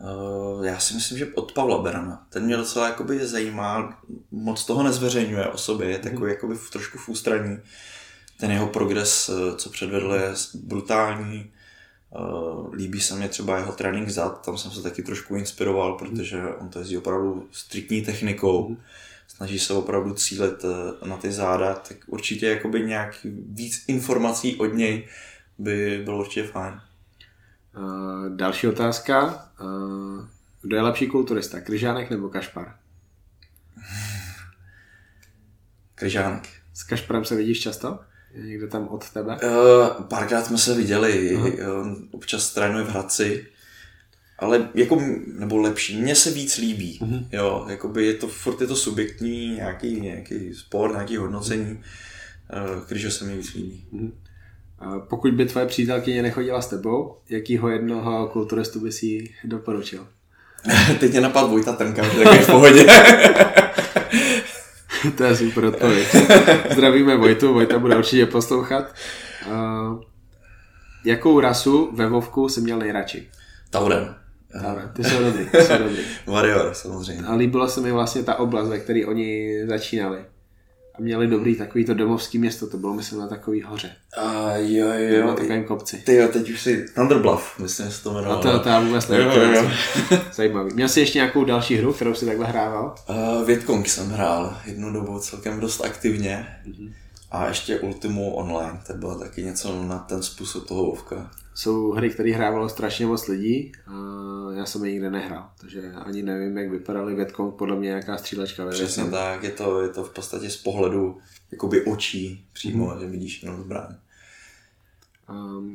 [0.00, 2.26] Uh, já si myslím, že od Pavla Berana.
[2.30, 6.28] Ten mě docela jakoby zajímá, moc toho nezveřejňuje o sobě, je takový mm.
[6.28, 7.58] jakoby trošku v ústraní.
[8.40, 11.52] Ten jeho progres, eh, co předvedl, je brutální.
[12.18, 16.42] Uh, líbí se mě třeba jeho trénink zad, tam jsem se taky trošku inspiroval, protože
[16.60, 18.68] on to jezdí opravdu striktní technikou.
[18.68, 18.76] Mm
[19.38, 20.64] snaží se opravdu cílit
[21.04, 25.08] na ty záda, tak určitě jakoby nějak víc informací od něj
[25.58, 26.80] by bylo určitě fajn.
[27.78, 29.48] Uh, další otázka.
[29.60, 30.24] Uh,
[30.62, 32.76] kdo je lepší kulturista, Kryžánek nebo Kašpar?
[35.94, 36.48] Kryžánek.
[36.74, 37.98] S Kašparem se vidíš často?
[38.34, 39.38] Je někde tam od tebe?
[39.42, 42.08] Uh, párkrát jsme se viděli, uh-huh.
[42.10, 43.46] občas trénuje v Hradci,
[44.38, 45.02] ale jako,
[45.38, 47.26] nebo lepší, mně se víc líbí, uh-huh.
[47.32, 53.14] jo, jakoby je to, furt je to subjektní, nějaký, nějaký sport, nějaký hodnocení, uh, když
[53.14, 53.86] se mi víc líbí.
[53.92, 54.12] Uh-huh.
[55.08, 60.06] Pokud by tvoje přítelkyně nechodila s tebou, jakýho jednoho kulturistu by si doporučil?
[61.00, 62.84] Teď mě napadl Vojta Trnka, tak v pohodě.
[65.16, 66.08] to je super odpověď.
[66.72, 68.94] Zdravíme Vojtu, Vojta bude určitě poslouchat.
[69.46, 70.00] Uh,
[71.04, 73.28] jakou rasu ve Vovku jsi měl nejradši?
[73.70, 74.14] Tauren.
[74.62, 76.02] Tauren, ty jsou dobrý, ty jsou dobrý.
[76.26, 77.26] Warrior, samozřejmě.
[77.26, 80.18] A líbila se mi vlastně ta oblast, ve které oni začínali
[80.98, 83.90] a měli dobrý takový to domovský město, to bylo myslím na takový hoře.
[84.16, 85.26] A jo, jo.
[85.26, 85.96] Na takovém kopci.
[85.96, 88.38] Ty jo, teď už si Thunderbluff, myslím, že se to jmenovalo.
[88.38, 89.70] A to, to já vůbec nevím.
[90.34, 90.74] Zajímavý.
[90.74, 92.94] Měl jsi ještě nějakou další hru, kterou jsi takhle hrával?
[93.10, 96.46] Uh, Větkong jsem hrál jednu dobu celkem dost aktivně.
[96.66, 96.92] Mm-hmm.
[97.30, 102.10] A ještě Ultimu online, to bylo taky něco na ten způsob toho Vovka jsou hry,
[102.10, 103.92] které hrávalo strašně moc lidí a
[104.52, 108.64] já jsem je nikde nehrál, takže ani nevím, jak vypadaly Vietcong, podle mě nějaká střílečka.
[108.64, 109.18] Ve Přesně většinou.
[109.18, 111.18] tak, je to, je to v podstatě z pohledu
[111.52, 113.00] jakoby očí přímo, mm.
[113.00, 113.94] že vidíš jenom zbraň.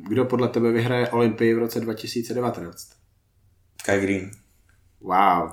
[0.08, 2.92] Kdo podle tebe vyhraje Olympii v roce 2019?
[3.84, 4.30] Kai Green.
[5.00, 5.50] Wow.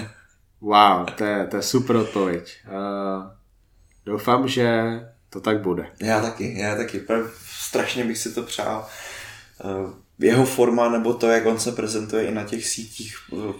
[0.60, 2.56] wow, to je, to je super odpověď.
[2.66, 3.30] Uh,
[4.06, 5.00] doufám, že
[5.30, 5.90] to tak bude.
[6.02, 7.02] Já taky, já taky.
[7.44, 8.88] Strašně bych si to přál.
[9.64, 13.52] Eh, jeho forma nebo to, jak on se prezentuje i na těch sítích, eh,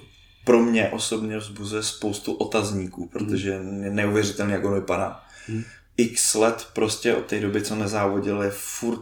[0.44, 5.24] pro mě osobně vzbuzuje spoustu otazníků, protože je neuvěřitelný, jak on vypadá.
[5.46, 5.64] Hmm.
[5.96, 9.00] X let prostě od té doby, co nezávodil, je furt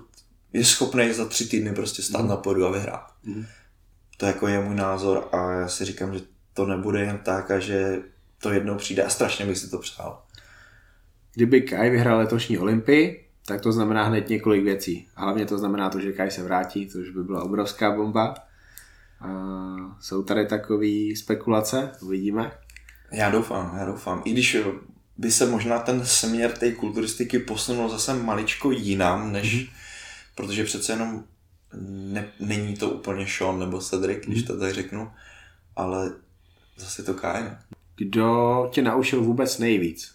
[0.55, 2.29] je schopný za tři týdny prostě stát hmm.
[2.29, 3.13] na podu a vyhrát.
[3.25, 3.47] Hmm.
[4.17, 6.21] To jako je můj názor a já si říkám, že
[6.55, 8.03] to nebude jen tak a že
[8.39, 10.23] to jednou přijde a strašně bych si to přál.
[11.35, 15.09] Kdyby Kai vyhrál letošní Olympii, tak to znamená hned několik věcí.
[15.15, 18.35] Hlavně to znamená to, že Kai se vrátí, což by byla obrovská bomba.
[19.21, 19.29] A
[20.01, 22.53] jsou tady takové spekulace, uvidíme.
[23.13, 24.23] Já doufám, já doufám.
[24.25, 24.57] I když
[25.17, 29.71] by se možná ten směr té kulturistiky posunul zase maličko jinam, než, mm-hmm.
[30.35, 31.25] protože přece jenom
[31.89, 34.31] ne, není to úplně Sean nebo Cedric, mm-hmm.
[34.31, 34.47] když mhm.
[34.47, 35.11] to tak řeknu,
[35.77, 36.13] ale
[36.77, 37.43] zase to Kai.
[37.97, 40.14] Kdo tě naučil vůbec nejvíc?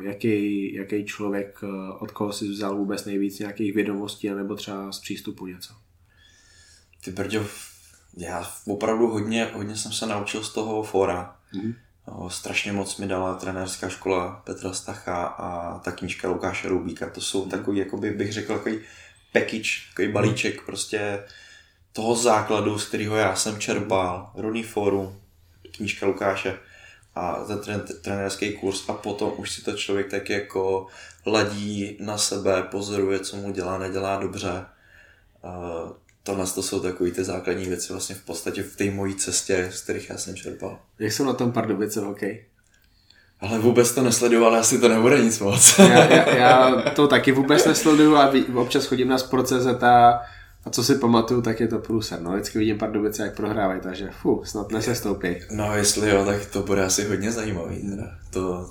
[0.00, 5.00] Jaký, jaký člověk, eh, od koho si vzal vůbec nejvíc nějakých vědomostí, nebo třeba z
[5.00, 5.74] přístupu něco?
[7.04, 7.46] Ty Brďo,
[8.16, 11.36] já opravdu hodně, hodně jsem se naučil z toho fora.
[11.52, 11.74] Mm-hmm.
[12.28, 17.10] strašně moc mi dala trenérská škola Petra Stacha a ta knížka Lukáše Rubíka.
[17.10, 17.50] To jsou mm-hmm.
[17.50, 18.78] takový, jakoby bych řekl, takový
[19.32, 20.14] package, takový mhm.
[20.14, 20.66] balíček mm-hmm.
[20.66, 21.24] prostě
[21.92, 24.30] toho základu, z kterého já jsem čerpal.
[24.34, 25.20] Rodný fórum,
[25.76, 26.58] knížka Lukáše
[27.14, 30.86] a ten trenérský kurz a potom už si to člověk tak jako
[31.26, 34.64] ladí na sebe, pozoruje, co mu dělá, nedělá dobře.
[36.22, 39.82] Tohle to jsou takové ty základní věci vlastně v podstatě v té mojí cestě, z
[39.82, 40.78] kterých já jsem čerpal.
[40.98, 42.46] Jak jsou na tom Pardubice v hokeji?
[43.40, 45.78] Ale vůbec to nesledoval, asi to nebude nic moc.
[45.78, 50.20] já, já, já, to taky vůbec nesleduju a občas chodím na Sport.cz a
[50.64, 52.20] a co si pamatuju, tak je to průser.
[52.20, 55.36] No, vždycky vidím Pardubice, jak prohrávají, takže fu, snad nesestoupí.
[55.50, 57.90] No, jestli jo, tak to bude asi hodně zajímavý.
[57.90, 58.18] Teda.
[58.30, 58.70] To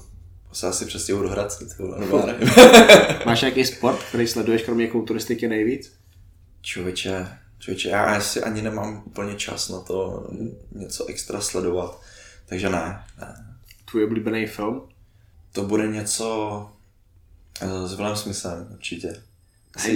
[0.51, 1.65] se asi přestěhuji do Hradce,
[1.99, 2.23] nebo
[3.25, 5.93] Máš nějaký sport, který sleduješ kromě kulturistiky nejvíc?
[6.61, 7.27] Člověče,
[7.59, 10.27] člověče, já asi ani nemám úplně čas na to
[10.71, 12.01] něco extra sledovat,
[12.45, 13.03] takže ne.
[13.19, 13.35] ne.
[13.91, 14.89] Tvůj oblíbený film?
[15.51, 16.69] To bude něco
[17.61, 19.13] eh, s Willem Smithem, určitě.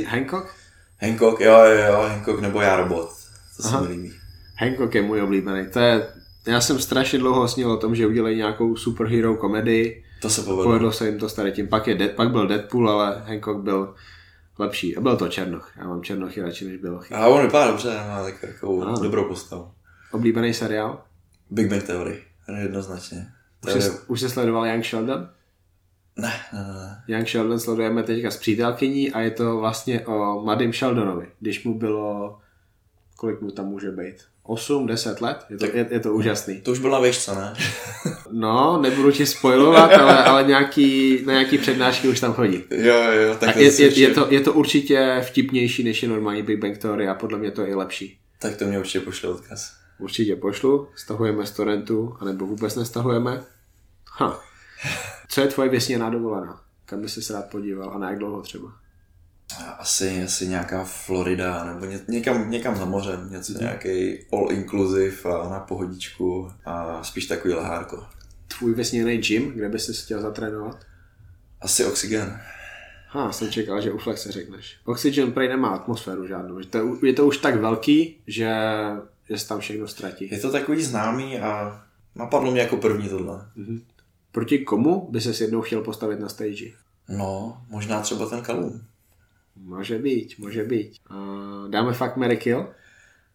[0.08, 0.63] Hancock?
[1.02, 3.10] Hancock, jo, jo, jo, Hancock nebo já robot.
[3.58, 3.82] To Aha.
[3.82, 4.14] se mi líbí.
[4.56, 5.68] Hancock je můj oblíbený.
[5.74, 6.08] To je,
[6.48, 10.04] já jsem strašně dlouho snil o tom, že udělají nějakou superhero komedii.
[10.22, 10.64] To se povedlo.
[10.64, 11.68] Povedlo se jim to staré tím.
[11.68, 13.96] Pak, je, pak byl Deadpool, ale Hancock byl
[14.60, 14.98] lepší.
[14.98, 15.72] A byl to Černoch.
[15.78, 17.14] Já mám Černochy radši než Bělochy.
[17.14, 19.00] A on vypadá dobře, má tak takovou ano.
[19.00, 19.72] dobrou postavu.
[20.12, 21.02] Oblíbený seriál?
[21.50, 22.24] Big Bang Theory,
[22.62, 23.28] jednoznačně.
[23.76, 25.30] Už, jsi, už jsi sledoval Young Sheldon?
[26.18, 27.04] Ne, ne, ne.
[27.08, 31.80] Young Sheldon sledujeme teďka s přítelkyní a je to vlastně o mladým Sheldonovi, když mu
[31.80, 32.38] bylo,
[33.18, 34.16] kolik mu tam může být?
[34.44, 36.62] 8, 10 let, je to, je, je to úžasný.
[36.62, 37.54] To už byla výšce, ne?
[38.32, 42.64] No, nebudu ti spojovat, ale, ale nějaký, na nějaký přednášky už tam chodí.
[42.72, 46.44] Jo, jo, tak A je, je, je, to, je to určitě vtipnější než je normální
[46.44, 48.18] Big Bang Theory a podle mě to je i lepší.
[48.40, 49.74] Tak to mě určitě pošle odkaz.
[50.00, 53.44] Určitě pošlu, stahujeme z torrentu, anebo vůbec nestahujeme.
[54.12, 54.40] Ha.
[55.34, 56.62] Co je tvoje vysněná dovolená?
[56.86, 58.74] Kam by se rád podíval a na jak dlouho třeba?
[59.80, 65.50] Asi, asi nějaká Florida, nebo ně, někam, někam za mořem, něco nějaký all inclusive a
[65.50, 68.06] na pohodičku a spíš takový lehárko.
[68.58, 70.86] Tvůj vysněný gym, kde bys si chtěl zatrénovat?
[71.62, 72.40] Asi oxygen.
[73.08, 74.78] Ha, jsem čekal, že u Flexe řekneš.
[74.86, 76.62] Oxygen prej nemá atmosféru žádnou.
[76.62, 78.56] že To je, je to už tak velký, že,
[79.30, 80.30] že se tam všechno ztratí.
[80.32, 81.84] Je to takový známý a
[82.16, 83.46] napadlo mě jako první tohle.
[84.34, 86.66] Proti komu by se jednou chtěl postavit na stage?
[87.10, 88.86] No, možná třeba ten Kalum.
[89.56, 90.94] Může být, může být.
[91.12, 92.70] Uh, dáme fakt Mary Kill?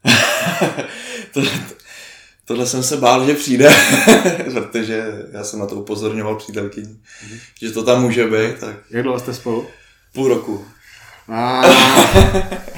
[1.33, 1.49] to, to,
[2.45, 3.69] tohle jsem se bál, že přijde,
[4.53, 7.41] protože já jsem na to upozorňoval přítelkyni, mm-hmm.
[7.61, 9.67] že to tam může být, tak Jak dlouho jste spolu?
[10.13, 10.67] půl roku.
[11.29, 11.63] A...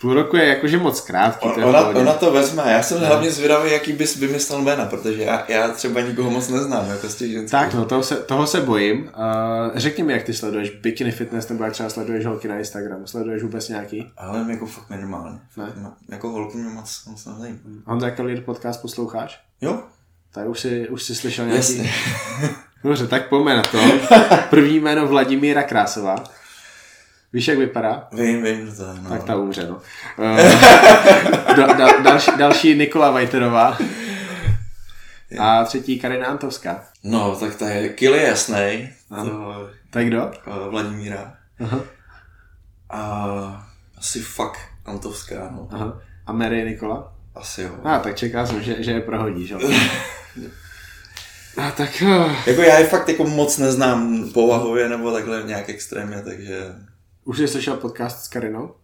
[0.00, 1.48] Půl roku je jakože moc krátký.
[1.48, 5.44] v Ona, ona to vezme, já jsem hlavně zvědavý, jaký bys vymyslel jména, protože já,
[5.48, 7.50] já třeba nikoho moc neznám, jako z těch ženských.
[7.50, 9.02] Tak, no, toho se, toho se bojím.
[9.04, 9.10] Uh,
[9.74, 13.06] řekni mi, jak ty sleduješ bikini fitness, nebo jak třeba sleduješ holky na Instagramu.
[13.06, 14.12] Sleduješ vůbec nějaký?
[14.16, 15.38] Ale jako fakt minimálně.
[15.56, 15.72] Ne?
[15.76, 17.58] No, jako holky mě moc, moc nezajímá.
[17.86, 19.40] Honza Kalir podcast posloucháš?
[19.60, 19.82] Jo?
[20.32, 21.78] Tak už si, už si slyšel nějaký...
[21.78, 21.92] Jasně.
[22.84, 23.78] Dobře, tak pojďme na to.
[24.50, 26.24] První jméno Vladimíra Krásová.
[27.32, 28.08] Víš, jak vypadá?
[28.12, 29.10] Vím, vím, to no.
[29.10, 29.76] Tak ta umře, no.
[30.18, 30.36] Uh,
[31.56, 33.78] da, da, další, další Nikola Vajterová.
[35.38, 36.84] A třetí Karina Antovská.
[37.04, 40.30] No, tak to je, kill je jasnej, to Tak kdo?
[40.46, 41.34] uh, Vladimíra.
[41.64, 41.80] Aha.
[42.90, 43.68] A
[43.98, 45.68] asi fakt Antovská, no.
[45.72, 46.00] Aha.
[46.26, 47.12] A Mary Nikola?
[47.34, 47.70] Asi jo.
[47.84, 49.52] A tak čekal jsem, že, že je prohodíš.
[51.56, 52.02] A tak...
[52.02, 56.72] uh, Jako já je fakt jako moc neznám povahově nebo takhle nějak extrémně, takže...
[57.28, 58.74] Už jsi slyšel podcast s Karinou?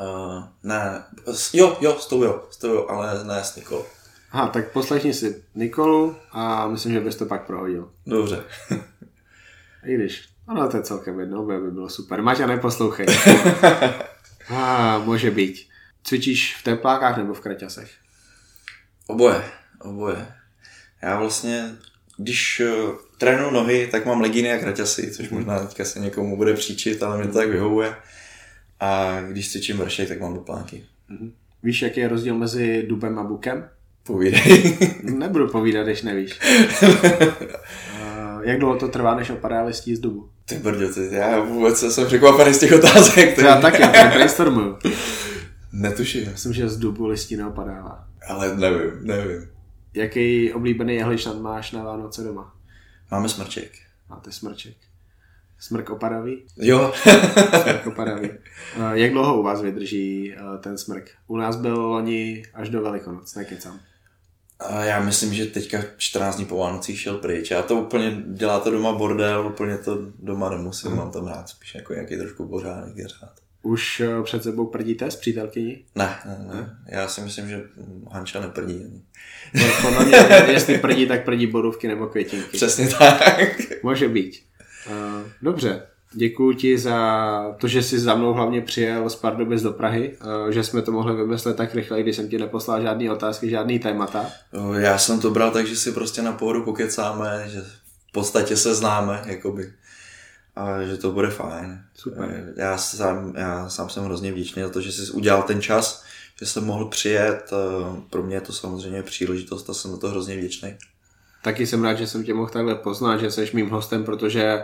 [0.00, 3.84] Uh, ne, s- jo, jo, s tou jo, s tou jo, ale ne s Nikolou.
[4.32, 7.90] Aha, tak poslechni si Nikolu a myslím, že bys to pak prohodil.
[8.06, 8.44] Dobře.
[9.84, 12.22] I když, ano, to je celkem jedno, by, by bylo super.
[12.22, 13.06] Maťa, neposlouchej.
[14.56, 15.68] A může být.
[16.02, 17.90] Cvičíš v teplákách nebo v kraťasech?
[19.06, 19.44] Oboje,
[19.80, 20.26] oboje.
[21.02, 21.76] Já vlastně,
[22.16, 22.62] když
[23.18, 27.18] trénuju nohy, tak mám legíny a kraťasy, což možná teďka se někomu bude příčit, ale
[27.18, 27.94] mě to tak vyhovuje.
[28.80, 30.84] A když cvičím vršek, tak mám dopánky.
[31.62, 33.68] Víš, jaký je rozdíl mezi dubem a bukem?
[34.06, 34.78] Povídej.
[35.02, 36.40] Nebudu povídat, když nevíš.
[38.42, 40.28] Jak dlouho to trvá, než opadá listí z dubu?
[40.44, 43.34] Ty brďo, ty, já vůbec jsem překvapený z těch otázek.
[43.34, 44.76] To já taky, já tady brainstormuju.
[45.72, 48.04] Netuším, Myslím, že z dubu listí neopadává.
[48.28, 49.48] ale nevím, nevím.
[49.94, 52.53] Jaký oblíbený jehličnat máš na Vánoce doma?
[53.14, 53.72] Máme smrček.
[54.10, 54.76] Máte smrček.
[55.58, 56.42] Smrk opadavý?
[56.56, 56.92] Jo.
[57.62, 58.30] Smrk opadavý.
[58.82, 61.10] A Jak dlouho u vás vydrží eh, ten smrk?
[61.26, 63.80] U nás byl loni až do Velikonoc, nekecám.
[64.60, 67.50] A já myslím, že teďka 14 dní po Vánocích šel pryč.
[67.50, 71.74] Já to úplně, dělá to doma bordel, úplně to doma nemusím, mám tam rád spíš
[71.74, 73.43] jako nějaký trošku pořádek řád.
[73.64, 75.84] Už eh, před sebou prdíte s přítelkyní?
[75.94, 76.76] Ne, ne, ne.
[76.88, 77.62] Já si myslím, že
[78.10, 79.02] Hanča neprdí ani.
[79.82, 80.16] Podle mě,
[80.52, 82.56] jestli prdí, tak prdí bodovky nebo květinky.
[82.56, 83.60] Přesně tak.
[83.82, 84.42] Může být.
[84.86, 85.82] Uh, dobře.
[86.12, 90.50] Děkuji ti za to, že jsi za mnou hlavně přijel z Pardubic do Prahy, uh,
[90.50, 94.26] že jsme to mohli vymyslet tak rychle, když jsem ti neposlal žádný otázky, žádný témata.
[94.78, 97.60] Já jsem to bral tak, že si prostě na pohodu pokecáme, že
[98.08, 99.72] v podstatě se známe, jakoby.
[100.56, 101.84] A že to bude fajn.
[101.94, 102.52] Super.
[102.56, 106.04] Já sám, já sám jsem hrozně vděčný za to, že jsi udělal ten čas,
[106.40, 107.50] že jsem mohl přijet.
[107.52, 110.74] Eh, Pro mě je to samozřejmě příležitost a jsem za to hrozně vděčný.
[111.42, 114.62] Taky jsem rád, že jsem tě mohl takhle poznat, že jsi mým hostem, protože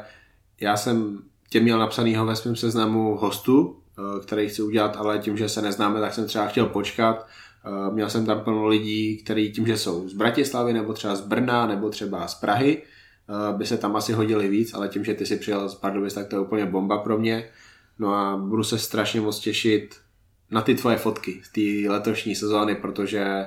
[0.60, 1.18] já jsem
[1.48, 5.62] tě měl napsanýho ve svém seznamu hostů, eh, který chci udělat, ale tím, že se
[5.62, 7.26] neznáme, tak jsem třeba chtěl počkat.
[7.64, 11.20] Eh, Měl jsem tam plno lidí, kteří tím, že jsou z Bratislavy, nebo třeba z
[11.20, 12.89] Brna, nebo třeba z Prahy, eh,
[13.56, 16.28] by se tam asi hodili víc, ale tím, že ty si přijel z Pardubic, tak
[16.28, 17.48] to je úplně bomba pro mě.
[17.98, 19.96] No a budu se strašně moc těšit
[20.50, 23.44] na ty tvoje fotky z té letošní sezóny, protože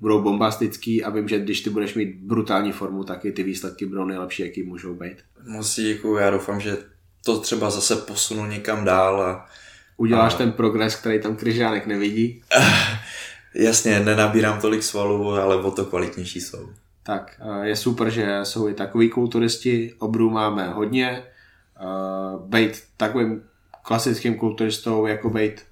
[0.00, 3.86] budou bombastický a vím, že když ty budeš mít brutální formu, tak i ty výsledky
[3.86, 5.16] budou nejlepší, jaký můžou být.
[5.46, 6.76] Moc ti děkuju, já doufám, že
[7.24, 9.48] to třeba zase posunu někam dál a
[9.96, 12.42] Uděláš ten progres, který tam Kryžánek nevidí,
[13.54, 16.68] jasně, nenabírám tolik svalů, ale o to kvalitnější jsou.
[17.06, 21.22] Tak eh, je super, že jsou i takový kulturisti, obrů máme hodně,
[21.80, 23.42] Eh, Bejt takovým
[23.82, 25.62] klasickým kulturistou, jako bejt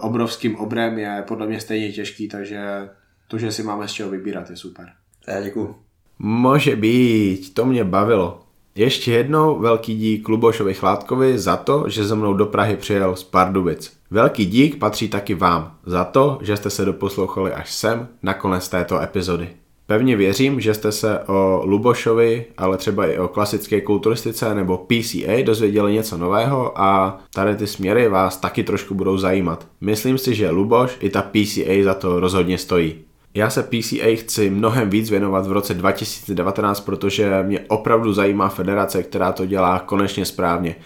[0.00, 2.88] obrovským obrem je podle mě stejně těžký, takže
[3.28, 4.92] to, že si máme z čeho vybírat, je super.
[5.28, 5.76] Já děkuju.
[6.18, 8.40] Může být, to mě bavilo.
[8.74, 13.24] Ještě jednou velký dík Lubošovi Chládkovi za to, že ze mnou do Prahy přijel z
[13.24, 13.96] Pardubic.
[14.10, 18.68] Velký dík patří taky vám za to, že jste se doposlouchali až sem na konec
[18.68, 19.50] této epizody.
[19.86, 25.42] Pevně věřím, že jste se o Lubošovi, ale třeba i o klasické kulturistice nebo PCA
[25.44, 29.66] dozvěděli něco nového a tady ty směry vás taky trošku budou zajímat.
[29.80, 32.94] Myslím si, že Luboš i ta PCA za to rozhodně stojí.
[33.34, 39.02] Já se PCA chci mnohem víc věnovat v roce 2019, protože mě opravdu zajímá federace,
[39.02, 40.76] která to dělá konečně správně.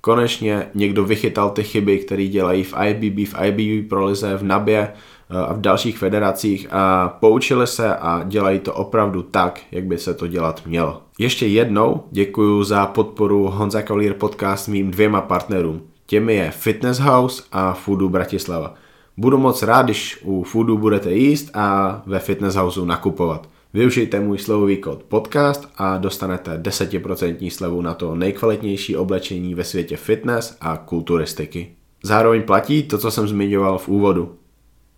[0.00, 4.92] Konečně někdo vychytal ty chyby, které dělají v IBB, v IBB prolize, v NABě eh,
[5.30, 10.14] a v dalších federacích a poučili se a dělají to opravdu tak, jak by se
[10.14, 11.02] to dělat mělo.
[11.18, 15.82] Ještě jednou děkuji za podporu Honza Cavalier podcast mým dvěma partnerům.
[16.06, 18.74] Těmi je Fitness House a Foodu Bratislava.
[19.16, 23.48] Budu moc rád, když u Foodu budete jíst a ve Fitness Houseu nakupovat.
[23.74, 29.96] Využijte můj slovový kód podcast a dostanete 10% slevu na to nejkvalitnější oblečení ve světě
[29.96, 31.70] fitness a kulturistiky.
[32.02, 34.34] Zároveň platí to, co jsem zmiňoval v úvodu.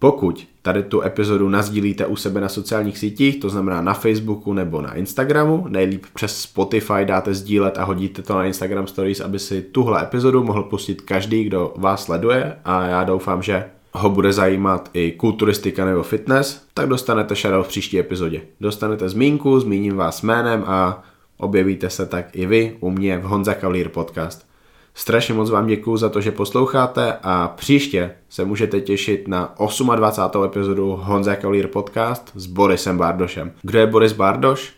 [0.00, 4.82] Pokud tady tu epizodu nazdílíte u sebe na sociálních sítích, to znamená na Facebooku nebo
[4.82, 9.62] na Instagramu, nejlíp přes Spotify dáte sdílet a hodíte to na Instagram Stories, aby si
[9.62, 14.90] tuhle epizodu mohl pustit každý, kdo vás sleduje a já doufám, že ho bude zajímat
[14.94, 18.42] i kulturistika nebo fitness, tak dostanete shoutout v příští epizodě.
[18.60, 21.02] Dostanete zmínku, zmíním vás jménem a
[21.38, 24.49] objevíte se tak i vy u mě v Honza Cavalier podcast.
[24.94, 29.54] Strašně moc vám děkuju za to, že posloucháte a příště se můžete těšit na
[29.96, 30.44] 28.
[30.44, 33.52] epizodu Honza Cavalier podcast s Borisem Bardošem.
[33.62, 34.72] Kdo je Boris Bardoš?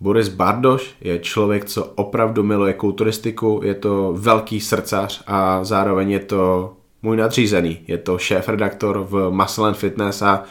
[0.00, 6.20] Boris Bardoš je člověk, co opravdu miluje kulturistiku, je to velký srdcař a zároveň je
[6.20, 6.72] to
[7.02, 7.78] můj nadřízený.
[7.86, 10.44] Je to šéf-redaktor v Muscle and Fitness a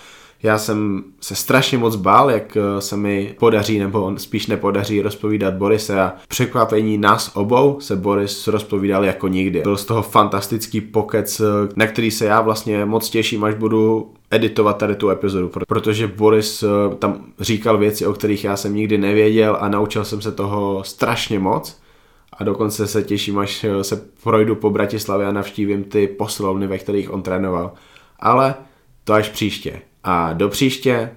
[0.44, 5.54] já jsem se strašně moc bál, jak eh, se mi podaří, nebo spíš nepodaří rozpovídat
[5.54, 9.62] Borise a překvapení nás obou se Boris rozpovídal jako nikdy.
[9.62, 11.44] Byl z toho fantastický pokec, eh,
[11.76, 16.64] na který se já vlastně moc těším, až budu editovat tady tu epizodu, protože Boris
[16.64, 20.84] eh, tam říkal věci, o kterých já jsem nikdy nevěděl a naučil jsem se toho
[20.84, 21.82] strašně moc
[22.38, 27.14] a dokonce se těším, až se projdu po Bratislavě a navštívím ty poslovny, ve kterých
[27.14, 27.74] on trénoval.
[28.20, 28.56] Ale
[29.04, 29.82] to až příště.
[30.04, 31.16] A do příště